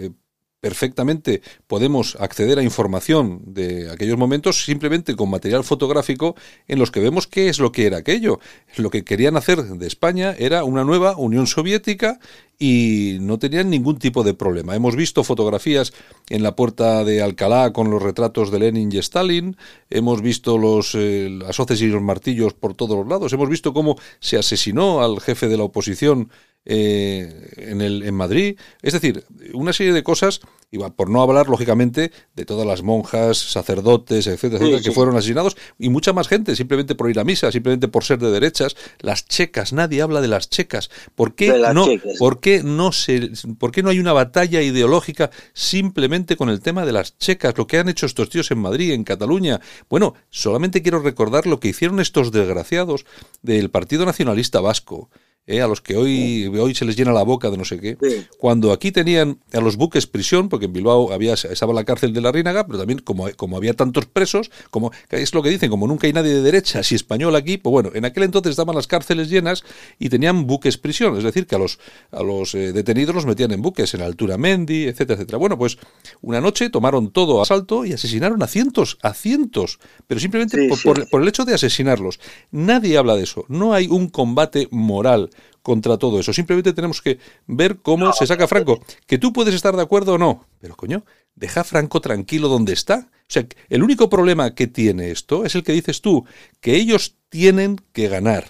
perfectamente 0.60 1.41
podemos 1.67 2.17
acceder 2.19 2.58
a 2.58 2.63
información 2.63 3.41
de 3.45 3.91
aquellos 3.91 4.17
momentos 4.17 4.65
simplemente 4.65 5.15
con 5.15 5.30
material 5.30 5.63
fotográfico 5.63 6.36
en 6.67 6.80
los 6.80 6.89
que 6.89 6.99
vemos 6.99 7.27
qué 7.27 7.49
es 7.49 7.60
lo 7.60 7.71
que 7.71 7.86
era 7.86 7.97
aquello. 7.97 8.39
Lo 8.75 8.89
que 8.89 9.03
querían 9.03 9.38
hacer 9.38 9.63
de 9.63 9.88
España 9.88 10.36
era 10.38 10.63
una 10.63 10.84
nueva 10.84 11.15
Unión 11.15 11.45
Soviética 11.45 12.19
y 12.60 13.17
no 13.22 13.38
tenían 13.38 13.70
ningún 13.70 13.98
tipo 14.00 14.24
de 14.24 14.34
problema. 14.34 14.76
Hemos 14.76 14.96
visto 14.96 15.24
fotografías 15.24 15.93
en 16.30 16.43
la 16.43 16.56
puerta 16.56 17.04
de 17.04 17.22
Alcalá 17.22 17.72
con 17.72 17.91
los 17.91 18.02
retratos 18.02 18.52
de 18.52 18.60
Lenin 18.60 18.91
y 18.91 18.98
Stalin, 18.98 19.58
hemos 19.89 20.22
visto 20.22 20.58
los, 20.58 20.96
eh, 20.96 21.30
las 21.30 21.60
hoces 21.60 21.82
y 21.82 21.88
los 21.88 22.02
martillos 22.02 22.54
por 22.54 22.74
todos 22.74 22.98
los 22.98 23.08
lados, 23.08 23.32
hemos 23.34 23.50
visto 23.50 23.74
cómo 23.74 23.98
se 24.20 24.38
asesinó 24.38 25.02
al 25.04 25.20
jefe 25.20 25.48
de 25.48 25.58
la 25.58 25.63
oposición 25.63 26.30
eh, 26.69 27.53
en, 27.56 27.80
el, 27.80 28.03
en 28.03 28.13
Madrid. 28.13 28.60
Es 28.82 28.91
decir, 28.91 29.23
una 29.53 29.71
serie 29.71 29.93
de 29.93 30.03
cosas, 30.03 30.41
y 30.69 30.77
por 30.77 31.10
no 31.10 31.21
hablar, 31.21 31.47
lógicamente, 31.47 32.12
de 32.36 32.45
todas 32.45 32.67
las 32.67 32.84
monjas, 32.84 33.38
sacerdotes, 33.38 34.27
etcétera, 34.27 34.65
etcétera, 34.65 34.84
que 34.84 34.91
fueron 34.91 35.15
asesinados, 35.15 35.56
y 35.80 35.88
mucha 35.88 36.12
más 36.12 36.27
gente, 36.27 36.58
simplemente 36.58 36.93
por 36.93 37.10
ir 37.10 37.19
a 37.19 37.23
misa, 37.23 37.53
simplemente 37.53 37.88
por 37.88 38.03
ser 38.03 38.19
de 38.19 38.32
derechas. 38.32 38.75
Las 38.99 39.25
checas, 39.25 39.71
nadie 39.71 40.01
habla 40.01 40.19
de 40.19 40.27
las 40.27 40.49
checas. 40.49 40.89
¿Por 41.15 41.36
qué, 41.36 41.58
no, 41.73 41.88
¿por 42.19 42.41
qué 42.41 42.63
no, 42.63 42.91
se, 42.91 43.32
¿por 43.58 43.71
qué 43.71 43.82
no 43.82 43.89
hay 43.89 43.99
una 43.99 44.12
batalla 44.12 44.62
ideológica 44.62 45.32
simplemente 45.53 46.36
con 46.36 46.49
el 46.49 46.60
tema 46.60 46.86
de 46.86 46.91
las 46.91 47.17
checas? 47.17 47.58
Lo 47.58 47.65
que 47.65 47.77
han 47.77 47.88
hecho 47.88 48.06
estos 48.06 48.30
tíos 48.30 48.51
en 48.51 48.60
Madrid, 48.60 48.91
en 48.91 49.06
Cataluña. 49.06 49.62
Bueno, 49.89 50.15
solamente 50.30 50.82
quiero 50.82 50.99
recordar 50.99 51.47
lo 51.47 51.62
que 51.62 51.69
hicieron 51.69 52.01
estos 52.01 52.34
desgraciados 52.34 53.06
del 53.41 53.69
Partido 53.69 54.06
Nacionalista 54.06 54.60
Vasco 54.60 55.10
¿eh? 55.47 55.62
a 55.62 55.67
los 55.67 55.81
que 55.81 55.95
hoy, 55.95 56.45
hoy 56.47 56.75
se 56.75 56.86
les 56.86 56.95
llena 56.95 57.13
la 57.13 57.23
boca 57.23 57.49
de 57.49 57.57
no 57.57 57.65
sé 57.65 57.79
qué, 57.79 57.97
cuando 58.38 58.71
aquí 58.71 58.91
tenían 58.91 59.39
a 59.53 59.62
los 59.62 59.77
buques 59.77 60.05
prisión, 60.05 60.49
porque 60.49 60.65
en 60.65 60.73
Bilbao 60.73 61.12
había, 61.12 61.33
estaba 61.33 61.73
la 61.73 61.86
cárcel 61.86 62.13
de 62.13 62.21
la 62.21 62.31
Rínaga, 62.31 62.67
pero 62.67 62.77
también 62.77 62.99
como, 62.99 63.27
como 63.36 63.57
había 63.57 63.73
tantos 63.73 64.05
presos, 64.05 64.51
como 64.69 64.91
es 65.10 65.33
lo 65.33 65.41
que 65.41 65.49
dicen, 65.49 65.69
como 65.69 65.88
nunca 65.88 66.05
hay 66.05 66.13
nadie 66.13 66.33
de 66.33 66.41
derecha 66.41 66.81
y 66.89 66.95
español 66.95 67.36
aquí, 67.36 67.57
pues 67.57 67.71
bueno, 67.71 67.91
en 67.93 68.05
aquel 68.05 68.23
entonces 68.23 68.51
estaban 68.51 68.75
las 68.75 68.88
cárceles 68.88 69.29
llenas 69.29 69.63
y 69.97 70.10
tenían 70.10 70.45
buques 70.45 70.77
prisión, 70.77 71.17
es 71.17 71.23
decir, 71.23 71.47
que 71.47 71.55
a 71.55 71.60
los, 71.60 71.79
a 72.12 72.21
los 72.21 72.53
eh, 72.53 72.73
detenidos 72.73 73.15
los 73.15 73.25
metían 73.25 73.51
en 73.51 73.62
buques, 73.62 73.93
en 73.93 74.01
altura 74.01 74.38
Mendy, 74.38 74.83
etcétera, 74.83 75.15
etcétera. 75.15 75.38
Bueno, 75.38 75.57
pues 75.57 75.77
una 76.21 76.41
noche 76.41 76.69
tomaron 76.69 77.12
todo 77.12 77.39
a 77.39 77.43
asalto 77.43 77.86
y 77.86 77.93
asesinaron 77.93 78.43
a 78.43 78.47
cientos, 78.47 78.97
a 79.01 79.13
cientos, 79.13 79.79
pero 80.07 80.19
simplemente 80.19 80.67
por, 80.67 81.10
por 81.10 81.21
el 81.21 81.27
hecho 81.27 81.45
de 81.45 81.53
asesinarlos. 81.53 82.19
Nadie 82.51 82.97
habla 82.97 83.15
de 83.15 83.23
eso, 83.23 83.45
no 83.47 83.73
hay 83.73 83.88
un 83.88 84.10
combate 84.10 84.67
moral 84.71 85.29
contra 85.67 85.97
todo 85.97 86.17
eso. 86.17 86.32
Simplemente 86.32 86.71
tenemos 86.71 87.01
que 87.01 87.19
ver 87.45 87.80
cómo 87.82 88.13
se 88.13 88.25
saca 88.25 88.47
Franco. 88.47 88.80
Que 89.06 89.17
tú 89.17 89.34
puedes 89.34 89.53
estar 89.53 89.75
de 89.75 89.82
acuerdo 89.82 90.13
o 90.13 90.17
no, 90.17 90.45
pero 90.62 90.77
coño, 90.77 91.03
deja 91.36 91.60
a 91.60 91.63
Franco 91.65 91.99
tranquilo 91.99 92.47
donde 92.47 92.71
está. 92.71 93.10
O 93.12 93.25
sea, 93.27 93.45
el 93.67 93.84
único 93.84 94.10
problema 94.10 94.56
que 94.56 94.67
tiene 94.67 95.12
esto 95.12 95.43
es 95.43 95.56
el 95.56 95.65
que 95.65 95.73
dices 95.73 95.99
tú, 95.99 96.23
que 96.62 96.77
ellos 96.77 97.17
tienen 97.27 97.82
que 97.91 98.08
ganar 98.08 98.45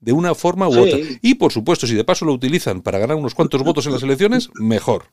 de 0.00 0.12
una 0.12 0.34
forma 0.34 0.68
u 0.68 0.78
otra. 0.78 0.98
Y 1.22 1.36
por 1.36 1.52
supuesto, 1.52 1.86
si 1.86 1.94
de 1.94 2.04
paso 2.04 2.26
lo 2.26 2.34
utilizan 2.34 2.82
para 2.82 2.98
ganar 2.98 3.16
unos 3.16 3.34
cuantos 3.34 3.62
votos 3.62 3.86
en 3.86 3.94
las 3.94 4.02
elecciones, 4.02 4.50
mejor. 4.52 5.06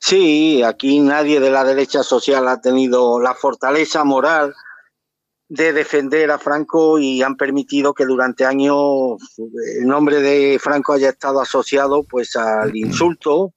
Sí, 0.00 0.60
aquí 0.64 0.98
nadie 0.98 1.38
de 1.38 1.50
la 1.50 1.62
derecha 1.62 2.02
social 2.02 2.48
ha 2.48 2.60
tenido 2.60 3.20
la 3.20 3.34
fortaleza 3.34 4.02
moral 4.02 4.56
de 5.48 5.72
defender 5.72 6.30
a 6.30 6.38
Franco 6.38 6.98
y 6.98 7.22
han 7.22 7.36
permitido 7.36 7.94
que 7.94 8.04
durante 8.04 8.44
años 8.44 9.16
el 9.78 9.86
nombre 9.86 10.20
de 10.20 10.58
Franco 10.58 10.92
haya 10.92 11.10
estado 11.10 11.40
asociado 11.40 12.02
pues 12.02 12.34
al 12.36 12.76
insulto. 12.76 13.52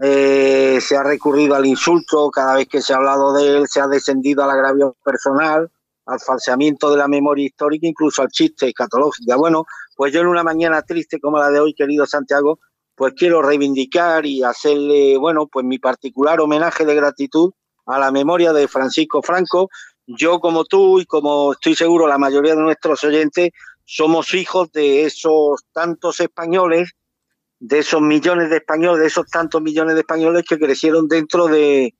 Eh, 0.00 0.78
se 0.80 0.96
ha 0.96 1.02
recurrido 1.02 1.56
al 1.56 1.66
insulto 1.66 2.30
cada 2.30 2.54
vez 2.54 2.68
que 2.68 2.80
se 2.80 2.92
ha 2.92 2.96
hablado 2.96 3.32
de 3.32 3.56
él, 3.56 3.68
se 3.68 3.80
ha 3.80 3.88
descendido 3.88 4.44
al 4.44 4.50
agravio 4.50 4.96
personal, 5.04 5.70
al 6.06 6.20
falseamiento 6.20 6.90
de 6.90 6.98
la 6.98 7.08
memoria 7.08 7.46
histórica, 7.46 7.86
incluso 7.86 8.22
al 8.22 8.28
chiste 8.28 8.68
escatológico. 8.68 9.36
Bueno, 9.36 9.64
pues 9.96 10.12
yo 10.12 10.20
en 10.20 10.28
una 10.28 10.44
mañana 10.44 10.82
triste 10.82 11.18
como 11.20 11.38
la 11.38 11.50
de 11.50 11.58
hoy, 11.58 11.74
querido 11.74 12.06
Santiago, 12.06 12.60
pues 12.94 13.14
quiero 13.16 13.42
reivindicar 13.42 14.24
y 14.24 14.42
hacerle, 14.42 15.16
bueno, 15.18 15.48
pues 15.48 15.64
mi 15.64 15.78
particular 15.78 16.40
homenaje 16.40 16.84
de 16.84 16.94
gratitud 16.94 17.52
a 17.86 17.98
la 17.98 18.10
memoria 18.10 18.52
de 18.52 18.68
Francisco 18.68 19.22
Franco, 19.22 19.68
yo 20.08 20.40
como 20.40 20.64
tú 20.64 21.00
y 21.00 21.04
como 21.06 21.52
estoy 21.52 21.74
seguro 21.74 22.08
la 22.08 22.18
mayoría 22.18 22.54
de 22.54 22.62
nuestros 22.62 23.04
oyentes, 23.04 23.50
somos 23.84 24.32
hijos 24.34 24.72
de 24.72 25.04
esos 25.04 25.64
tantos 25.72 26.20
españoles, 26.20 26.92
de 27.60 27.80
esos 27.80 28.00
millones 28.00 28.48
de 28.48 28.56
españoles, 28.56 29.00
de 29.00 29.06
esos 29.06 29.26
tantos 29.26 29.60
millones 29.60 29.94
de 29.94 30.00
españoles 30.00 30.44
que 30.48 30.58
crecieron 30.58 31.08
dentro 31.08 31.46
de, 31.46 31.94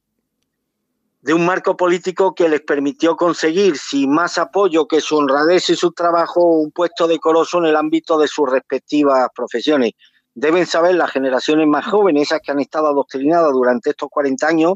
de 1.21 1.35
un 1.35 1.44
marco 1.44 1.77
político 1.77 2.35
que 2.35 2.49
les 2.49 2.62
permitió 2.62 3.14
conseguir, 3.14 3.77
sin 3.77 4.11
más 4.11 4.38
apoyo 4.38 4.88
que 4.88 5.03
su 5.03 5.16
honradez 5.16 5.68
y 5.68 5.77
su 5.77 5.92
trabajo, 5.92 6.42
un 6.42 6.71
puesto 6.71 7.07
decoroso 7.07 7.59
en 7.59 7.66
el 7.66 7.77
ámbito 7.77 8.18
de 8.18 8.29
sus 8.29 8.51
respectivas 8.51 9.29
profesiones. 9.35 9.92
Deben 10.35 10.64
saber 10.66 10.94
las 10.94 11.11
generaciones 11.11 11.66
más 11.66 11.85
jóvenes, 11.85 12.23
esas 12.23 12.40
que 12.40 12.53
han 12.53 12.61
estado 12.61 12.87
adoctrinadas 12.87 13.53
durante 13.53 13.90
estos 13.90 14.09
40 14.09 14.47
años, 14.47 14.75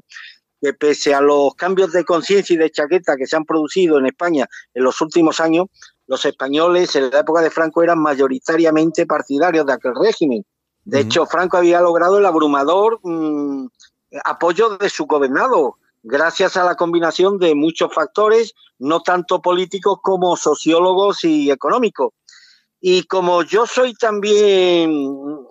que 0.63 0.75
pese 0.75 1.13
a 1.13 1.21
los 1.21 1.57
cambios 1.57 1.91
de 1.91 2.05
conciencia 2.05 2.55
y 2.55 2.57
de 2.57 2.71
chaqueta 2.71 3.17
que 3.17 3.27
se 3.27 3.35
han 3.35 3.45
producido 3.45 3.99
en 3.99 4.07
España 4.07 4.47
en 4.73 4.85
los 4.85 5.01
últimos 5.01 5.41
años, 5.41 5.67
los 6.07 6.25
españoles 6.25 6.95
en 6.95 7.11
la 7.11 7.19
época 7.19 7.41
de 7.41 7.51
Franco 7.51 7.83
eran 7.83 7.99
mayoritariamente 7.99 9.05
partidarios 9.05 9.67
de 9.67 9.73
aquel 9.73 9.95
régimen. 9.97 10.45
De 10.85 11.01
hecho, 11.01 11.27
Franco 11.27 11.57
había 11.57 11.81
logrado 11.81 12.19
el 12.19 12.27
abrumador 12.27 13.01
mm, 13.03 13.67
apoyo 14.25 14.77
de 14.77 14.89
su 14.89 15.07
gobernado, 15.07 15.79
gracias 16.05 16.57
a 16.57 16.65
la 16.65 16.77
combinación 16.77 17.39
de 17.39 17.57
muchos 17.57 17.93
factores, 17.93 18.55
no 18.79 19.01
tanto 19.01 19.43
políticos 19.43 19.99
como 20.01 20.37
sociólogos 20.37 21.25
y 21.25 21.51
económicos. 21.51 22.13
Y 22.81 23.05
como 23.05 23.43
yo 23.43 23.67
soy 23.67 23.95
también, 23.95 24.93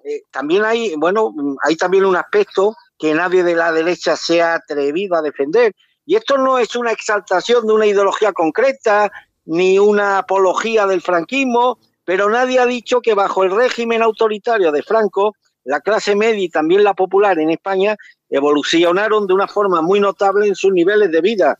eh, 0.06 0.24
también 0.32 0.64
hay, 0.64 0.96
bueno, 0.96 1.34
hay 1.64 1.76
también 1.76 2.06
un 2.06 2.16
aspecto 2.16 2.76
que 3.02 3.16
nadie 3.16 3.44
de 3.44 3.56
la 3.56 3.72
derecha 3.72 4.16
se 4.16 4.44
ha 4.44 4.54
atrevido 4.54 5.16
a 5.16 5.24
defender. 5.24 5.74
Y 6.06 6.18
esto 6.18 6.38
no 6.38 6.60
es 6.60 6.76
una 6.76 6.92
exaltación 6.92 7.66
de 7.66 7.74
una 7.74 7.88
ideología 7.88 8.32
concreta, 8.32 9.12
ni 9.46 9.80
una 9.80 10.20
apología 10.20 10.86
del 10.86 11.02
franquismo, 11.02 11.80
pero 12.06 12.30
nadie 12.30 12.60
ha 12.60 12.68
dicho 12.68 13.02
que 13.02 13.16
bajo 13.16 13.44
el 13.44 13.50
régimen 13.50 14.04
autoritario 14.04 14.72
de 14.72 14.84
Franco, 14.84 15.36
la 15.64 15.82
clase 15.82 16.16
media 16.16 16.44
y 16.44 16.50
también 16.50 16.84
la 16.84 16.94
popular 16.94 17.40
en 17.40 17.50
España 17.50 17.96
evolucionaron 18.30 19.26
de 19.26 19.34
una 19.34 19.48
forma 19.48 19.82
muy 19.82 20.00
notable 20.00 20.48
en 20.48 20.56
sus 20.56 20.72
niveles 20.72 21.12
de 21.12 21.22
vida, 21.22 21.58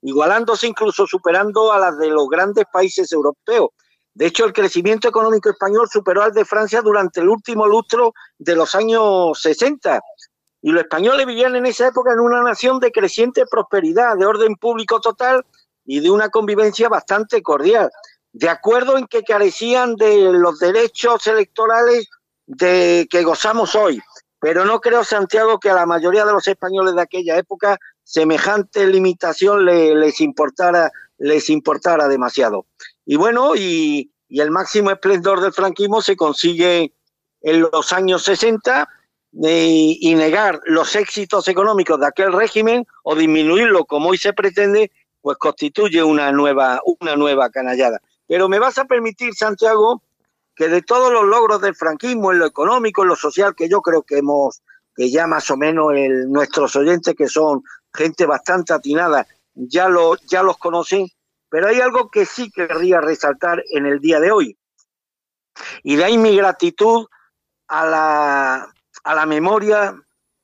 igualándose 0.00 0.68
incluso 0.68 1.08
superando 1.08 1.72
a 1.72 1.80
las 1.80 1.98
de 1.98 2.06
los 2.06 2.28
grandes 2.28 2.66
países 2.72 3.10
europeos. 3.10 3.70
De 4.14 4.26
hecho, 4.26 4.44
el 4.44 4.52
crecimiento 4.52 5.08
económico 5.08 5.50
español 5.50 5.88
superó 5.90 6.22
al 6.22 6.32
de 6.32 6.44
Francia 6.44 6.80
durante 6.82 7.18
el 7.18 7.28
último 7.28 7.66
lustro 7.66 8.14
de 8.38 8.54
los 8.54 8.76
años 8.76 9.40
60. 9.40 10.00
Y 10.64 10.72
los 10.72 10.84
españoles 10.84 11.26
vivían 11.26 11.54
en 11.56 11.66
esa 11.66 11.88
época 11.88 12.14
en 12.14 12.20
una 12.20 12.42
nación 12.42 12.80
de 12.80 12.90
creciente 12.90 13.44
prosperidad, 13.44 14.16
de 14.16 14.24
orden 14.24 14.56
público 14.56 14.98
total 14.98 15.44
y 15.84 16.00
de 16.00 16.10
una 16.10 16.30
convivencia 16.30 16.88
bastante 16.88 17.42
cordial. 17.42 17.90
De 18.32 18.48
acuerdo 18.48 18.96
en 18.96 19.06
que 19.06 19.22
carecían 19.24 19.94
de 19.96 20.32
los 20.32 20.58
derechos 20.58 21.26
electorales 21.26 22.08
de 22.46 23.06
que 23.10 23.24
gozamos 23.24 23.74
hoy. 23.74 24.00
Pero 24.40 24.64
no 24.64 24.80
creo, 24.80 25.04
Santiago, 25.04 25.60
que 25.60 25.68
a 25.68 25.74
la 25.74 25.84
mayoría 25.84 26.24
de 26.24 26.32
los 26.32 26.48
españoles 26.48 26.94
de 26.94 27.02
aquella 27.02 27.36
época 27.36 27.78
semejante 28.02 28.86
limitación 28.86 29.66
les 29.66 30.18
importara, 30.22 30.90
les 31.18 31.50
importara 31.50 32.08
demasiado. 32.08 32.64
Y 33.04 33.16
bueno, 33.16 33.54
y, 33.54 34.10
el 34.30 34.50
máximo 34.50 34.90
esplendor 34.90 35.42
del 35.42 35.52
franquismo 35.52 36.00
se 36.00 36.16
consigue 36.16 36.94
en 37.42 37.60
los 37.60 37.92
años 37.92 38.22
60 38.22 38.88
eh, 39.42 39.96
y 40.00 40.14
negar 40.14 40.60
los 40.64 40.94
éxitos 40.94 41.48
económicos 41.48 41.98
de 41.98 42.06
aquel 42.06 42.32
régimen 42.32 42.86
o 43.02 43.16
disminuirlo 43.16 43.84
como 43.84 44.10
hoy 44.10 44.18
se 44.18 44.32
pretende, 44.32 44.92
pues 45.20 45.38
constituye 45.38 46.04
una 46.04 46.30
nueva, 46.30 46.80
una 47.00 47.16
nueva 47.16 47.50
canallada. 47.50 48.00
Pero 48.28 48.48
me 48.48 48.58
vas 48.58 48.78
a 48.78 48.84
permitir, 48.84 49.34
Santiago, 49.34 50.02
que 50.54 50.68
de 50.68 50.82
todos 50.82 51.12
los 51.12 51.24
logros 51.24 51.60
del 51.60 51.74
franquismo, 51.74 52.30
en 52.30 52.38
lo 52.38 52.46
económico, 52.46 53.02
en 53.02 53.08
lo 53.08 53.16
social, 53.16 53.54
que 53.56 53.68
yo 53.68 53.80
creo 53.80 54.02
que 54.02 54.18
hemos, 54.18 54.62
que 54.94 55.10
ya 55.10 55.26
más 55.26 55.50
o 55.50 55.56
menos 55.56 55.92
el, 55.94 56.30
nuestros 56.30 56.76
oyentes, 56.76 57.14
que 57.16 57.26
son 57.26 57.64
gente 57.92 58.26
bastante 58.26 58.72
atinada, 58.72 59.26
ya, 59.54 59.88
lo, 59.88 60.16
ya 60.28 60.42
los 60.42 60.58
conocen, 60.58 61.08
pero 61.48 61.68
hay 61.68 61.80
algo 61.80 62.08
que 62.08 62.24
sí 62.24 62.50
querría 62.50 63.00
resaltar 63.00 63.64
en 63.70 63.86
el 63.86 63.98
día 63.98 64.20
de 64.20 64.30
hoy. 64.30 64.56
Y 65.82 65.96
de 65.96 66.04
ahí 66.04 66.18
mi 66.18 66.36
gratitud 66.36 67.06
a 67.68 67.86
la, 67.86 68.73
a 69.04 69.14
la 69.14 69.26
memoria 69.26 69.94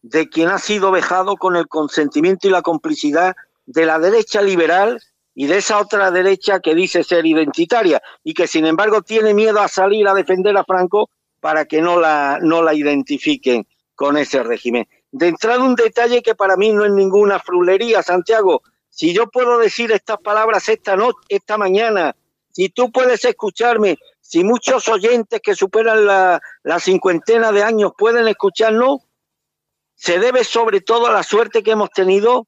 de 0.02 0.28
quien 0.28 0.48
ha 0.48 0.58
sido 0.58 0.90
vejado 0.90 1.36
con 1.36 1.56
el 1.56 1.66
consentimiento 1.68 2.48
y 2.48 2.50
la 2.50 2.62
complicidad 2.62 3.34
de 3.66 3.86
la 3.86 3.98
derecha 3.98 4.42
liberal 4.42 5.00
y 5.34 5.46
de 5.46 5.58
esa 5.58 5.78
otra 5.78 6.10
derecha 6.10 6.60
que 6.60 6.74
dice 6.74 7.04
ser 7.04 7.26
identitaria 7.26 8.02
y 8.22 8.34
que 8.34 8.46
sin 8.46 8.66
embargo 8.66 9.02
tiene 9.02 9.34
miedo 9.34 9.60
a 9.60 9.68
salir 9.68 10.08
a 10.08 10.14
defender 10.14 10.56
a 10.56 10.64
Franco 10.64 11.10
para 11.40 11.64
que 11.64 11.80
no 11.80 11.98
la, 11.98 12.38
no 12.42 12.62
la 12.62 12.74
identifiquen 12.74 13.66
con 13.94 14.16
ese 14.16 14.42
régimen. 14.42 14.86
De 15.12 15.28
entrada 15.28 15.64
un 15.64 15.74
detalle 15.74 16.22
que 16.22 16.34
para 16.34 16.56
mí 16.56 16.72
no 16.72 16.84
es 16.84 16.92
ninguna 16.92 17.38
frulería, 17.38 18.02
Santiago. 18.02 18.62
Si 18.88 19.14
yo 19.14 19.28
puedo 19.28 19.58
decir 19.58 19.92
estas 19.92 20.18
palabras 20.18 20.68
esta 20.68 20.96
noche, 20.96 21.18
esta 21.28 21.56
mañana, 21.56 22.14
si 22.50 22.68
tú 22.68 22.90
puedes 22.92 23.24
escucharme, 23.24 23.98
si 24.30 24.44
muchos 24.44 24.86
oyentes 24.86 25.40
que 25.42 25.56
superan 25.56 26.06
la, 26.06 26.40
la 26.62 26.78
cincuentena 26.78 27.50
de 27.50 27.64
años 27.64 27.90
pueden 27.98 28.28
escucharnos, 28.28 29.00
se 29.96 30.20
debe 30.20 30.44
sobre 30.44 30.80
todo 30.80 31.08
a 31.08 31.12
la 31.12 31.24
suerte 31.24 31.64
que 31.64 31.72
hemos 31.72 31.90
tenido 31.90 32.46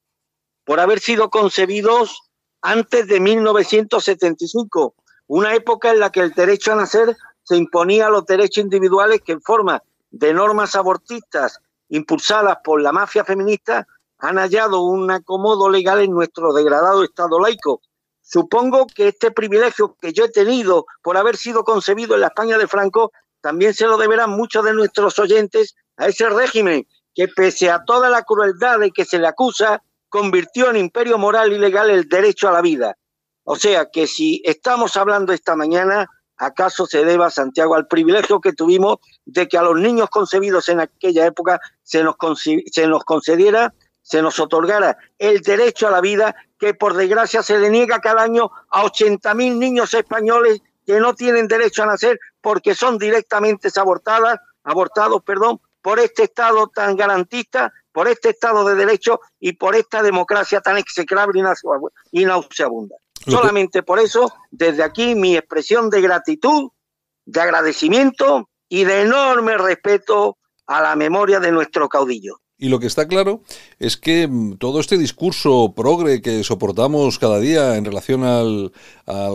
por 0.65 0.79
haber 0.79 1.01
sido 1.01 1.29
concebidos 1.29 2.31
antes 2.61 3.09
de 3.09 3.19
1975, 3.19 4.95
una 5.27 5.57
época 5.57 5.91
en 5.91 5.99
la 5.99 6.11
que 6.11 6.21
el 6.21 6.31
derecho 6.31 6.73
a 6.73 6.77
nacer 6.77 7.17
se 7.43 7.57
imponía 7.57 8.07
a 8.07 8.11
los 8.11 8.27
derechos 8.27 8.63
individuales 8.63 9.21
que 9.23 9.33
en 9.33 9.43
forma 9.43 9.83
de 10.13 10.33
normas 10.33 10.77
abortistas 10.77 11.59
impulsadas 11.89 12.59
por 12.63 12.81
la 12.81 12.93
mafia 12.93 13.25
feminista 13.25 13.89
han 14.19 14.37
hallado 14.37 14.83
un 14.83 15.11
acomodo 15.11 15.69
legal 15.69 16.01
en 16.01 16.13
nuestro 16.13 16.53
degradado 16.53 17.03
Estado 17.03 17.41
laico. 17.41 17.81
Supongo 18.23 18.87
que 18.87 19.09
este 19.09 19.31
privilegio 19.31 19.97
que 20.01 20.13
yo 20.13 20.25
he 20.25 20.31
tenido 20.31 20.87
por 21.03 21.17
haber 21.17 21.37
sido 21.37 21.65
concebido 21.65 22.15
en 22.15 22.23
la 22.23 22.29
España 22.29 22.57
de 22.57 22.69
Franco 22.69 23.13
también 23.41 23.75
se 23.75 23.87
lo 23.87 23.99
deberán 23.99 24.31
muchos 24.31 24.65
de 24.65 24.73
nuestros 24.73 25.19
oyentes 25.19 25.75
a 25.97 26.07
ese 26.07 26.29
régimen 26.31 26.87
que 27.15 27.29
pese 27.29 27.71
a 27.71 27.85
toda 27.85 28.09
la 28.09 28.23
crueldad 28.23 28.79
de 28.79 28.91
que 28.91 29.05
se 29.05 29.19
le 29.19 29.27
acusa, 29.27 29.83
convirtió 30.09 30.71
en 30.71 30.77
imperio 30.77 31.19
moral 31.19 31.53
y 31.53 31.59
legal 31.59 31.91
el 31.91 32.09
derecho 32.09 32.49
a 32.49 32.53
la 32.53 32.63
vida. 32.63 32.97
O 33.45 33.57
sea 33.57 33.91
que 33.91 34.07
si 34.07 34.41
estamos 34.45 34.97
hablando 34.97 35.33
esta 35.33 35.57
mañana, 35.57 36.09
acaso 36.37 36.87
se 36.87 37.05
deba, 37.05 37.31
Santiago, 37.31 37.75
al 37.75 37.87
privilegio 37.87 38.41
que 38.41 38.53
tuvimos 38.53 38.99
de 39.25 39.49
que 39.49 39.59
a 39.59 39.63
los 39.63 39.79
niños 39.79 40.09
concebidos 40.11 40.69
en 40.69 40.81
aquella 40.81 41.27
época 41.27 41.61
se 41.83 42.03
nos, 42.03 42.17
se 42.71 42.87
nos 42.87 43.05
concediera, 43.05 43.75
se 44.03 44.21
nos 44.21 44.39
otorgara 44.41 44.99
el 45.19 45.41
derecho 45.41 45.89
a 45.89 45.91
la 45.91 46.01
vida 46.01 46.35
que 46.59 46.75
por 46.75 46.95
desgracia 46.95 47.43
se 47.43 47.59
le 47.59 47.71
niega 47.71 48.01
cada 48.01 48.23
año 48.23 48.51
a 48.71 48.85
80.000 48.85 49.57
niños 49.57 49.95
españoles 49.95 50.61
que 50.85 50.99
no 51.01 51.15
tienen 51.15 51.49
derecho 51.49 51.85
a 51.85 51.87
nacer 51.87 52.19
porque 52.41 52.75
son 52.75 52.99
directamente 52.99 53.69
abortadas, 53.77 54.41
abortados, 54.65 55.23
perdón, 55.23 55.61
por 55.81 55.99
este 55.99 56.25
Estado 56.25 56.69
tan 56.69 56.97
garantista 56.97 57.73
por 57.93 58.09
este 58.09 58.31
Estado 58.31 58.65
de 58.65 58.75
Derecho 58.75 59.21
y 59.39 59.53
por 59.53 59.77
esta 59.77 60.03
democracia 60.03 60.61
tan 60.61 60.79
execrable 60.79 61.43
y 62.11 62.25
nauseabunda. 62.25 62.97
Solamente 63.27 63.83
por 63.83 64.01
eso, 64.01 64.35
desde 64.51 64.83
aquí, 64.83 65.15
mi 65.15 65.37
expresión 65.37 65.91
de 65.91 66.01
gratitud, 66.01 66.71
de 67.25 67.41
agradecimiento 67.41 68.49
y 68.69 68.85
de 68.85 69.03
enorme 69.03 69.57
respeto 69.59 70.39
a 70.67 70.81
la 70.83 70.97
memoria 70.97 71.39
de 71.39 71.53
nuestro 71.53 71.89
caudillo. 71.89 72.41
Y 72.63 72.69
lo 72.69 72.79
que 72.79 72.87
está 72.87 73.09
claro 73.09 73.43
es 73.81 73.97
que 73.97 74.29
mm, 74.29 74.59
todo 74.59 74.79
este 74.79 74.97
discurso 74.97 75.75
progre 75.75 76.23
que 76.23 76.45
soportamos 76.45 77.19
cada 77.19 77.41
día 77.41 77.77
en 77.77 77.85
relación 77.85 78.23
al, 78.23 78.71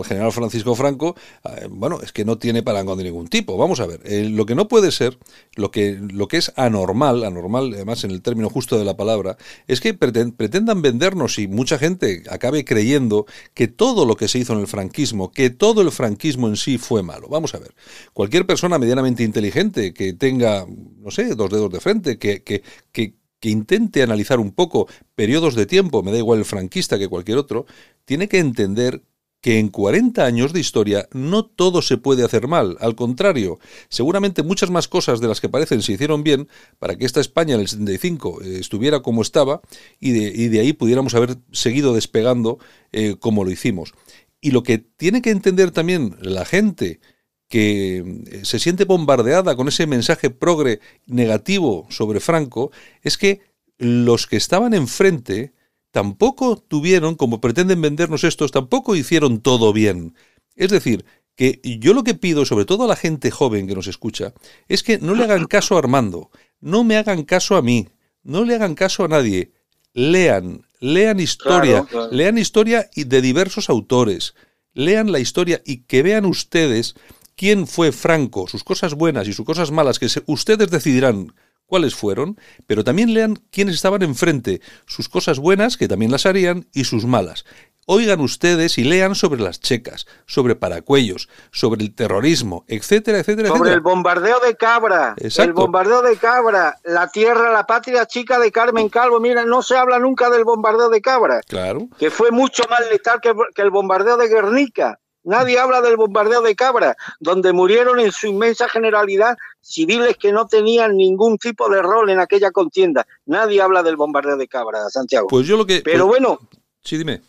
general 0.06 0.32
Francisco 0.32 0.74
Franco, 0.74 1.14
eh, 1.44 1.68
bueno, 1.68 2.00
es 2.02 2.10
que 2.10 2.24
no 2.24 2.38
tiene 2.38 2.62
parango 2.62 2.96
de 2.96 3.04
ningún 3.04 3.28
tipo. 3.28 3.58
Vamos 3.58 3.80
a 3.80 3.86
ver, 3.86 4.00
eh, 4.06 4.30
lo 4.30 4.46
que 4.46 4.54
no 4.54 4.66
puede 4.66 4.92
ser, 4.92 5.18
lo 5.56 5.70
que, 5.70 5.98
lo 6.00 6.26
que 6.26 6.38
es 6.38 6.54
anormal, 6.56 7.22
anormal 7.22 7.74
además 7.74 8.02
en 8.02 8.12
el 8.12 8.22
término 8.22 8.48
justo 8.48 8.78
de 8.78 8.86
la 8.86 8.96
palabra, 8.96 9.36
es 9.66 9.82
que 9.82 9.92
pretendan 9.92 10.80
vendernos 10.80 11.38
y 11.38 11.48
mucha 11.48 11.78
gente 11.78 12.22
acabe 12.30 12.64
creyendo 12.64 13.26
que 13.52 13.68
todo 13.68 14.06
lo 14.06 14.16
que 14.16 14.28
se 14.28 14.38
hizo 14.38 14.54
en 14.54 14.60
el 14.60 14.68
franquismo, 14.68 15.32
que 15.32 15.50
todo 15.50 15.82
el 15.82 15.92
franquismo 15.92 16.48
en 16.48 16.56
sí 16.56 16.78
fue 16.78 17.02
malo. 17.02 17.28
Vamos 17.28 17.54
a 17.54 17.58
ver, 17.58 17.74
cualquier 18.14 18.46
persona 18.46 18.78
medianamente 18.78 19.22
inteligente 19.22 19.92
que 19.92 20.14
tenga, 20.14 20.66
no 20.66 21.10
sé, 21.10 21.34
dos 21.34 21.50
dedos 21.50 21.70
de 21.70 21.80
frente, 21.80 22.18
que, 22.18 22.42
que, 22.42 22.62
que 22.90 23.17
que 23.40 23.50
intente 23.50 24.02
analizar 24.02 24.40
un 24.40 24.52
poco 24.52 24.88
periodos 25.14 25.54
de 25.54 25.66
tiempo, 25.66 26.02
me 26.02 26.12
da 26.12 26.18
igual 26.18 26.38
el 26.38 26.44
franquista 26.44 26.98
que 26.98 27.08
cualquier 27.08 27.38
otro, 27.38 27.66
tiene 28.04 28.28
que 28.28 28.38
entender 28.38 29.02
que 29.40 29.58
en 29.58 29.68
40 29.68 30.24
años 30.24 30.52
de 30.52 30.60
historia 30.60 31.08
no 31.12 31.44
todo 31.44 31.80
se 31.80 31.96
puede 31.96 32.24
hacer 32.24 32.48
mal, 32.48 32.76
al 32.80 32.96
contrario, 32.96 33.58
seguramente 33.88 34.42
muchas 34.42 34.70
más 34.70 34.88
cosas 34.88 35.20
de 35.20 35.28
las 35.28 35.40
que 35.40 35.48
parecen 35.48 35.82
se 35.82 35.92
hicieron 35.92 36.24
bien 36.24 36.48
para 36.78 36.96
que 36.96 37.06
esta 37.06 37.20
España 37.20 37.54
en 37.54 37.60
el 37.60 37.68
75 37.68 38.42
eh, 38.42 38.58
estuviera 38.58 39.00
como 39.00 39.22
estaba 39.22 39.60
y 40.00 40.10
de, 40.48 40.60
ahí 40.60 40.72
pudiéramos 40.72 41.14
haber 41.14 41.36
seguido 41.52 41.94
despegando 41.94 42.58
eh, 42.92 43.16
como 43.18 43.44
lo 43.44 43.50
hicimos. 43.50 43.94
Y 44.40 44.50
lo 44.50 44.62
que 44.62 44.78
tiene 44.78 45.22
que 45.22 45.30
entender 45.30 45.70
también 45.70 46.16
la 46.20 46.44
gente, 46.44 47.00
que 47.48 47.98
eh, 47.98 48.40
se 48.44 48.58
siente 48.58 48.84
bombardeada 48.84 49.56
con 49.56 49.68
ese 49.68 49.86
mensaje 49.86 50.30
progre 50.30 50.80
negativo 51.06 51.86
sobre 51.90 52.20
Franco 52.20 52.70
es 53.02 53.18
que 53.18 53.40
los 53.78 54.26
que 54.26 54.36
estaban 54.36 54.74
enfrente 54.74 55.54
tampoco 55.90 56.56
tuvieron, 56.56 57.14
como 57.14 57.40
pretenden 57.40 57.80
vendernos 57.80 58.24
estos, 58.24 58.52
tampoco 58.52 58.96
hicieron 58.96 59.40
todo 59.40 59.72
bien. 59.72 60.14
Es 60.56 60.70
decir, 60.70 61.04
que 61.34 61.60
yo 61.62 61.94
lo 61.94 62.04
que 62.04 62.14
pido, 62.14 62.44
sobre 62.44 62.64
todo 62.64 62.84
a 62.84 62.88
la 62.88 62.96
gente 62.96 63.30
joven 63.30 63.66
que 63.66 63.74
nos 63.74 63.86
escucha, 63.86 64.34
es 64.66 64.82
que 64.82 64.98
no 64.98 65.14
le 65.14 65.24
hagan 65.24 65.46
caso 65.46 65.76
a 65.76 65.78
Armando, 65.78 66.30
no 66.60 66.84
me 66.84 66.96
hagan 66.96 67.22
caso 67.22 67.56
a 67.56 67.62
mí, 67.62 67.88
no 68.22 68.44
le 68.44 68.56
hagan 68.56 68.74
caso 68.74 69.04
a 69.04 69.08
nadie. 69.08 69.52
Lean, 69.94 70.66
lean 70.80 71.18
historia, 71.20 71.86
lean 72.10 72.38
historia 72.38 72.90
de 72.94 73.22
diversos 73.22 73.70
autores, 73.70 74.34
lean 74.74 75.10
la 75.10 75.18
historia 75.18 75.62
y 75.64 75.78
que 75.84 76.02
vean 76.02 76.24
ustedes 76.24 76.94
quién 77.38 77.68
fue 77.68 77.92
Franco, 77.92 78.48
sus 78.48 78.64
cosas 78.64 78.94
buenas 78.94 79.28
y 79.28 79.32
sus 79.32 79.46
cosas 79.46 79.70
malas, 79.70 79.98
que 79.98 80.08
ustedes 80.26 80.70
decidirán 80.70 81.32
cuáles 81.66 81.94
fueron, 81.94 82.38
pero 82.66 82.82
también 82.82 83.14
lean 83.14 83.36
quiénes 83.52 83.76
estaban 83.76 84.02
enfrente, 84.02 84.60
sus 84.86 85.08
cosas 85.08 85.38
buenas, 85.38 85.76
que 85.76 85.86
también 85.86 86.10
las 86.10 86.26
harían, 86.26 86.66
y 86.72 86.84
sus 86.84 87.06
malas. 87.06 87.44
Oigan 87.86 88.20
ustedes 88.20 88.76
y 88.76 88.84
lean 88.84 89.14
sobre 89.14 89.40
las 89.40 89.60
checas, 89.60 90.06
sobre 90.26 90.56
paracuellos, 90.56 91.30
sobre 91.52 91.82
el 91.82 91.94
terrorismo, 91.94 92.64
etcétera, 92.66 93.20
etcétera. 93.20 93.48
Sobre 93.48 93.72
el 93.72 93.80
bombardeo 93.80 94.40
de 94.40 94.56
Cabra, 94.56 95.14
el 95.16 95.52
bombardeo 95.54 96.02
de 96.02 96.16
Cabra, 96.16 96.76
la 96.84 97.08
tierra, 97.08 97.50
la 97.50 97.66
patria 97.66 98.04
chica 98.04 98.38
de 98.38 98.52
Carmen 98.52 98.90
Calvo. 98.90 99.20
Mira, 99.20 99.46
no 99.46 99.62
se 99.62 99.76
habla 99.76 99.98
nunca 99.98 100.28
del 100.28 100.44
bombardeo 100.44 100.90
de 100.90 101.00
Cabra. 101.00 101.40
Claro. 101.46 101.88
Que 101.98 102.10
fue 102.10 102.30
mucho 102.30 102.64
más 102.68 102.80
letal 102.90 103.20
que, 103.22 103.32
que 103.54 103.62
el 103.62 103.70
bombardeo 103.70 104.18
de 104.18 104.28
Guernica 104.28 104.98
Nadie 105.28 105.58
habla 105.58 105.80
del 105.82 105.96
bombardeo 105.96 106.40
de 106.42 106.56
Cabra, 106.56 106.96
donde 107.20 107.52
murieron 107.52 108.00
en 108.00 108.12
su 108.12 108.26
inmensa 108.28 108.68
generalidad 108.68 109.36
civiles 109.60 110.16
que 110.16 110.32
no 110.32 110.46
tenían 110.46 110.96
ningún 110.96 111.36
tipo 111.36 111.68
de 111.68 111.82
rol 111.82 112.08
en 112.10 112.18
aquella 112.18 112.50
contienda. 112.50 113.06
Nadie 113.26 113.60
habla 113.60 113.82
del 113.82 113.96
bombardeo 113.96 114.36
de 114.38 114.48
Cabra, 114.48 114.88
Santiago. 114.90 115.26
Pues 115.28 115.46
yo 115.46 115.56
lo 115.56 115.66
que. 115.66 115.82
Pero 115.82 116.06
pues- 116.06 116.20
bueno, 116.20 116.38
Sí, 116.82 116.96
dime. 116.96 117.20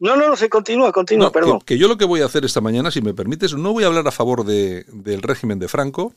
no, 0.00 0.16
no, 0.16 0.28
no, 0.28 0.36
se 0.36 0.50
continúa, 0.50 0.92
continúa, 0.92 1.26
No, 1.28 1.32
perdón. 1.32 1.58
que, 1.60 1.64
que 1.74 1.78
yo 1.78 1.88
lo 1.88 1.96
que 1.96 2.04
voy 2.04 2.20
a 2.20 2.26
hacer 2.26 2.44
esta 2.44 2.60
mañana, 2.60 2.90
si 2.90 3.00
me 3.00 3.14
permites, 3.14 3.54
no 3.54 3.72
voy 3.72 3.84
a 3.84 3.86
hablar 3.86 4.06
a 4.06 4.10
favor 4.12 4.44
de- 4.44 4.84
del 4.88 5.22
régimen 5.22 5.58
de 5.58 5.68
Franco, 5.68 6.12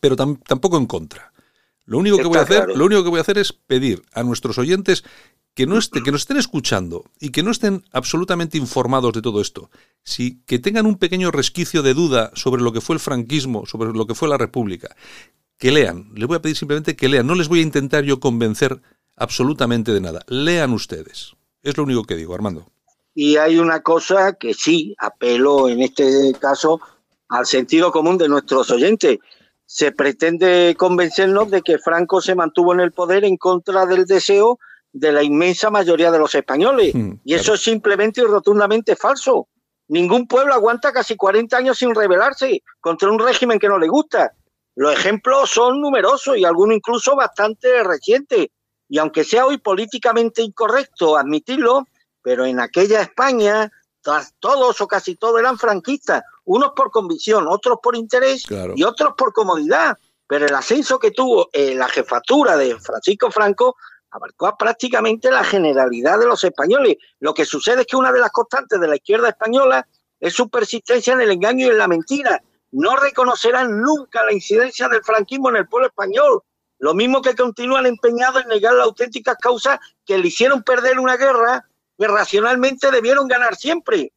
pero 0.00 0.16
tam- 0.16 0.40
tampoco 0.46 0.78
en 0.78 0.86
contra. 0.86 1.32
Lo 1.84 1.98
único 1.98 2.16
que 2.16 2.22
Está 2.22 2.28
voy 2.30 2.38
a 2.38 2.42
hacer, 2.42 2.56
claro. 2.64 2.76
lo 2.76 2.84
único 2.86 3.04
que 3.04 3.10
voy 3.10 3.18
a 3.18 3.22
hacer 3.22 3.38
es 3.38 3.52
pedir 3.52 4.02
a 4.12 4.22
nuestros 4.22 4.58
oyentes 4.58 5.04
que 5.56 5.66
no 5.66 5.78
este- 5.78 6.02
que 6.02 6.12
nos 6.12 6.20
estén 6.20 6.36
escuchando 6.36 7.04
y 7.18 7.30
que 7.30 7.42
no 7.42 7.50
estén 7.50 7.82
absolutamente 7.90 8.58
informados 8.58 9.14
de 9.14 9.22
todo 9.22 9.40
esto, 9.40 9.70
si 10.04 10.42
que 10.44 10.58
tengan 10.58 10.84
un 10.84 10.98
pequeño 10.98 11.30
resquicio 11.30 11.82
de 11.82 11.94
duda 11.94 12.30
sobre 12.34 12.62
lo 12.62 12.72
que 12.72 12.82
fue 12.82 12.94
el 12.94 13.00
franquismo, 13.00 13.64
sobre 13.64 13.92
lo 13.92 14.06
que 14.06 14.14
fue 14.14 14.28
la 14.28 14.36
República, 14.36 14.94
que 15.56 15.72
lean. 15.72 16.10
Les 16.14 16.28
voy 16.28 16.36
a 16.36 16.42
pedir 16.42 16.56
simplemente 16.58 16.94
que 16.94 17.08
lean. 17.08 17.26
No 17.26 17.34
les 17.34 17.48
voy 17.48 17.60
a 17.60 17.62
intentar 17.62 18.04
yo 18.04 18.20
convencer 18.20 18.82
absolutamente 19.16 19.94
de 19.94 20.02
nada. 20.02 20.22
Lean 20.28 20.74
ustedes. 20.74 21.32
Es 21.62 21.74
lo 21.78 21.84
único 21.84 22.04
que 22.04 22.16
digo, 22.16 22.34
Armando. 22.34 22.66
Y 23.14 23.36
hay 23.38 23.58
una 23.58 23.80
cosa 23.80 24.34
que 24.34 24.52
sí 24.52 24.94
apelo 24.98 25.70
en 25.70 25.80
este 25.80 26.34
caso 26.38 26.82
al 27.30 27.46
sentido 27.46 27.90
común 27.90 28.18
de 28.18 28.28
nuestros 28.28 28.70
oyentes. 28.70 29.20
Se 29.64 29.90
pretende 29.90 30.74
convencernos 30.76 31.50
de 31.50 31.62
que 31.62 31.78
Franco 31.78 32.20
se 32.20 32.34
mantuvo 32.34 32.74
en 32.74 32.80
el 32.80 32.92
poder 32.92 33.24
en 33.24 33.38
contra 33.38 33.86
del 33.86 34.04
deseo 34.04 34.58
de 34.98 35.12
la 35.12 35.22
inmensa 35.22 35.68
mayoría 35.68 36.10
de 36.10 36.18
los 36.18 36.34
españoles. 36.34 36.94
Mm, 36.94 37.12
y 37.24 37.34
eso 37.34 37.54
es 37.54 37.62
simplemente 37.62 38.22
y 38.22 38.24
rotundamente 38.24 38.96
falso. 38.96 39.48
Ningún 39.88 40.26
pueblo 40.26 40.54
aguanta 40.54 40.92
casi 40.92 41.16
40 41.16 41.54
años 41.56 41.78
sin 41.78 41.94
rebelarse 41.94 42.62
contra 42.80 43.10
un 43.10 43.18
régimen 43.18 43.58
que 43.58 43.68
no 43.68 43.78
le 43.78 43.88
gusta. 43.88 44.32
Los 44.74 44.92
ejemplos 44.94 45.50
son 45.50 45.80
numerosos 45.80 46.36
y 46.38 46.44
algunos 46.44 46.76
incluso 46.76 47.14
bastante 47.14 47.82
recientes. 47.84 48.48
Y 48.88 48.98
aunque 48.98 49.22
sea 49.24 49.46
hoy 49.46 49.58
políticamente 49.58 50.42
incorrecto 50.42 51.16
admitirlo, 51.16 51.86
pero 52.22 52.46
en 52.46 52.58
aquella 52.60 53.02
España 53.02 53.70
todos 54.38 54.80
o 54.80 54.86
casi 54.86 55.16
todos 55.16 55.40
eran 55.40 55.58
franquistas, 55.58 56.22
unos 56.44 56.70
por 56.76 56.90
convicción, 56.90 57.46
otros 57.48 57.78
por 57.82 57.96
interés 57.96 58.44
Claro. 58.46 58.72
y 58.76 58.84
otros 58.84 59.14
por 59.16 59.32
comodidad. 59.32 59.98
Pero 60.28 60.46
el 60.46 60.54
ascenso 60.54 60.98
que 60.98 61.10
tuvo 61.10 61.48
en 61.52 61.78
la 61.78 61.88
jefatura 61.88 62.56
de 62.56 62.78
Francisco 62.80 63.30
Franco 63.30 63.76
abarcó 64.16 64.46
a 64.46 64.56
prácticamente 64.56 65.30
la 65.30 65.44
generalidad 65.44 66.18
de 66.18 66.26
los 66.26 66.42
españoles. 66.42 66.96
Lo 67.20 67.34
que 67.34 67.44
sucede 67.44 67.82
es 67.82 67.86
que 67.86 67.96
una 67.96 68.12
de 68.12 68.20
las 68.20 68.30
constantes 68.30 68.80
de 68.80 68.88
la 68.88 68.96
izquierda 68.96 69.28
española 69.28 69.86
es 70.18 70.34
su 70.34 70.48
persistencia 70.48 71.12
en 71.12 71.20
el 71.20 71.30
engaño 71.30 71.66
y 71.66 71.70
en 71.70 71.78
la 71.78 71.88
mentira. 71.88 72.42
No 72.72 72.96
reconocerán 72.96 73.80
nunca 73.80 74.24
la 74.24 74.32
incidencia 74.32 74.88
del 74.88 75.04
franquismo 75.04 75.50
en 75.50 75.56
el 75.56 75.68
pueblo 75.68 75.88
español. 75.88 76.42
Lo 76.78 76.94
mismo 76.94 77.22
que 77.22 77.34
continúan 77.34 77.86
empeñados 77.86 78.42
en 78.42 78.48
negar 78.48 78.74
las 78.74 78.86
auténticas 78.86 79.36
causas 79.40 79.78
que 80.04 80.18
le 80.18 80.28
hicieron 80.28 80.62
perder 80.62 80.98
una 80.98 81.16
guerra 81.16 81.66
que 81.98 82.08
racionalmente 82.08 82.90
debieron 82.90 83.28
ganar 83.28 83.56
siempre. 83.56 84.12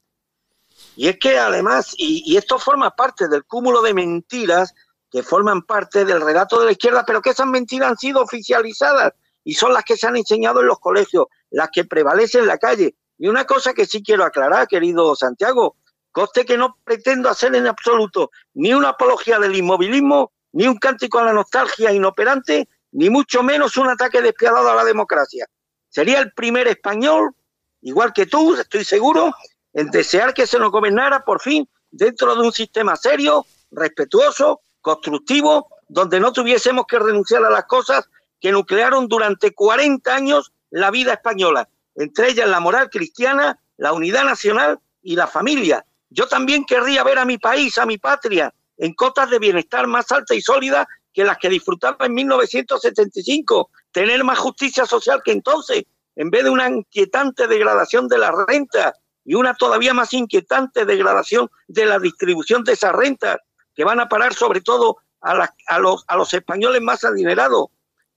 Y 0.96 1.08
es 1.08 1.18
que 1.20 1.38
además, 1.38 1.94
y, 1.98 2.24
y 2.26 2.38
esto 2.38 2.58
forma 2.58 2.96
parte 2.96 3.28
del 3.28 3.46
cúmulo 3.46 3.82
de 3.82 3.94
mentiras 3.94 4.74
que 5.12 5.24
forman 5.24 5.64
parte 5.64 6.06
del 6.06 6.22
relato 6.22 6.60
de 6.60 6.68
la 6.68 6.72
izquierda, 6.72 7.04
pero 7.06 7.22
que 7.22 7.32
esas 7.32 7.48
mentiras 7.48 7.92
han 7.92 7.98
sido 7.98 8.22
oficializadas 8.22 9.14
y 9.44 9.54
son 9.54 9.74
las 9.74 9.84
que 9.84 9.98
se 9.98 10.08
han 10.08 10.16
enseñado 10.16 10.62
en 10.62 10.68
los 10.68 10.80
colegios, 10.80 11.26
las 11.50 11.70
que 11.72 11.86
prevalecen 11.86 12.42
en 12.42 12.48
la 12.48 12.58
calle. 12.58 12.96
Y 13.18 13.28
una 13.28 13.46
cosa 13.46 13.74
que 13.74 13.86
sí 13.86 14.04
quiero 14.04 14.24
aclarar, 14.24 14.68
querido 14.68 15.16
Santiago, 15.16 15.76
coste 16.12 16.46
que 16.46 16.58
no 16.58 16.78
pretendo 16.84 17.30
hacer 17.30 17.56
en 17.56 17.68
absoluto 17.68 18.32
ni 18.54 18.74
una 18.74 18.90
apología 18.90 19.40
del 19.40 19.56
inmovilismo, 19.56 20.32
ni 20.52 20.68
un 20.68 20.78
cántico 20.78 21.20
a 21.20 21.26
la 21.26 21.34
nostalgia 21.34 21.92
inoperante, 21.92 22.68
ni 22.92 23.10
mucho 23.10 23.44
menos 23.44 23.78
un 23.78 23.90
ataque 23.90 24.22
despiadado 24.22 24.70
a 24.70 24.76
la 24.76 24.84
democracia. 24.84 25.46
Sería 25.90 26.20
el 26.20 26.32
primer 26.34 26.68
español, 26.68 27.36
igual 27.82 28.14
que 28.14 28.26
tú, 28.26 28.56
estoy 28.56 28.84
seguro, 28.84 29.34
en 29.74 29.90
desear 29.92 30.34
que 30.34 30.48
se 30.48 30.60
nos 30.60 30.72
gobernara 30.72 31.24
por 31.24 31.42
fin 31.42 31.68
dentro 31.92 32.36
de 32.36 32.42
un 32.42 32.52
sistema 32.52 32.96
serio, 32.96 33.46
respetuoso, 33.72 34.62
constructivo, 34.82 35.68
donde 35.88 36.20
no 36.20 36.32
tuviésemos 36.32 36.86
que 36.88 37.00
renunciar 37.00 37.44
a 37.44 37.50
las 37.50 37.66
cosas 37.66 38.08
que 38.40 38.52
nuclearon 38.52 39.08
durante 39.08 39.54
40 39.54 40.14
años 40.14 40.52
la 40.70 40.92
vida 40.92 41.14
española, 41.14 41.68
entre 41.96 42.30
ellas 42.30 42.48
la 42.48 42.60
moral 42.60 42.90
cristiana, 42.90 43.60
la 43.78 43.94
unidad 43.94 44.24
nacional 44.24 44.80
y 45.02 45.16
la 45.16 45.28
familia. 45.28 45.86
Yo 46.10 46.28
también 46.28 46.66
querría 46.66 47.04
ver 47.04 47.20
a 47.20 47.26
mi 47.26 47.38
país, 47.38 47.78
a 47.78 47.86
mi 47.86 47.98
patria, 47.98 48.54
en 48.78 48.94
cotas 48.94 49.30
de 49.30 49.40
bienestar 49.40 49.88
más 49.88 50.12
altas 50.12 50.38
y 50.38 50.42
sólidas 50.42 50.88
que 51.14 51.24
las 51.24 51.38
que 51.38 51.50
disfrutaba 51.50 52.06
en 52.06 52.14
1975, 52.14 53.70
tener 53.92 54.24
más 54.24 54.40
justicia 54.40 54.86
social 54.86 55.22
que 55.24 55.32
entonces, 55.32 55.84
en 56.16 56.30
vez 56.30 56.44
de 56.44 56.50
una 56.50 56.70
inquietante 56.70 57.48
degradación 57.48 58.08
de 58.08 58.18
la 58.18 58.32
renta 58.48 58.94
y 59.26 59.36
una 59.36 59.54
todavía 59.54 59.94
más 59.94 60.14
inquietante 60.14 60.86
degradación 60.86 61.50
de 61.68 61.86
la 61.86 62.00
distribución 62.00 62.64
de 62.64 62.74
esas 62.74 62.94
rentas, 62.94 63.38
que 63.76 63.84
van 63.84 64.00
a 64.00 64.10
parar 64.10 64.34
sobre 64.34 64.62
todo 64.62 64.98
a, 65.22 65.50
a 65.68 65.80
los, 65.80 66.04
a 66.08 66.16
los 66.16 66.34
españoles 66.34 66.82
más 66.82 67.04
adinerados. 67.04 67.68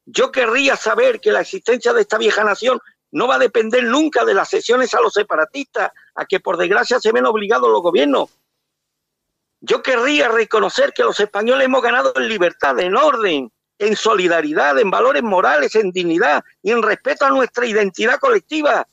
Yo 0.05 0.32
querría 0.32 0.76
saber 0.76 1.20
que 1.20 1.32
la 1.32 1.40
existencia 1.40 1.92
de 1.92 2.03
esta 2.03 2.18
vieja 2.18 2.44
nación 2.44 2.80
no 3.12 3.28
va 3.28 3.36
a 3.36 3.38
depender 3.38 3.84
nunca 3.84 4.24
de 4.24 4.34
las 4.34 4.48
sesiones 4.48 4.94
a 4.94 5.00
los 5.00 5.12
separatistas, 5.12 5.92
a 6.14 6.24
que 6.24 6.40
por 6.40 6.57
desgracia 6.57 6.98
se 6.98 7.12
ven 7.12 7.26
obligados 7.26 7.70
los 7.70 7.82
gobiernos. 7.82 8.30
Yo 9.61 9.82
querría 9.82 10.28
reconocer 10.28 10.92
que 10.92 11.05
los 11.05 11.20
españoles 11.20 11.66
hemos 11.66 11.82
ganado 11.82 12.12
en 12.16 12.26
libertad, 12.26 12.80
en 12.80 12.96
orden, 12.96 13.53
en 13.78 13.96
solidaridad, 13.96 14.78
en 14.78 14.90
valores 14.90 15.22
morales, 15.22 15.74
en 15.76 15.92
dignidad 15.92 16.42
y 16.62 16.72
en 16.72 16.82
respeto 16.82 17.26
a 17.26 17.30
nuestra 17.30 17.66
identidad 17.66 18.18
colectiva. 18.18 18.86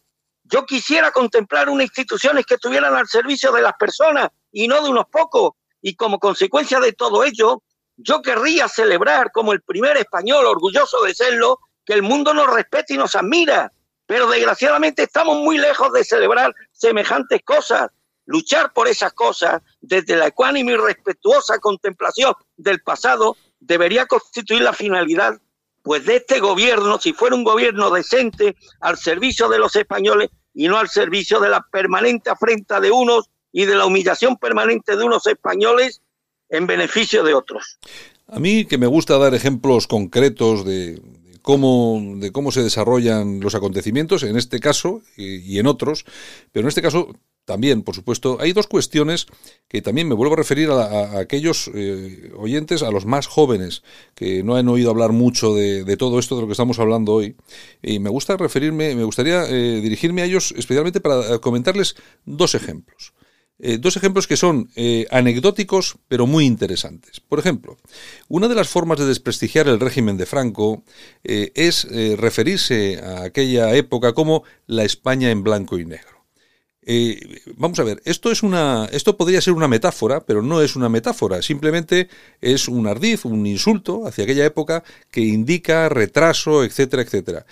Yo 0.44 0.66
quisiera 0.66 1.12
contemplar 1.12 1.70
unas 1.70 1.86
instituciones 1.86 2.46
que 2.46 2.56
estuvieran 2.56 2.96
al 2.96 3.08
servicio 3.08 3.52
de 3.52 3.62
las 3.62 3.74
personas 3.74 4.30
y 4.52 4.68
no 4.68 4.84
de 4.84 4.90
unos 4.90 5.06
pocos. 5.08 5.54
Y 5.82 5.96
como 5.96 6.20
consecuencia 6.20 6.80
de 6.80 6.94
todo 6.94 7.24
ello, 7.24 7.64
yo 8.02 8.22
querría 8.22 8.68
celebrar 8.68 9.32
como 9.32 9.52
el 9.52 9.62
primer 9.62 9.98
español 9.98 10.46
orgulloso 10.46 11.04
de 11.04 11.14
serlo, 11.14 11.60
que 11.86 11.94
el 11.94 12.02
mundo 12.02 12.34
nos 12.34 12.52
respete 12.52 12.94
y 12.94 12.98
nos 12.98 13.16
admira. 13.16 13.72
Pero 14.06 14.30
desgraciadamente 14.30 15.04
estamos 15.04 15.38
muy 15.38 15.58
lejos 15.58 15.92
de 15.92 16.04
celebrar 16.04 16.54
semejantes 16.72 17.42
cosas. 17.44 17.90
Luchar 18.26 18.74
por 18.74 18.88
esas 18.88 19.14
cosas 19.14 19.62
desde 19.82 20.16
la 20.16 20.28
ecuánime 20.28 20.74
y 20.74 20.78
respetuosa 20.78 21.60
contemplación 21.60 22.34
del 22.56 22.82
pasado 22.82 23.36
debería 23.60 24.06
constituir 24.06 24.62
la 24.62 24.74
finalidad 24.74 25.40
pues 25.82 26.06
de 26.06 26.18
este 26.18 26.40
gobierno, 26.40 27.00
si 27.00 27.14
fuera 27.14 27.36
un 27.36 27.44
gobierno 27.44 27.90
decente, 27.90 28.56
al 28.82 28.98
servicio 28.98 29.50
de 29.50 29.60
los 29.60 29.76
españoles 29.76 30.30
y 30.54 30.68
no 30.68 30.78
al 30.78 30.90
servicio 30.90 31.40
de 31.40 31.50
la 31.50 31.66
permanente 31.72 32.30
afrenta 32.30 32.80
de 32.80 32.92
unos 32.92 33.30
y 33.52 33.66
de 33.66 33.76
la 33.76 33.86
humillación 33.86 34.38
permanente 34.38 34.96
de 34.96 35.04
unos 35.04 35.26
españoles 35.26 36.02
en 36.50 36.68
beneficio 36.68 37.24
de 37.24 37.34
otros. 37.34 37.80
A 38.28 38.40
mí 38.40 38.66
que 38.66 38.78
me 38.78 38.88
gusta 38.88 39.18
dar 39.18 39.34
ejemplos 39.34 39.88
concretos 39.88 40.66
de, 40.66 41.02
cómo, 41.42 42.00
de 42.18 42.32
cómo 42.32 42.52
se 42.52 42.64
desarrollan 42.64 43.40
los 43.40 43.56
acontecimientos, 43.56 44.24
en 44.24 44.38
este 44.38 44.60
caso 44.60 45.02
y, 45.18 45.58
en 45.60 45.68
otros, 45.68 46.06
pero 46.52 46.66
en 46.66 46.70
este 46.70 46.82
caso 46.82 47.16
también, 47.46 47.82
por 47.82 47.96
supuesto, 47.96 48.38
hay 48.40 48.54
dos 48.54 48.68
cuestiones 48.68 49.26
que 49.68 49.82
también 49.82 50.08
me 50.08 50.14
vuelvo 50.14 50.36
a 50.36 50.38
referir 50.38 50.70
a, 50.70 50.84
a- 50.84 51.20
aquellos 51.20 51.72
eh, 51.74 52.32
oyentes, 52.38 52.84
a 52.84 52.92
los 52.92 53.08
más 53.08 53.26
jóvenes, 53.26 53.82
que 54.14 54.44
no 54.44 54.56
han 54.56 54.68
oído 54.68 54.92
hablar 54.92 55.12
mucho 55.14 55.56
de, 55.56 55.84
de 55.84 55.98
todo 55.98 56.20
esto 56.20 56.36
de 56.36 56.42
lo 56.42 56.48
que 56.48 56.54
estamos 56.54 56.78
hablando 56.78 57.14
hoy. 57.14 57.36
Y 57.82 57.98
me 57.98 58.12
gusta 58.12 58.38
referirme, 58.38 58.94
me 58.94 59.04
gustaría 59.04 59.46
eh, 59.50 59.82
dirigirme 59.82 60.22
a 60.22 60.26
ellos 60.26 60.54
especialmente 60.56 61.00
para 61.02 61.34
eh, 61.36 61.40
comentarles 61.40 61.96
dos 62.24 62.54
ejemplos. 62.54 63.14
Eh, 63.62 63.78
dos 63.78 63.98
ejemplos 63.98 64.26
que 64.26 64.38
son 64.38 64.70
eh, 64.76 65.06
anecdóticos 65.12 65.98
pero 66.08 66.26
muy 66.26 66.46
interesantes. 66.46 67.20
Por 67.20 67.40
ejemplo, 67.40 67.78
una 68.30 68.48
de 68.48 68.56
las 68.56 68.70
formas 68.70 69.00
de 69.00 69.06
desprestigiar 69.06 69.68
el 69.68 69.82
régimen 69.82 70.16
de 70.18 70.26
Franco 70.26 70.84
eh, 71.26 71.52
es 71.56 71.88
referirse 72.18 73.02
a 73.04 73.24
aquella 73.24 73.76
época 73.76 74.14
como 74.14 74.44
la 74.66 74.86
España 74.86 75.30
en 75.30 75.44
blanco 75.44 75.78
y 75.78 75.86
negro. 75.86 76.20
Vamos 77.56 77.78
a 77.78 77.84
ver, 77.84 78.02
esto 78.04 78.32
es 78.32 78.42
una, 78.42 78.90
esto 78.92 79.16
podría 79.16 79.42
ser 79.42 79.54
una 79.54 79.68
metáfora, 79.68 80.22
pero 80.22 80.42
no 80.42 80.60
es 80.64 80.76
una 80.76 80.90
metáfora. 80.90 81.44
Simplemente 81.44 82.10
es 82.42 82.68
un 82.68 82.88
ardiz, 82.88 83.26
un 83.26 83.46
insulto 83.46 84.08
hacia 84.08 84.24
aquella 84.24 84.46
época 84.46 84.84
que 85.12 85.22
indica 85.22 85.88
retraso, 85.90 86.64
etcétera, 86.64 87.04
etcétera. 87.04 87.46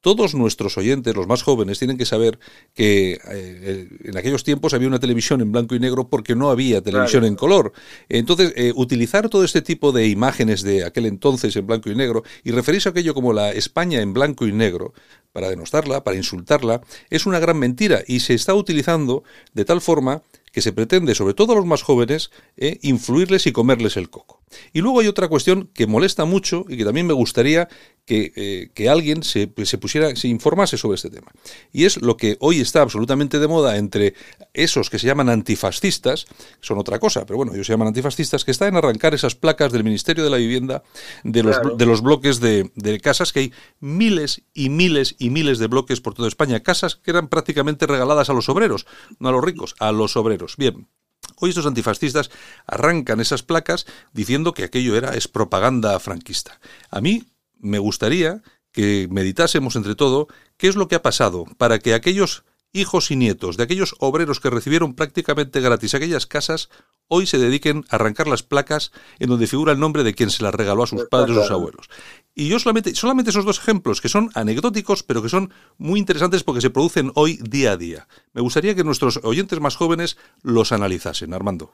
Todos 0.00 0.34
nuestros 0.34 0.78
oyentes, 0.78 1.14
los 1.14 1.26
más 1.26 1.42
jóvenes, 1.42 1.78
tienen 1.78 1.98
que 1.98 2.06
saber 2.06 2.38
que 2.74 3.18
eh, 3.30 3.88
en 4.04 4.16
aquellos 4.16 4.44
tiempos 4.44 4.72
había 4.72 4.88
una 4.88 4.98
televisión 4.98 5.40
en 5.42 5.52
blanco 5.52 5.74
y 5.74 5.80
negro 5.80 6.08
porque 6.08 6.34
no 6.34 6.50
había 6.50 6.80
televisión 6.80 7.20
Claro. 7.20 7.26
en 7.26 7.36
color. 7.36 7.72
Entonces, 8.08 8.52
eh, 8.56 8.72
utilizar 8.74 9.28
todo 9.28 9.44
este 9.44 9.60
tipo 9.62 9.92
de 9.92 10.08
imágenes 10.08 10.62
de 10.62 10.84
aquel 10.84 11.06
entonces 11.06 11.54
en 11.56 11.66
blanco 11.66 11.90
y 11.90 11.94
negro 11.94 12.22
y 12.44 12.50
referirse 12.52 12.88
a 12.88 12.92
aquello 12.92 13.12
como 13.14 13.32
la 13.32 13.52
España 13.52 14.00
en 14.00 14.14
blanco 14.14 14.46
y 14.46 14.52
negro 14.52 14.94
para 15.32 15.48
denostarla, 15.50 16.02
para 16.02 16.16
insultarla, 16.16 16.80
es 17.10 17.26
una 17.26 17.38
gran 17.38 17.58
mentira 17.58 18.02
y 18.06 18.20
se 18.20 18.34
está 18.34 18.54
utilizando 18.54 19.22
de 19.52 19.64
tal 19.64 19.80
forma 19.80 20.22
que 20.50 20.62
se 20.62 20.72
pretende, 20.72 21.14
sobre 21.14 21.34
todo 21.34 21.52
a 21.52 21.56
los 21.56 21.66
más 21.66 21.82
jóvenes, 21.82 22.30
eh, 22.56 22.78
influirles 22.82 23.46
y 23.46 23.52
comerles 23.52 23.96
el 23.96 24.10
coco. 24.10 24.39
Y 24.72 24.80
luego 24.80 25.00
hay 25.00 25.06
otra 25.06 25.28
cuestión 25.28 25.70
que 25.74 25.86
molesta 25.86 26.24
mucho 26.24 26.64
y 26.68 26.76
que 26.76 26.84
también 26.84 27.06
me 27.06 27.12
gustaría 27.12 27.68
que, 28.04 28.32
eh, 28.34 28.70
que 28.74 28.88
alguien 28.88 29.22
se, 29.22 29.52
se, 29.64 29.78
pusiera, 29.78 30.14
se 30.16 30.28
informase 30.28 30.76
sobre 30.76 30.96
este 30.96 31.10
tema. 31.10 31.30
Y 31.72 31.84
es 31.84 32.00
lo 32.02 32.16
que 32.16 32.36
hoy 32.40 32.60
está 32.60 32.82
absolutamente 32.82 33.38
de 33.38 33.46
moda 33.46 33.76
entre 33.76 34.14
esos 34.52 34.90
que 34.90 34.98
se 34.98 35.06
llaman 35.06 35.28
antifascistas, 35.28 36.26
son 36.60 36.78
otra 36.78 36.98
cosa, 36.98 37.24
pero 37.26 37.36
bueno, 37.36 37.54
ellos 37.54 37.66
se 37.66 37.72
llaman 37.72 37.88
antifascistas, 37.88 38.44
que 38.44 38.50
están 38.50 38.68
en 38.68 38.76
arrancar 38.76 39.14
esas 39.14 39.34
placas 39.34 39.72
del 39.72 39.84
Ministerio 39.84 40.24
de 40.24 40.30
la 40.30 40.38
Vivienda 40.38 40.82
de 41.22 41.42
los, 41.42 41.56
de 41.76 41.86
los 41.86 42.02
bloques 42.02 42.40
de, 42.40 42.70
de 42.74 43.00
casas, 43.00 43.32
que 43.32 43.40
hay 43.40 43.52
miles 43.78 44.42
y 44.54 44.70
miles 44.70 45.14
y 45.18 45.30
miles 45.30 45.58
de 45.58 45.68
bloques 45.68 46.00
por 46.00 46.14
toda 46.14 46.28
España, 46.28 46.60
casas 46.60 46.96
que 46.96 47.10
eran 47.10 47.28
prácticamente 47.28 47.86
regaladas 47.86 48.30
a 48.30 48.32
los 48.32 48.48
obreros, 48.48 48.86
no 49.18 49.28
a 49.28 49.32
los 49.32 49.44
ricos, 49.44 49.76
a 49.78 49.92
los 49.92 50.16
obreros. 50.16 50.56
Bien, 50.56 50.88
Hoy 51.36 51.50
estos 51.50 51.66
antifascistas 51.66 52.30
arrancan 52.66 53.20
esas 53.20 53.42
placas 53.42 53.86
diciendo 54.12 54.52
que 54.52 54.64
aquello 54.64 54.96
era 54.96 55.14
es 55.14 55.26
propaganda 55.26 55.98
franquista. 55.98 56.60
A 56.90 57.00
mí 57.00 57.24
me 57.58 57.78
gustaría 57.78 58.42
que 58.72 59.08
meditásemos 59.10 59.74
entre 59.76 59.94
todo 59.94 60.28
qué 60.56 60.68
es 60.68 60.76
lo 60.76 60.86
que 60.88 60.96
ha 60.96 61.02
pasado 61.02 61.46
para 61.56 61.78
que 61.78 61.94
aquellos 61.94 62.44
hijos 62.72 63.10
y 63.10 63.16
nietos 63.16 63.56
de 63.56 63.64
aquellos 63.64 63.94
obreros 63.98 64.38
que 64.38 64.50
recibieron 64.50 64.94
prácticamente 64.94 65.60
gratis 65.60 65.94
aquellas 65.94 66.26
casas 66.26 66.68
hoy 67.10 67.26
se 67.26 67.38
dediquen 67.38 67.84
a 67.90 67.96
arrancar 67.96 68.28
las 68.28 68.42
placas 68.42 68.92
en 69.18 69.28
donde 69.28 69.46
figura 69.46 69.72
el 69.72 69.80
nombre 69.80 70.04
de 70.04 70.14
quien 70.14 70.30
se 70.30 70.42
las 70.42 70.54
regaló 70.54 70.84
a 70.84 70.86
sus 70.86 71.06
padres 71.06 71.36
o 71.36 71.42
sus 71.42 71.50
abuelos. 71.50 71.90
Y 72.34 72.48
yo 72.48 72.58
solamente, 72.58 72.94
solamente 72.94 73.30
esos 73.30 73.44
dos 73.44 73.58
ejemplos, 73.58 74.00
que 74.00 74.08
son 74.08 74.30
anecdóticos, 74.34 75.02
pero 75.02 75.22
que 75.22 75.28
son 75.28 75.52
muy 75.76 75.98
interesantes 75.98 76.44
porque 76.44 76.60
se 76.60 76.70
producen 76.70 77.10
hoy 77.16 77.38
día 77.42 77.72
a 77.72 77.76
día. 77.76 78.06
Me 78.32 78.40
gustaría 78.40 78.74
que 78.74 78.84
nuestros 78.84 79.20
oyentes 79.24 79.60
más 79.60 79.76
jóvenes 79.76 80.16
los 80.42 80.72
analizasen, 80.72 81.34
Armando. 81.34 81.70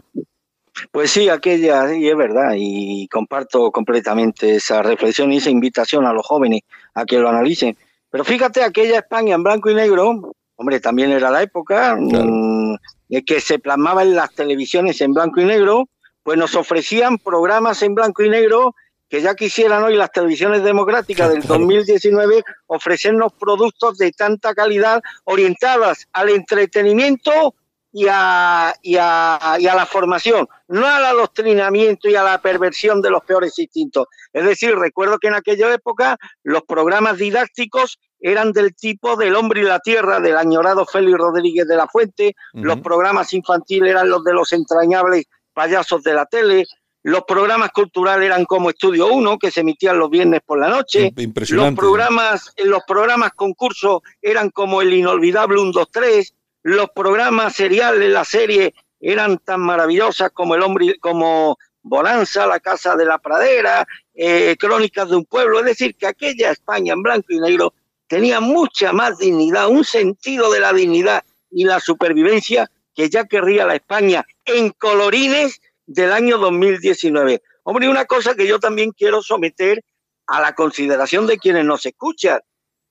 Pues 0.91 1.11
sí, 1.11 1.29
aquella, 1.29 1.95
y 1.95 2.09
es 2.09 2.17
verdad, 2.17 2.55
y 2.57 3.07
comparto 3.09 3.71
completamente 3.71 4.57
esa 4.57 4.83
reflexión 4.83 5.33
y 5.33 5.39
esa 5.39 5.51
invitación 5.51 6.07
a 6.07 6.13
los 6.13 6.27
jóvenes 6.27 6.63
a 6.95 7.05
que 7.05 7.19
lo 7.19 7.29
analicen. 7.29 7.77
Pero 8.11 8.25
fíjate, 8.25 8.63
aquella 8.63 8.99
España 8.99 9.35
en 9.35 9.43
blanco 9.43 9.71
y 9.71 9.75
negro, 9.75 10.33
hombre, 10.57 10.81
también 10.81 11.13
era 11.13 11.31
la 11.31 11.43
época 11.43 11.97
claro. 12.09 12.27
mmm, 12.27 12.77
que 13.25 13.41
se 13.41 13.59
plasmaba 13.59 14.03
en 14.03 14.17
las 14.17 14.35
televisiones 14.35 15.01
en 15.01 15.13
blanco 15.13 15.41
y 15.41 15.45
negro, 15.45 15.89
pues 16.23 16.39
nos 16.39 16.55
ofrecían 16.57 17.19
programas 17.19 17.83
en 17.83 17.95
blanco 17.95 18.23
y 18.23 18.29
negro 18.29 18.75
que 19.09 19.21
ya 19.21 19.35
quisieran 19.35 19.85
hoy 19.85 19.95
las 19.95 20.11
televisiones 20.11 20.65
democráticas 20.65 21.31
del 21.31 21.43
2019 21.43 22.43
ofrecernos 22.67 23.33
productos 23.35 23.99
de 23.99 24.11
tanta 24.11 24.55
calidad 24.55 25.01
orientadas 25.25 26.09
al 26.13 26.31
entretenimiento 26.31 27.55
y 27.93 28.07
a, 28.11 28.75
y, 28.83 28.97
a, 28.99 29.57
y 29.59 29.67
a, 29.67 29.75
la 29.75 29.87
formación, 29.87 30.47
no 30.69 30.87
al 30.87 31.05
adoctrinamiento 31.05 32.11
y 32.11 32.15
a 32.15 32.23
la 32.23 32.43
perversión 32.43 33.01
de 33.01 33.11
los 33.11 33.25
peores 33.25 33.59
instintos. 33.59 34.09
Es 34.35 34.45
decir, 34.45 34.75
recuerdo 34.75 35.19
que 35.19 35.29
en 35.29 35.35
aquella 35.35 35.73
época 35.73 36.19
los 36.43 36.63
programas 36.65 37.17
didácticos 37.17 37.99
eran 38.21 38.53
del 38.53 38.75
tipo 38.75 39.17
del 39.17 39.35
hombre 39.37 39.61
y 39.61 39.65
la 39.65 39.81
tierra, 39.81 40.21
del 40.21 40.37
añorado 40.37 40.87
Félix 40.87 41.19
Rodríguez 41.19 41.67
de 41.67 41.77
la 41.77 41.87
Fuente, 41.87 42.35
uh 42.55 42.59
-huh. 42.59 42.65
los 42.65 42.81
programas 42.81 43.33
infantiles 43.33 43.91
eran 43.91 44.09
los 44.09 44.25
de 44.25 44.33
los 44.33 44.53
entrañables 44.53 45.27
payasos 45.53 46.03
de 46.03 46.15
la 46.15 46.27
tele, 46.27 46.65
los 47.07 47.23
programas 47.23 47.71
culturales 47.71 48.27
eran 48.27 48.45
como 48.47 48.69
Estudio 48.69 49.07
1, 49.07 49.39
que 49.39 49.53
se 49.53 49.61
emitían 49.61 49.97
los 49.97 50.11
viernes 50.11 50.41
por 50.45 50.59
la 50.59 50.69
noche. 50.69 51.13
Los 51.51 51.75
programas, 51.77 52.53
los 52.65 52.83
programas 52.85 53.31
concurso 53.31 54.03
eran 54.21 54.51
como 54.51 54.83
el 54.83 54.93
inolvidable 54.93 55.61
1, 55.61 55.71
2, 55.71 55.89
3. 55.93 56.35
Los 56.65 56.91
programas 56.91 57.55
seriales, 57.55 58.11
la 58.11 58.25
serie, 58.25 58.75
eran 58.99 59.39
tan 59.39 59.61
maravillosas 59.61 60.33
como 60.33 60.57
El 60.57 60.63
Hombre, 60.63 60.99
como 60.99 61.59
Bonanza, 61.81 62.45
La 62.45 62.59
Casa 62.59 62.97
de 62.97 63.05
la 63.05 63.19
Pradera, 63.19 63.87
eh, 64.13 64.57
Crónicas 64.59 65.09
de 65.09 65.15
un 65.15 65.27
Pueblo. 65.27 65.61
Es 65.61 65.67
decir, 65.67 65.95
que 65.95 66.09
aquella 66.09 66.51
España 66.51 66.95
en 66.95 67.03
blanco 67.03 67.29
y 67.29 67.39
negro 67.39 67.73
tenía 68.07 68.41
mucha 68.41 68.93
más 68.93 69.19
dignidad, 69.19 69.69
un 69.69 69.85
sentido 69.85 70.51
de 70.51 70.61
la 70.61 70.73
dignidad 70.73 71.25
y 71.51 71.65
la 71.65 71.81
supervivencia 71.81 72.71
que 72.95 73.11
ya 73.11 73.25
querría 73.25 73.67
la 73.67 73.77
España 73.77 74.25
en 74.45 74.71
colorines 74.71 75.61
del 75.87 76.13
año 76.13 76.39
2019. 76.39 77.43
Hombre, 77.65 77.89
una 77.89 78.05
cosa 78.05 78.35
que 78.35 78.47
yo 78.47 78.59
también 78.59 78.93
quiero 78.93 79.23
someter 79.23 79.83
a 80.27 80.41
la 80.41 80.55
consideración 80.55 81.27
de 81.27 81.39
quienes 81.39 81.65
nos 81.65 81.87
escuchan, 81.87 82.41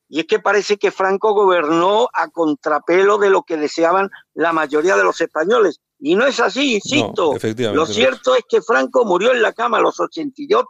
y 0.08 0.20
es 0.20 0.28
que 0.28 0.40
parece 0.40 0.78
que 0.78 0.92
Franco 0.92 1.34
gobernó 1.34 2.08
a 2.14 2.30
contrapelo 2.30 3.18
de 3.18 3.30
lo 3.30 3.44
que 3.44 3.58
deseaban 3.58 4.10
la 4.34 4.54
mayoría 4.54 4.96
de 4.96 5.04
los 5.04 5.20
españoles. 5.20 5.82
Y 6.00 6.16
no 6.16 6.26
es 6.28 6.40
así, 6.40 6.76
insisto. 6.76 7.34
No, 7.58 7.74
lo 7.74 7.86
cierto 7.86 8.36
es 8.36 8.44
que 8.48 8.62
Franco 8.62 9.06
murió 9.06 9.32
en 9.32 9.42
la 9.42 9.54
cama 9.54 9.78
a 9.78 9.82
los, 9.82 10.00
88, 10.00 10.68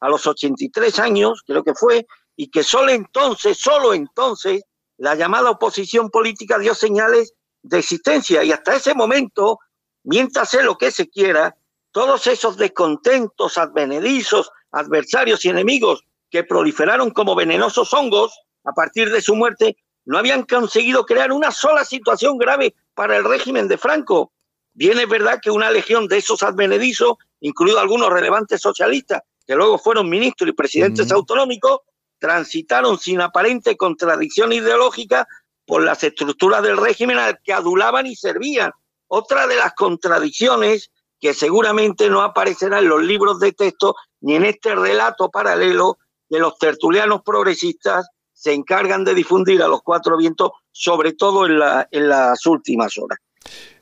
a 0.00 0.08
los 0.08 0.26
83 0.26 0.98
años, 1.00 1.42
creo 1.46 1.62
que 1.62 1.74
fue, 1.74 2.06
y 2.40 2.50
que 2.50 2.62
solo 2.62 2.92
entonces, 2.92 3.58
solo 3.58 3.92
entonces, 3.92 4.62
la 4.96 5.16
llamada 5.16 5.50
oposición 5.50 6.08
política 6.08 6.56
dio 6.56 6.72
señales 6.72 7.34
de 7.62 7.80
existencia. 7.80 8.44
Y 8.44 8.52
hasta 8.52 8.76
ese 8.76 8.94
momento, 8.94 9.58
mientras 10.04 10.48
sé 10.50 10.62
lo 10.62 10.78
que 10.78 10.92
se 10.92 11.08
quiera, 11.08 11.56
todos 11.90 12.28
esos 12.28 12.56
descontentos, 12.56 13.58
advenedizos, 13.58 14.52
adversarios 14.70 15.44
y 15.44 15.48
enemigos 15.48 16.04
que 16.30 16.44
proliferaron 16.44 17.10
como 17.10 17.34
venenosos 17.34 17.92
hongos 17.92 18.40
a 18.62 18.70
partir 18.70 19.10
de 19.10 19.20
su 19.20 19.34
muerte, 19.34 19.76
no 20.04 20.16
habían 20.16 20.44
conseguido 20.44 21.06
crear 21.06 21.32
una 21.32 21.50
sola 21.50 21.84
situación 21.84 22.38
grave 22.38 22.76
para 22.94 23.16
el 23.16 23.24
régimen 23.24 23.66
de 23.66 23.78
Franco. 23.78 24.30
Bien 24.74 24.96
es 25.00 25.08
verdad 25.08 25.40
que 25.42 25.50
una 25.50 25.72
legión 25.72 26.06
de 26.06 26.18
esos 26.18 26.44
advenedizos, 26.44 27.16
incluidos 27.40 27.80
algunos 27.80 28.10
relevantes 28.10 28.60
socialistas, 28.60 29.22
que 29.44 29.56
luego 29.56 29.76
fueron 29.76 30.08
ministros 30.08 30.50
y 30.50 30.52
presidentes 30.52 31.06
uh 31.06 31.08
-huh. 31.08 31.16
autonómicos, 31.16 31.80
transitaron 32.18 32.98
sin 32.98 33.20
aparente 33.20 33.76
contradicción 33.76 34.52
ideológica 34.52 35.26
por 35.66 35.82
las 35.82 36.02
estructuras 36.02 36.62
del 36.62 36.76
régimen 36.76 37.18
al 37.18 37.38
que 37.42 37.52
adulaban 37.52 38.06
y 38.06 38.16
servían. 38.16 38.72
Otra 39.06 39.46
de 39.46 39.56
las 39.56 39.74
contradicciones 39.74 40.90
que 41.20 41.34
seguramente 41.34 42.08
no 42.08 42.22
aparecerá 42.22 42.78
en 42.78 42.88
los 42.88 43.02
libros 43.02 43.40
de 43.40 43.52
texto 43.52 43.96
ni 44.20 44.36
en 44.36 44.44
este 44.44 44.74
relato 44.74 45.30
paralelo 45.30 45.98
que 46.28 46.38
los 46.38 46.58
tertulianos 46.58 47.22
progresistas 47.22 48.08
se 48.32 48.52
encargan 48.52 49.04
de 49.04 49.14
difundir 49.14 49.62
a 49.62 49.68
los 49.68 49.82
cuatro 49.82 50.16
vientos, 50.16 50.52
sobre 50.70 51.12
todo 51.12 51.46
en, 51.46 51.58
la, 51.58 51.88
en 51.90 52.08
las 52.08 52.46
últimas 52.46 52.96
horas. 52.98 53.18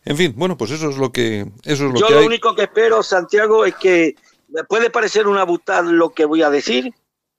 En 0.05 0.16
fin, 0.16 0.32
bueno, 0.37 0.57
pues 0.57 0.70
eso 0.70 0.89
es 0.89 0.97
lo 0.97 1.12
que, 1.12 1.47
eso 1.64 1.87
es 1.87 1.93
lo 1.93 1.99
Yo 1.99 2.07
que 2.07 2.14
lo 2.14 2.20
hay. 2.20 2.26
único 2.26 2.55
que 2.55 2.62
espero, 2.62 3.03
Santiago, 3.03 3.64
es 3.66 3.74
que 3.74 4.14
me 4.49 4.64
puede 4.64 4.89
parecer 4.91 5.26
una 5.26 5.45
butad 5.45 5.84
lo 5.84 6.11
que 6.11 6.24
voy 6.24 6.43
a 6.43 6.51
decir, 6.51 6.95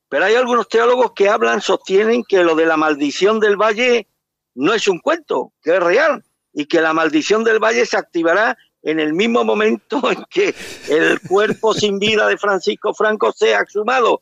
pero 0.09 0.25
hay 0.25 0.35
algunos 0.35 0.67
teólogos 0.67 1.13
que 1.13 1.29
hablan, 1.29 1.61
sostienen 1.61 2.23
que 2.23 2.43
lo 2.43 2.55
de 2.55 2.65
la 2.65 2.77
maldición 2.77 3.39
del 3.39 3.57
valle 3.57 4.07
no 4.55 4.73
es 4.73 4.87
un 4.87 4.99
cuento, 4.99 5.53
que 5.61 5.75
es 5.75 5.83
real, 5.83 6.23
y 6.53 6.65
que 6.65 6.81
la 6.81 6.93
maldición 6.93 7.43
del 7.43 7.59
valle 7.59 7.85
se 7.85 7.97
activará 7.97 8.57
en 8.81 8.99
el 8.99 9.13
mismo 9.13 9.43
momento 9.43 10.01
en 10.11 10.23
que 10.29 10.55
el 10.89 11.19
cuerpo 11.21 11.73
sin 11.73 11.99
vida 11.99 12.27
de 12.27 12.37
Francisco 12.37 12.93
Franco 12.93 13.31
sea 13.31 13.61
exhumado. 13.61 14.21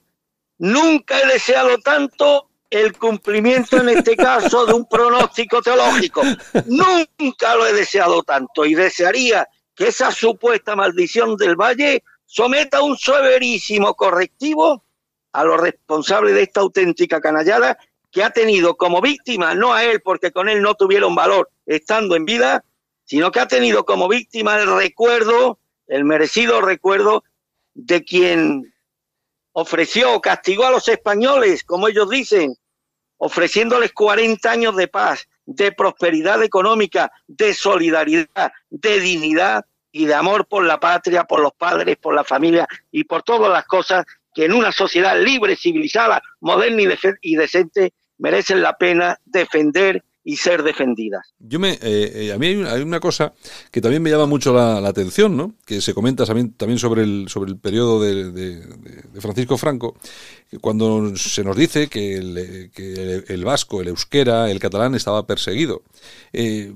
Nunca 0.58 1.20
he 1.20 1.28
deseado 1.28 1.78
tanto 1.80 2.50
el 2.70 2.98
cumplimiento, 2.98 3.78
en 3.78 3.90
este 3.90 4.16
caso, 4.16 4.66
de 4.66 4.74
un 4.74 4.86
pronóstico 4.86 5.62
teológico. 5.62 6.24
Nunca 6.66 7.56
lo 7.56 7.68
he 7.68 7.74
deseado 7.74 8.24
tanto 8.24 8.66
y 8.66 8.74
desearía 8.74 9.48
que 9.76 9.88
esa 9.88 10.12
supuesta 10.12 10.76
maldición 10.76 11.38
del 11.38 11.56
valle 11.56 12.04
someta 12.26 12.82
un 12.82 12.98
severísimo 12.98 13.94
correctivo 13.94 14.85
a 15.36 15.44
los 15.44 15.60
responsables 15.60 16.34
de 16.34 16.44
esta 16.44 16.62
auténtica 16.62 17.20
canallada 17.20 17.78
que 18.10 18.24
ha 18.24 18.30
tenido 18.30 18.78
como 18.78 19.02
víctima, 19.02 19.54
no 19.54 19.74
a 19.74 19.84
él, 19.84 20.02
porque 20.02 20.32
con 20.32 20.48
él 20.48 20.62
no 20.62 20.76
tuvieron 20.76 21.14
valor 21.14 21.50
estando 21.66 22.16
en 22.16 22.24
vida, 22.24 22.64
sino 23.04 23.32
que 23.34 23.42
ha 23.42 23.48
tenido 23.48 23.86
como 23.86 24.08
víctima 24.08 24.58
el 24.58 24.74
recuerdo, 24.74 25.60
el 25.88 26.06
merecido 26.06 26.62
recuerdo 26.62 27.26
de 27.74 28.06
quien 28.06 28.74
ofreció 29.52 30.14
o 30.14 30.22
castigó 30.22 30.68
a 30.68 30.72
los 30.72 30.88
españoles, 30.88 31.66
como 31.66 31.90
ellos 31.90 32.10
dicen, 32.10 32.56
ofreciéndoles 33.18 33.92
40 33.92 34.50
años 34.50 34.78
de 34.78 34.88
paz, 34.88 35.28
de 35.46 35.74
prosperidad 35.74 36.42
económica, 36.44 37.12
de 37.28 37.54
solidaridad, 37.54 38.54
de 38.70 39.00
dignidad 39.02 39.66
y 39.92 40.06
de 40.06 40.14
amor 40.14 40.48
por 40.48 40.64
la 40.64 40.80
patria, 40.80 41.26
por 41.26 41.42
los 41.42 41.52
padres, 41.54 41.98
por 41.98 42.16
la 42.16 42.24
familia 42.24 42.66
y 42.90 43.04
por 43.04 43.24
todas 43.24 43.52
las 43.52 43.66
cosas 43.66 44.06
que 44.36 44.46
en 44.46 44.54
una 44.54 44.72
sociedad 44.72 45.20
libre, 45.20 45.56
civilizada, 45.56 46.22
moderna 46.42 46.84
y, 47.22 47.36
decente 47.36 47.94
merecen 48.18 48.62
la 48.62 48.78
pena 48.78 49.18
defender 49.26 50.04
y 50.28 50.38
ser 50.38 50.64
defendidas. 50.64 51.36
Yo 51.38 51.60
me, 51.60 51.78
eh, 51.84 52.32
a 52.34 52.40
mí 52.40 52.48
hay 52.48 52.82
una, 52.82 53.00
cosa 53.00 53.34
que 53.70 53.80
también 53.80 54.02
me 54.02 54.10
llama 54.10 54.26
mucho 54.26 54.54
la, 54.54 54.78
atención, 54.88 55.38
¿no? 55.38 55.54
que 55.66 55.82
se 55.82 55.94
comenta 55.94 56.26
también, 56.26 56.52
también 56.54 56.80
sobre, 56.80 57.04
el, 57.04 57.28
sobre 57.30 57.52
el 57.52 57.60
periodo 57.60 58.02
de, 58.02 58.64
Francisco 59.20 59.58
Franco, 59.58 59.96
cuando 60.62 61.16
se 61.16 61.44
nos 61.44 61.56
dice 61.56 61.88
que 61.90 62.16
el, 62.18 63.46
vasco, 63.46 63.82
el 63.82 63.90
euskera, 63.90 64.50
el 64.50 64.60
catalán 64.60 64.96
estaba 64.96 65.28
perseguido. 65.28 65.84
Eh, 66.34 66.74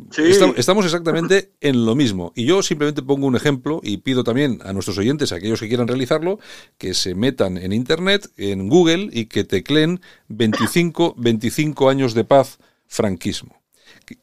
estamos 0.56 0.86
exactamente 0.86 1.52
en 1.60 1.88
lo 1.88 1.96
mismo. 1.96 2.32
Y 2.36 2.46
yo 2.46 2.62
simplemente 2.62 3.02
pongo 3.02 3.26
un 3.26 3.36
ejemplo 3.36 3.82
y 3.84 3.98
pido 3.98 4.24
también 4.24 4.60
a 4.64 4.74
nuestros 4.74 5.00
oyentes, 5.00 5.32
a 5.32 5.38
aquellos 5.38 5.60
que 5.60 5.68
quieran 5.68 5.88
realizarlo, 5.88 6.40
que 6.78 6.94
se 6.94 7.16
metan 7.16 7.58
en 7.58 7.74
Internet, 7.74 8.30
en 8.38 8.70
Google 8.70 9.10
y 9.12 9.26
que 9.26 9.44
tecleen 9.44 10.02
25, 10.28 11.16
25 11.18 11.90
años 11.90 12.14
de 12.14 12.26
paz 12.26 12.60
franquismo. 12.90 13.62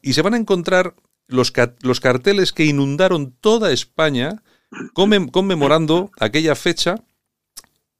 Y 0.02 0.12
se 0.12 0.22
van 0.22 0.34
a 0.34 0.36
encontrar 0.36 0.94
los, 1.28 1.52
los 1.80 2.00
carteles 2.00 2.52
que 2.52 2.66
inundaron 2.66 3.32
toda 3.40 3.72
España 3.72 4.42
conmemorando 4.92 6.10
aquella 6.18 6.54
fecha 6.54 6.96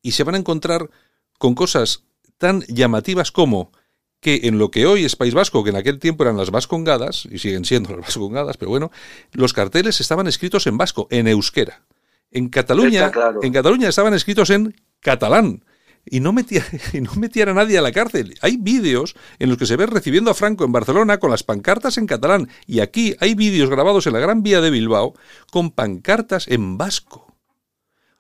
y 0.02 0.12
se 0.12 0.24
van 0.24 0.34
a 0.34 0.38
encontrar 0.38 0.90
con 1.38 1.54
cosas 1.54 2.02
tan 2.38 2.62
llamativas 2.62 3.32
como 3.32 3.72
que 4.20 4.40
en 4.44 4.58
lo 4.58 4.70
que 4.70 4.86
hoy 4.86 5.04
es 5.04 5.14
País 5.14 5.34
Vasco, 5.34 5.62
que 5.62 5.70
en 5.70 5.76
aquel 5.76 5.98
tiempo 5.98 6.24
eran 6.24 6.36
las 6.36 6.50
vascongadas, 6.50 7.26
y 7.30 7.38
siguen 7.38 7.64
siendo 7.64 7.90
las 7.90 8.06
vascongadas, 8.06 8.56
pero 8.56 8.70
bueno, 8.70 8.90
los 9.32 9.52
carteles 9.52 10.00
estaban 10.00 10.26
escritos 10.26 10.66
en 10.66 10.76
vasco, 10.76 11.06
en 11.10 11.28
euskera. 11.28 11.82
En 12.30 12.48
Cataluña, 12.48 13.12
en 13.42 13.52
Cataluña 13.52 13.88
estaban 13.88 14.14
escritos 14.14 14.50
en 14.50 14.74
catalán 15.00 15.62
y 16.08 16.20
no, 16.20 16.32
metía, 16.32 16.64
y 16.92 17.00
no 17.00 17.12
metiera 17.16 17.50
a 17.50 17.54
nadie 17.54 17.78
a 17.78 17.82
la 17.82 17.92
cárcel. 17.92 18.34
Hay 18.40 18.56
vídeos 18.56 19.16
en 19.38 19.48
los 19.48 19.58
que 19.58 19.66
se 19.66 19.76
ve 19.76 19.86
recibiendo 19.86 20.30
a 20.30 20.34
Franco 20.34 20.64
en 20.64 20.72
Barcelona 20.72 21.18
con 21.18 21.30
las 21.30 21.42
pancartas 21.42 21.98
en 21.98 22.06
catalán 22.06 22.48
y 22.66 22.80
aquí 22.80 23.16
hay 23.20 23.34
vídeos 23.34 23.70
grabados 23.70 24.06
en 24.06 24.12
la 24.12 24.20
Gran 24.20 24.42
Vía 24.42 24.60
de 24.60 24.70
Bilbao 24.70 25.14
con 25.50 25.70
pancartas 25.70 26.48
en 26.48 26.78
vasco. 26.78 27.26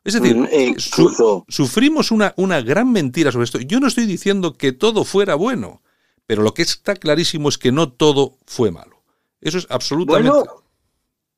Es 0.04 0.14
decir, 0.14 0.36
mm, 0.36 0.76
sufrimos 1.48 2.12
una, 2.12 2.32
una 2.36 2.60
gran 2.60 2.92
mentira 2.92 3.32
sobre 3.32 3.44
esto. 3.44 3.58
Yo 3.58 3.80
no 3.80 3.88
estoy 3.88 4.06
diciendo 4.06 4.56
que 4.56 4.70
todo 4.72 5.04
fuera 5.04 5.34
bueno, 5.34 5.82
pero 6.26 6.42
lo 6.42 6.54
que 6.54 6.62
está 6.62 6.94
clarísimo 6.94 7.48
es 7.48 7.58
que 7.58 7.72
no 7.72 7.90
todo 7.90 8.38
fue 8.46 8.70
malo. 8.70 9.02
Eso 9.40 9.58
es 9.58 9.66
absolutamente 9.68 10.48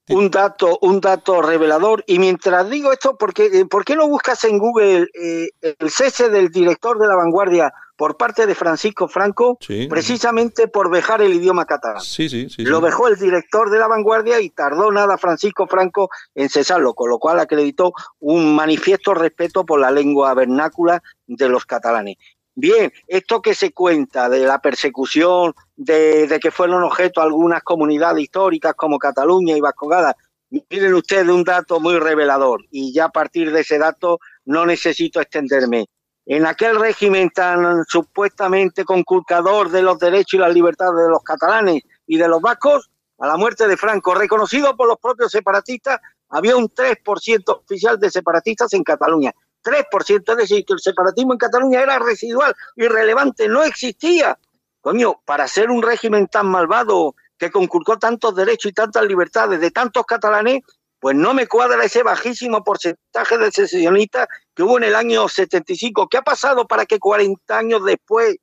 un 0.08 0.30
dato, 0.30 0.78
un 0.82 1.00
dato 1.00 1.42
revelador. 1.42 2.04
Y 2.06 2.18
mientras 2.18 2.68
digo 2.70 2.92
esto, 2.92 3.16
¿por 3.16 3.32
qué, 3.32 3.46
eh, 3.46 3.66
¿por 3.66 3.84
qué 3.84 3.96
no 3.96 4.08
buscas 4.08 4.44
en 4.44 4.58
Google 4.58 5.08
eh, 5.14 5.50
el 5.60 5.90
cese 5.90 6.28
del 6.28 6.50
director 6.50 6.98
de 6.98 7.08
la 7.08 7.16
vanguardia 7.16 7.72
por 7.96 8.16
parte 8.16 8.46
de 8.46 8.54
Francisco 8.54 9.08
Franco, 9.08 9.58
precisamente 9.90 10.68
por 10.68 10.88
dejar 10.90 11.20
el 11.20 11.34
idioma 11.34 11.66
catalán? 11.66 12.00
Sí, 12.00 12.28
sí, 12.28 12.48
sí, 12.48 12.64
Lo 12.64 12.80
dejó 12.80 13.08
el 13.08 13.16
director 13.16 13.70
de 13.70 13.78
la 13.78 13.88
vanguardia 13.88 14.40
y 14.40 14.50
tardó 14.50 14.92
nada 14.92 15.18
Francisco 15.18 15.66
Franco 15.66 16.08
en 16.34 16.48
cesarlo, 16.48 16.94
con 16.94 17.10
lo 17.10 17.18
cual 17.18 17.40
acreditó 17.40 17.92
un 18.20 18.54
manifiesto 18.54 19.14
respeto 19.14 19.66
por 19.66 19.80
la 19.80 19.90
lengua 19.90 20.32
vernácula 20.34 21.02
de 21.26 21.48
los 21.48 21.66
catalanes. 21.66 22.16
Bien, 22.60 22.92
esto 23.06 23.40
que 23.40 23.54
se 23.54 23.70
cuenta 23.70 24.28
de 24.28 24.40
la 24.40 24.58
persecución, 24.58 25.54
de, 25.76 26.40
que 26.42 26.50
fueron 26.50 26.82
objeto 26.82 27.20
algunas 27.20 27.62
comunidades 27.62 28.24
históricas 28.24 28.74
como 28.74 28.98
Cataluña 28.98 29.56
y 29.56 29.60
Vascongada, 29.60 30.16
miren 30.50 30.94
ustedes 30.94 31.28
un 31.28 31.44
dato 31.44 31.78
muy 31.78 32.00
revelador 32.00 32.64
y 32.72 32.92
ya 32.92 33.04
a 33.04 33.08
partir 33.10 33.52
de 33.52 33.60
ese 33.60 33.78
dato 33.78 34.18
no 34.44 34.66
necesito 34.66 35.20
extenderme. 35.20 35.86
En 36.26 36.46
aquel 36.46 36.80
régimen 36.80 37.30
tan 37.30 37.84
supuestamente 37.84 38.84
conculcador 38.84 39.70
de 39.70 39.82
los 39.82 40.00
derechos 40.00 40.34
y 40.34 40.38
las 40.38 40.52
libertades 40.52 40.96
de 40.96 41.10
los 41.10 41.22
catalanes 41.22 41.84
y 42.08 42.16
de 42.16 42.26
los 42.26 42.40
vascos, 42.40 42.90
a 43.20 43.28
la 43.28 43.36
muerte 43.36 43.68
de 43.68 43.76
Franco, 43.76 44.16
reconocido 44.16 44.76
por 44.76 44.88
los 44.88 44.98
propios 44.98 45.30
separatistas, 45.30 46.00
había 46.28 46.56
un 46.56 46.68
3% 46.68 47.60
oficial 47.62 48.00
de 48.00 48.10
separatistas 48.10 48.72
en 48.72 48.82
Cataluña. 48.82 49.32
3%, 49.62 50.30
es 50.32 50.36
decir, 50.36 50.64
que 50.64 50.72
el 50.72 50.80
separatismo 50.80 51.32
en 51.32 51.38
Cataluña 51.38 51.82
era 51.82 51.98
residual, 51.98 52.54
irrelevante, 52.76 53.48
no 53.48 53.62
existía. 53.62 54.38
Coño, 54.80 55.20
para 55.24 55.48
ser 55.48 55.70
un 55.70 55.82
régimen 55.82 56.28
tan 56.28 56.46
malvado 56.46 57.14
que 57.36 57.50
conculcó 57.50 57.98
tantos 57.98 58.34
derechos 58.34 58.70
y 58.70 58.74
tantas 58.74 59.04
libertades 59.04 59.60
de 59.60 59.70
tantos 59.70 60.04
catalanes, 60.04 60.62
pues 61.00 61.16
no 61.16 61.34
me 61.34 61.46
cuadra 61.46 61.84
ese 61.84 62.02
bajísimo 62.02 62.64
porcentaje 62.64 63.38
de 63.38 63.52
secesionistas 63.52 64.26
que 64.54 64.62
hubo 64.62 64.78
en 64.78 64.84
el 64.84 64.94
año 64.94 65.28
75. 65.28 66.08
¿Qué 66.08 66.18
ha 66.18 66.22
pasado 66.22 66.66
para 66.66 66.86
que 66.86 66.98
40 66.98 67.56
años 67.56 67.84
después, 67.84 68.36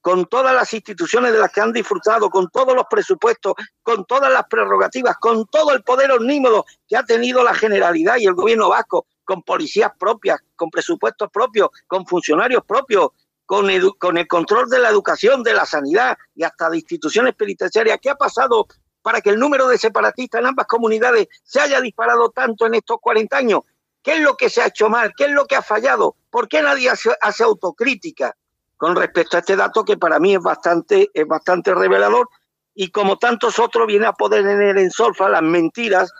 con 0.00 0.26
todas 0.26 0.54
las 0.54 0.74
instituciones 0.74 1.32
de 1.32 1.38
las 1.38 1.50
que 1.50 1.60
han 1.60 1.72
disfrutado, 1.72 2.28
con 2.28 2.48
todos 2.50 2.74
los 2.74 2.84
presupuestos, 2.90 3.54
con 3.82 4.04
todas 4.04 4.32
las 4.32 4.44
prerrogativas, 4.46 5.16
con 5.18 5.46
todo 5.46 5.72
el 5.72 5.82
poder 5.82 6.10
omnímodo 6.10 6.66
que 6.86 6.96
ha 6.96 7.04
tenido 7.04 7.42
la 7.42 7.54
Generalidad 7.54 8.16
y 8.18 8.26
el 8.26 8.34
gobierno 8.34 8.68
vasco, 8.68 9.06
con 9.32 9.42
policías 9.42 9.92
propias, 9.98 10.38
con 10.54 10.68
presupuestos 10.68 11.30
propios, 11.30 11.70
con 11.86 12.06
funcionarios 12.06 12.62
propios, 12.66 13.08
con, 13.46 13.70
el 13.70 14.26
control 14.28 14.68
de 14.68 14.78
la 14.78 14.90
educación, 14.90 15.42
de 15.42 15.54
la 15.54 15.64
sanidad 15.64 16.18
y 16.34 16.42
hasta 16.42 16.68
de 16.68 16.76
instituciones 16.76 17.34
penitenciarias. 17.34 17.98
¿Qué 18.02 18.10
ha 18.10 18.14
pasado 18.14 18.66
para 19.00 19.22
que 19.22 19.30
el 19.30 19.38
número 19.38 19.68
de 19.68 19.78
separatistas 19.78 20.42
en 20.42 20.48
ambas 20.48 20.66
comunidades 20.66 21.28
se 21.44 21.60
haya 21.60 21.80
disparado 21.80 22.28
tanto 22.28 22.66
en 22.66 22.74
estos 22.74 22.98
40 23.00 23.34
años? 23.34 23.60
¿Qué 24.02 24.16
es 24.16 24.20
lo 24.20 24.36
que 24.36 24.50
se 24.50 24.60
ha 24.60 24.66
hecho 24.66 24.90
mal? 24.90 25.14
¿Qué 25.16 25.24
es 25.24 25.30
lo 25.30 25.46
que 25.46 25.56
ha 25.56 25.62
fallado? 25.62 26.14
¿Por 26.28 26.46
qué 26.46 26.60
nadie 26.60 26.90
hace, 26.90 27.08
hace 27.22 27.44
autocrítica 27.44 28.36
con 28.76 28.96
respecto 28.96 29.38
a 29.38 29.40
este 29.40 29.56
dato 29.56 29.82
que 29.82 29.96
para 29.96 30.18
mí 30.18 30.34
es 30.34 30.42
bastante, 30.42 31.08
es 31.14 31.26
bastante 31.26 31.74
revelador? 31.74 32.28
Y 32.74 32.90
como 32.90 33.16
tantos 33.16 33.58
otros, 33.58 33.86
viene 33.86 34.04
a 34.04 34.12
poder 34.12 34.44
tener 34.44 34.76
en 34.76 34.90
solfa 34.90 35.30
las 35.30 35.42
mentiras 35.42 36.12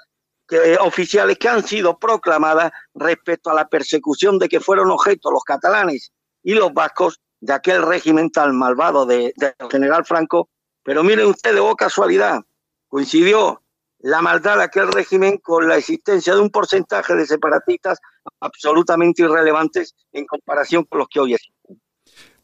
eh, 0.50 0.76
oficiales 0.80 1.38
que 1.38 1.48
han 1.48 1.66
sido 1.66 1.98
proclamadas 1.98 2.72
respecto 2.94 3.50
a 3.50 3.54
la 3.54 3.68
persecución 3.68 4.38
de 4.38 4.48
que 4.48 4.60
fueron 4.60 4.90
objeto 4.90 5.30
los 5.30 5.44
catalanes 5.44 6.12
y 6.42 6.54
los 6.54 6.74
vascos 6.74 7.20
de 7.40 7.52
aquel 7.52 7.82
régimen 7.82 8.30
tan 8.30 8.56
malvado 8.56 9.06
de, 9.06 9.34
general 9.70 10.04
Franco. 10.04 10.48
Pero 10.82 11.02
miren 11.02 11.26
ustedes, 11.26 11.60
oh 11.60 11.76
casualidad, 11.76 12.40
coincidió 12.88 13.62
la 14.00 14.20
maldad 14.20 14.58
de 14.58 14.64
aquel 14.64 14.90
régimen 14.90 15.38
con 15.38 15.68
la 15.68 15.76
existencia 15.76 16.34
de 16.34 16.40
un 16.40 16.50
porcentaje 16.50 17.14
de 17.14 17.26
separatistas 17.26 18.00
absolutamente 18.40 19.22
irrelevantes 19.22 19.94
en 20.12 20.26
comparación 20.26 20.84
con 20.84 20.98
los 20.98 21.08
que 21.08 21.20
hoy 21.20 21.34
existen. 21.34 21.80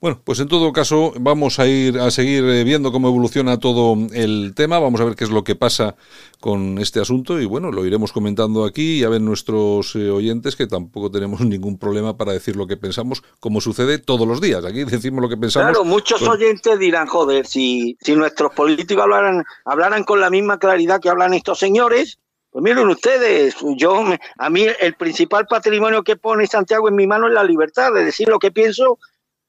Bueno, 0.01 0.21
pues 0.23 0.39
en 0.39 0.47
todo 0.47 0.73
caso 0.73 1.13
vamos 1.19 1.59
a 1.59 1.67
ir 1.67 1.99
a 1.99 2.13
seguir 2.13 2.45
eh, 2.45 2.63
viendo 2.63 2.93
cómo 2.93 3.09
evoluciona 3.09 3.59
todo 3.59 3.97
el 4.13 4.53
tema, 4.55 4.79
vamos 4.79 5.01
a 5.01 5.05
ver 5.05 5.17
qué 5.17 5.25
es 5.25 5.31
lo 5.31 5.43
que 5.43 5.57
pasa 5.57 5.97
con 6.39 6.79
este 6.79 7.01
asunto 7.01 7.41
y 7.41 7.47
bueno, 7.47 7.73
lo 7.73 7.85
iremos 7.85 8.13
comentando 8.13 8.65
aquí, 8.65 9.01
ya 9.01 9.09
ven 9.09 9.25
nuestros 9.25 9.97
eh, 9.97 10.09
oyentes 10.09 10.55
que 10.55 10.69
tampoco 10.69 11.11
tenemos 11.11 11.41
ningún 11.45 11.79
problema 11.79 12.17
para 12.17 12.33
decir 12.33 12.55
lo 12.55 12.69
que 12.69 12.77
pensamos, 12.77 13.25
como 13.41 13.61
sucede 13.61 13.99
todos 13.99 14.29
los 14.29 14.41
días, 14.41 14.65
aquí 14.65 14.85
decimos 14.85 15.21
lo 15.21 15.29
que 15.29 15.37
pensamos. 15.37 15.71
Claro, 15.73 15.85
muchos 15.85 16.23
oyentes 16.23 16.79
dirán, 16.79 17.09
joder, 17.09 17.45
si, 17.45 17.99
si 18.01 18.15
nuestros 18.15 18.55
políticos 18.55 19.03
hablaran, 19.03 19.45
hablaran 19.65 20.05
con 20.05 20.21
la 20.21 20.31
misma 20.31 20.61
claridad 20.61 21.01
que 21.01 21.09
hablan 21.09 21.35
estos 21.35 21.59
señores, 21.59 22.21
pues 22.51 22.63
miren 22.63 22.89
ustedes, 22.89 23.57
yo 23.77 24.05
a 24.39 24.51
mí 24.51 24.65
el 24.81 24.95
principal 24.95 25.47
patrimonio 25.49 26.05
que 26.05 26.17
pone 26.17 26.47
Santiago 26.47 26.89
en 26.89 26.95
mi 26.95 27.09
mano 27.09 27.27
es 27.27 27.35
la 27.35 27.43
libertad 27.43 27.93
de 27.93 28.05
decir 28.05 28.29
lo 28.29 28.39
que 28.39 28.53
pienso 28.53 29.01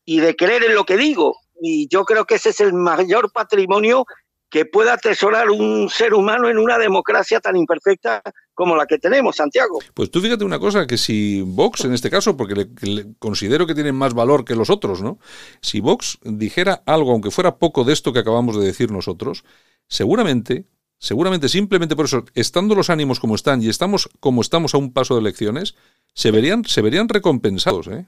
y 0.10 0.22
de 0.22 0.36
creer 0.36 0.64
en 0.64 0.74
lo 0.74 0.86
que 0.86 0.98
digo. 0.98 1.38
Y 1.62 1.88
yo 1.88 2.04
creo 2.04 2.26
que 2.26 2.36
ese 2.36 2.50
es 2.50 2.62
el 2.62 2.74
mayor 2.74 3.32
patrimonio 3.32 4.08
que 4.50 4.66
pueda 4.66 4.94
atesorar 4.94 5.52
un 5.52 5.88
ser 5.88 6.16
humano 6.16 6.50
en 6.50 6.58
una 6.58 6.80
democracia 6.80 7.40
tan 7.40 7.56
imperfecta 7.56 8.24
como 8.56 8.76
la 8.76 8.88
que 8.88 8.98
tenemos, 8.98 9.36
Santiago. 9.36 9.78
Pues 9.94 10.10
tú 10.10 10.20
fíjate 10.20 10.44
una 10.44 10.58
cosa, 10.58 10.88
que 10.88 10.98
si 10.98 11.44
Vox, 11.44 11.86
en 11.86 11.94
este 11.94 12.10
caso, 12.10 12.36
porque 12.36 12.68
le, 12.82 13.14
considero 13.20 13.68
que 13.68 13.76
tienen 13.76 13.94
más 13.94 14.16
valor 14.16 14.46
que 14.46 14.56
los 14.56 14.72
otros, 14.72 15.04
¿no? 15.04 15.20
Si 15.62 15.80
Vox 15.80 16.18
dijera 16.24 16.82
algo, 16.88 17.12
aunque 17.12 17.30
fuera 17.30 17.58
poco 17.58 17.84
de 17.84 17.94
esto 17.94 18.12
que 18.12 18.20
acabamos 18.20 18.60
de 18.60 18.66
decir 18.66 18.90
nosotros, 18.90 19.44
seguramente, 19.88 20.66
seguramente 20.98 21.50
simplemente 21.50 21.96
por 21.96 22.06
eso, 22.06 22.26
estando 22.34 22.74
los 22.74 22.90
ánimos 22.90 23.20
como 23.20 23.36
están 23.36 23.62
y 23.62 23.70
estamos 23.70 24.10
como 24.20 24.42
estamos 24.42 24.74
a 24.74 24.80
un 24.80 24.92
paso 24.92 25.14
de 25.14 25.22
elecciones, 25.22 25.76
se 26.16 26.32
verían, 26.32 26.66
se 26.66 26.82
verían 26.82 27.08
recompensados, 27.08 27.88
¿eh? 27.90 28.08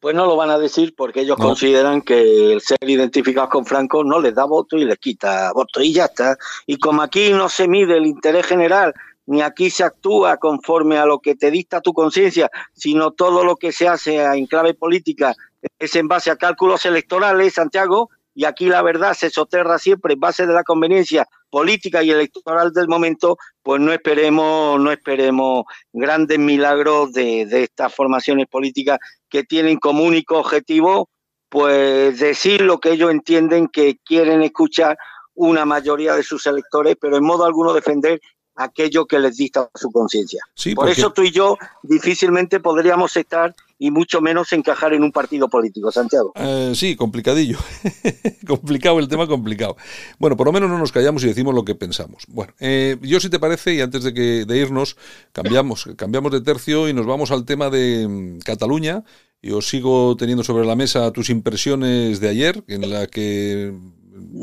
Pues 0.00 0.14
no 0.14 0.24
lo 0.24 0.34
van 0.34 0.48
a 0.48 0.58
decir 0.58 0.94
porque 0.96 1.20
ellos 1.20 1.36
consideran 1.36 2.00
que 2.00 2.54
el 2.54 2.60
ser 2.62 2.78
identificados 2.88 3.50
con 3.50 3.66
Franco 3.66 4.02
no 4.02 4.18
les 4.18 4.34
da 4.34 4.44
voto 4.44 4.78
y 4.78 4.86
les 4.86 4.98
quita 4.98 5.52
voto 5.52 5.82
y 5.82 5.92
ya 5.92 6.06
está. 6.06 6.38
Y 6.66 6.78
como 6.78 7.02
aquí 7.02 7.34
no 7.34 7.50
se 7.50 7.68
mide 7.68 7.98
el 7.98 8.06
interés 8.06 8.46
general, 8.46 8.94
ni 9.26 9.42
aquí 9.42 9.68
se 9.68 9.84
actúa 9.84 10.38
conforme 10.38 10.96
a 10.96 11.04
lo 11.04 11.18
que 11.18 11.34
te 11.34 11.50
dicta 11.50 11.82
tu 11.82 11.92
conciencia, 11.92 12.50
sino 12.72 13.10
todo 13.10 13.44
lo 13.44 13.56
que 13.56 13.72
se 13.72 13.88
hace 13.88 14.24
en 14.24 14.46
clave 14.46 14.72
política 14.72 15.34
es 15.78 15.94
en 15.96 16.08
base 16.08 16.30
a 16.30 16.36
cálculos 16.36 16.84
electorales, 16.86 17.54
Santiago, 17.54 18.08
y 18.34 18.44
aquí 18.44 18.66
la 18.66 18.82
verdad 18.82 19.14
se 19.14 19.28
soterra 19.28 19.78
siempre 19.78 20.14
en 20.14 20.20
base 20.20 20.46
de 20.46 20.54
la 20.54 20.64
conveniencia 20.64 21.28
política 21.50 22.02
y 22.02 22.10
electoral 22.10 22.72
del 22.72 22.88
momento, 22.88 23.36
pues 23.62 23.80
no 23.80 23.92
esperemos, 23.92 24.80
no 24.80 24.92
esperemos 24.92 25.64
grandes 25.92 26.38
milagros 26.38 27.12
de, 27.12 27.44
de 27.46 27.64
estas 27.64 27.94
formaciones 27.94 28.46
políticas 28.46 28.98
que 29.30 29.44
tienen 29.44 29.78
como 29.78 30.04
único 30.04 30.38
objetivo, 30.38 31.08
pues 31.48 32.18
decir 32.18 32.60
lo 32.60 32.78
que 32.78 32.92
ellos 32.92 33.10
entienden 33.10 33.68
que 33.68 33.96
quieren 34.04 34.42
escuchar 34.42 34.98
una 35.34 35.64
mayoría 35.64 36.14
de 36.14 36.22
sus 36.22 36.46
electores, 36.46 36.96
pero 37.00 37.16
en 37.16 37.24
modo 37.24 37.44
alguno 37.44 37.72
defender 37.72 38.20
aquello 38.56 39.06
que 39.06 39.18
les 39.18 39.36
dicta 39.36 39.70
su 39.74 39.90
conciencia. 39.90 40.42
Por 40.74 40.88
eso 40.88 41.12
tú 41.12 41.22
y 41.22 41.30
yo 41.30 41.56
difícilmente 41.82 42.60
podríamos 42.60 43.16
estar 43.16 43.54
y 43.78 43.90
mucho 43.90 44.20
menos 44.20 44.52
encajar 44.52 44.92
en 44.92 45.02
un 45.02 45.10
partido 45.10 45.48
político, 45.48 45.90
Santiago. 45.90 46.32
Eh, 46.36 46.72
sí, 46.74 46.96
complicadillo. 46.96 47.58
complicado 48.46 48.98
el 48.98 49.08
tema, 49.08 49.26
complicado. 49.26 49.76
Bueno, 50.18 50.36
por 50.36 50.46
lo 50.46 50.52
menos 50.52 50.68
no 50.68 50.78
nos 50.78 50.92
callamos 50.92 51.24
y 51.24 51.28
decimos 51.28 51.54
lo 51.54 51.64
que 51.64 51.74
pensamos. 51.74 52.24
Bueno, 52.28 52.52
eh, 52.60 52.98
yo 53.00 53.20
si 53.20 53.30
te 53.30 53.38
parece, 53.38 53.74
y 53.74 53.80
antes 53.80 54.04
de, 54.04 54.12
que, 54.12 54.44
de 54.44 54.58
irnos, 54.58 54.98
cambiamos, 55.32 55.88
cambiamos 55.96 56.30
de 56.30 56.42
tercio 56.42 56.90
y 56.90 56.92
nos 56.92 57.06
vamos 57.06 57.30
al 57.30 57.46
tema 57.46 57.70
de 57.70 58.06
mm, 58.06 58.40
Cataluña. 58.40 59.02
Yo 59.40 59.62
sigo 59.62 60.14
teniendo 60.18 60.44
sobre 60.44 60.66
la 60.66 60.76
mesa 60.76 61.10
tus 61.12 61.30
impresiones 61.30 62.20
de 62.20 62.28
ayer, 62.28 62.62
en 62.68 62.90
la 62.90 63.06
que 63.06 63.72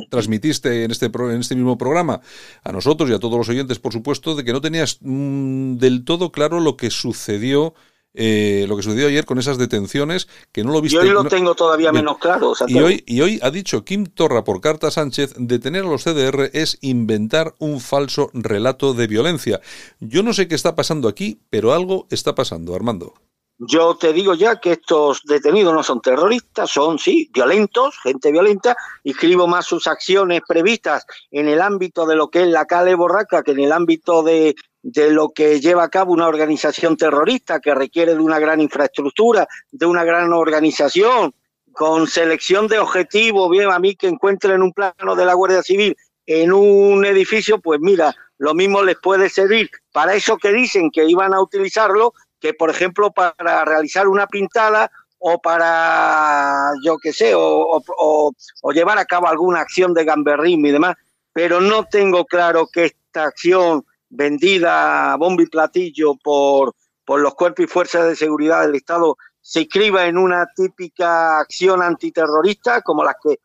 transmitiste 0.10 0.84
en 0.84 0.92
este, 0.92 1.06
en 1.06 1.40
este 1.40 1.56
mismo 1.56 1.78
programa 1.78 2.22
a 2.64 2.72
nosotros 2.72 3.10
y 3.10 3.14
a 3.14 3.20
todos 3.20 3.38
los 3.38 3.50
oyentes, 3.50 3.80
por 3.80 3.94
supuesto, 3.94 4.36
de 4.36 4.44
que 4.44 4.54
no 4.54 4.62
tenías 4.62 5.00
mm, 5.02 5.76
del 5.78 6.04
todo 6.06 6.32
claro 6.32 6.60
lo 6.60 6.78
que 6.78 6.90
sucedió. 6.90 7.74
Eh, 8.20 8.66
lo 8.68 8.76
que 8.76 8.82
sucedió 8.82 9.08
ayer 9.08 9.26
con 9.26 9.38
esas 9.38 9.60
detenciones, 9.60 10.28
que 10.52 10.64
no 10.64 10.72
lo 10.72 10.82
viste. 10.82 10.98
Y 10.98 11.02
hoy 11.02 11.10
lo 11.10 11.26
tengo 11.26 11.54
todavía 11.54 11.92
menos 11.92 12.18
claro. 12.18 12.54
y, 12.68 12.80
hoy, 12.80 13.04
y 13.06 13.22
hoy 13.22 13.40
ha 13.44 13.52
dicho 13.52 13.86
Kim 13.86 14.08
Torra 14.08 14.44
por 14.44 14.60
carta 14.60 14.90
Sánchez, 14.90 15.36
detener 15.38 15.84
a 15.84 15.88
los 15.88 16.04
CDR 16.04 16.50
es 16.54 16.80
inventar 16.82 17.54
un 17.60 17.80
falso 17.80 18.32
relato 18.34 18.96
de 18.96 19.06
violencia. 19.06 19.62
Yo 20.00 20.24
no 20.24 20.34
sé 20.34 20.48
qué 20.48 20.56
está 20.56 20.76
pasando 20.76 21.08
aquí, 21.08 21.42
pero 21.52 21.74
algo 21.74 22.08
está 22.10 22.34
pasando, 22.34 22.74
Armando. 22.74 23.14
Yo 23.60 23.96
te 23.96 24.14
digo 24.14 24.36
ya 24.36 24.60
que 24.60 24.74
estos 24.74 25.22
detenidos 25.24 25.74
no 25.74 25.82
son 25.82 26.00
terroristas, 26.00 26.70
son, 26.70 27.00
sí, 27.00 27.30
violentos, 27.34 27.98
gente 28.04 28.32
violenta, 28.32 28.78
y 29.04 29.12
escribo 29.12 29.48
más 29.48 29.66
sus 29.66 29.88
acciones 29.88 30.42
previstas 30.48 31.06
en 31.32 31.48
el 31.48 31.62
ámbito 31.62 32.06
de 32.06 32.16
lo 32.16 32.30
que 32.30 32.44
es 32.44 32.48
la 32.50 32.66
Cale 32.66 32.94
Borraca 32.94 33.42
que 33.42 33.52
en 33.52 33.62
el 33.62 33.72
ámbito 33.72 34.22
de, 34.22 34.56
de 34.84 35.10
lo 35.10 35.30
que 35.30 35.60
lleva 35.60 35.84
a 35.84 35.90
cabo 35.90 36.14
una 36.14 36.28
organización 36.28 36.98
terrorista 36.98 37.60
que 37.60 37.74
requiere 37.74 38.14
de 38.14 38.20
una 38.20 38.38
gran 38.38 38.62
infraestructura, 38.62 39.48
de 39.72 39.86
una 39.88 40.04
gran 40.04 40.32
organización, 40.34 41.34
con 41.74 42.08
selección 42.08 42.68
de 42.68 42.80
objetivos, 42.80 43.50
bien 43.50 43.72
a 43.72 43.80
mí 43.80 43.96
que 43.96 44.08
encuentren 44.08 44.62
un 44.62 44.72
plano 44.72 45.16
de 45.16 45.26
la 45.26 45.34
Guardia 45.34 45.64
Civil 45.64 45.96
en 46.28 46.52
un 46.52 47.06
edificio, 47.06 47.60
pues 47.60 47.80
mira, 47.80 48.16
lo 48.38 48.54
mismo 48.54 48.84
les 48.84 48.98
puede 48.98 49.30
servir. 49.30 49.70
Para 49.92 50.14
eso 50.14 50.38
que 50.38 50.52
dicen 50.52 50.92
que 50.92 51.06
iban 51.06 51.34
a 51.34 51.42
utilizarlo 51.42 52.14
que, 52.40 52.54
por 52.54 52.70
ejemplo, 52.70 53.12
para 53.12 53.66
realizar 53.66 54.08
una 54.08 54.28
pintada 54.28 54.92
o 55.20 55.40
para, 55.42 56.72
yo 56.84 56.98
qué 56.98 57.12
sé, 57.12 57.34
o, 57.36 58.34
llevar 58.74 59.00
a 59.00 59.06
cabo 59.06 59.28
alguna 59.28 59.62
acción 59.62 59.94
de 59.94 60.06
gamberrismo 60.06 60.68
y 60.68 60.72
demás, 60.72 60.96
pero 61.34 61.62
no 61.62 61.86
tengo 61.86 62.26
claro 62.26 62.68
que 62.72 62.86
esta 62.86 63.24
acción 63.24 63.86
vendida 64.10 65.14
a 65.14 65.18
bombo 65.18 65.42
y 65.42 65.48
platillo 65.48 66.16
por, 66.16 66.76
por 67.04 67.20
los 67.20 67.36
cuerpos 67.36 67.66
y 67.66 67.68
fuerzas 67.68 68.08
de 68.08 68.16
seguridad 68.16 68.62
del 68.62 68.76
Estado 68.76 69.18
se 69.42 69.62
inscriba 69.62 70.06
en 70.06 70.18
una 70.18 70.46
típica 70.56 71.40
acción 71.40 71.82
antiterrorista 71.82 72.82
como 72.82 73.04
las 73.04 73.16
que 73.22 73.40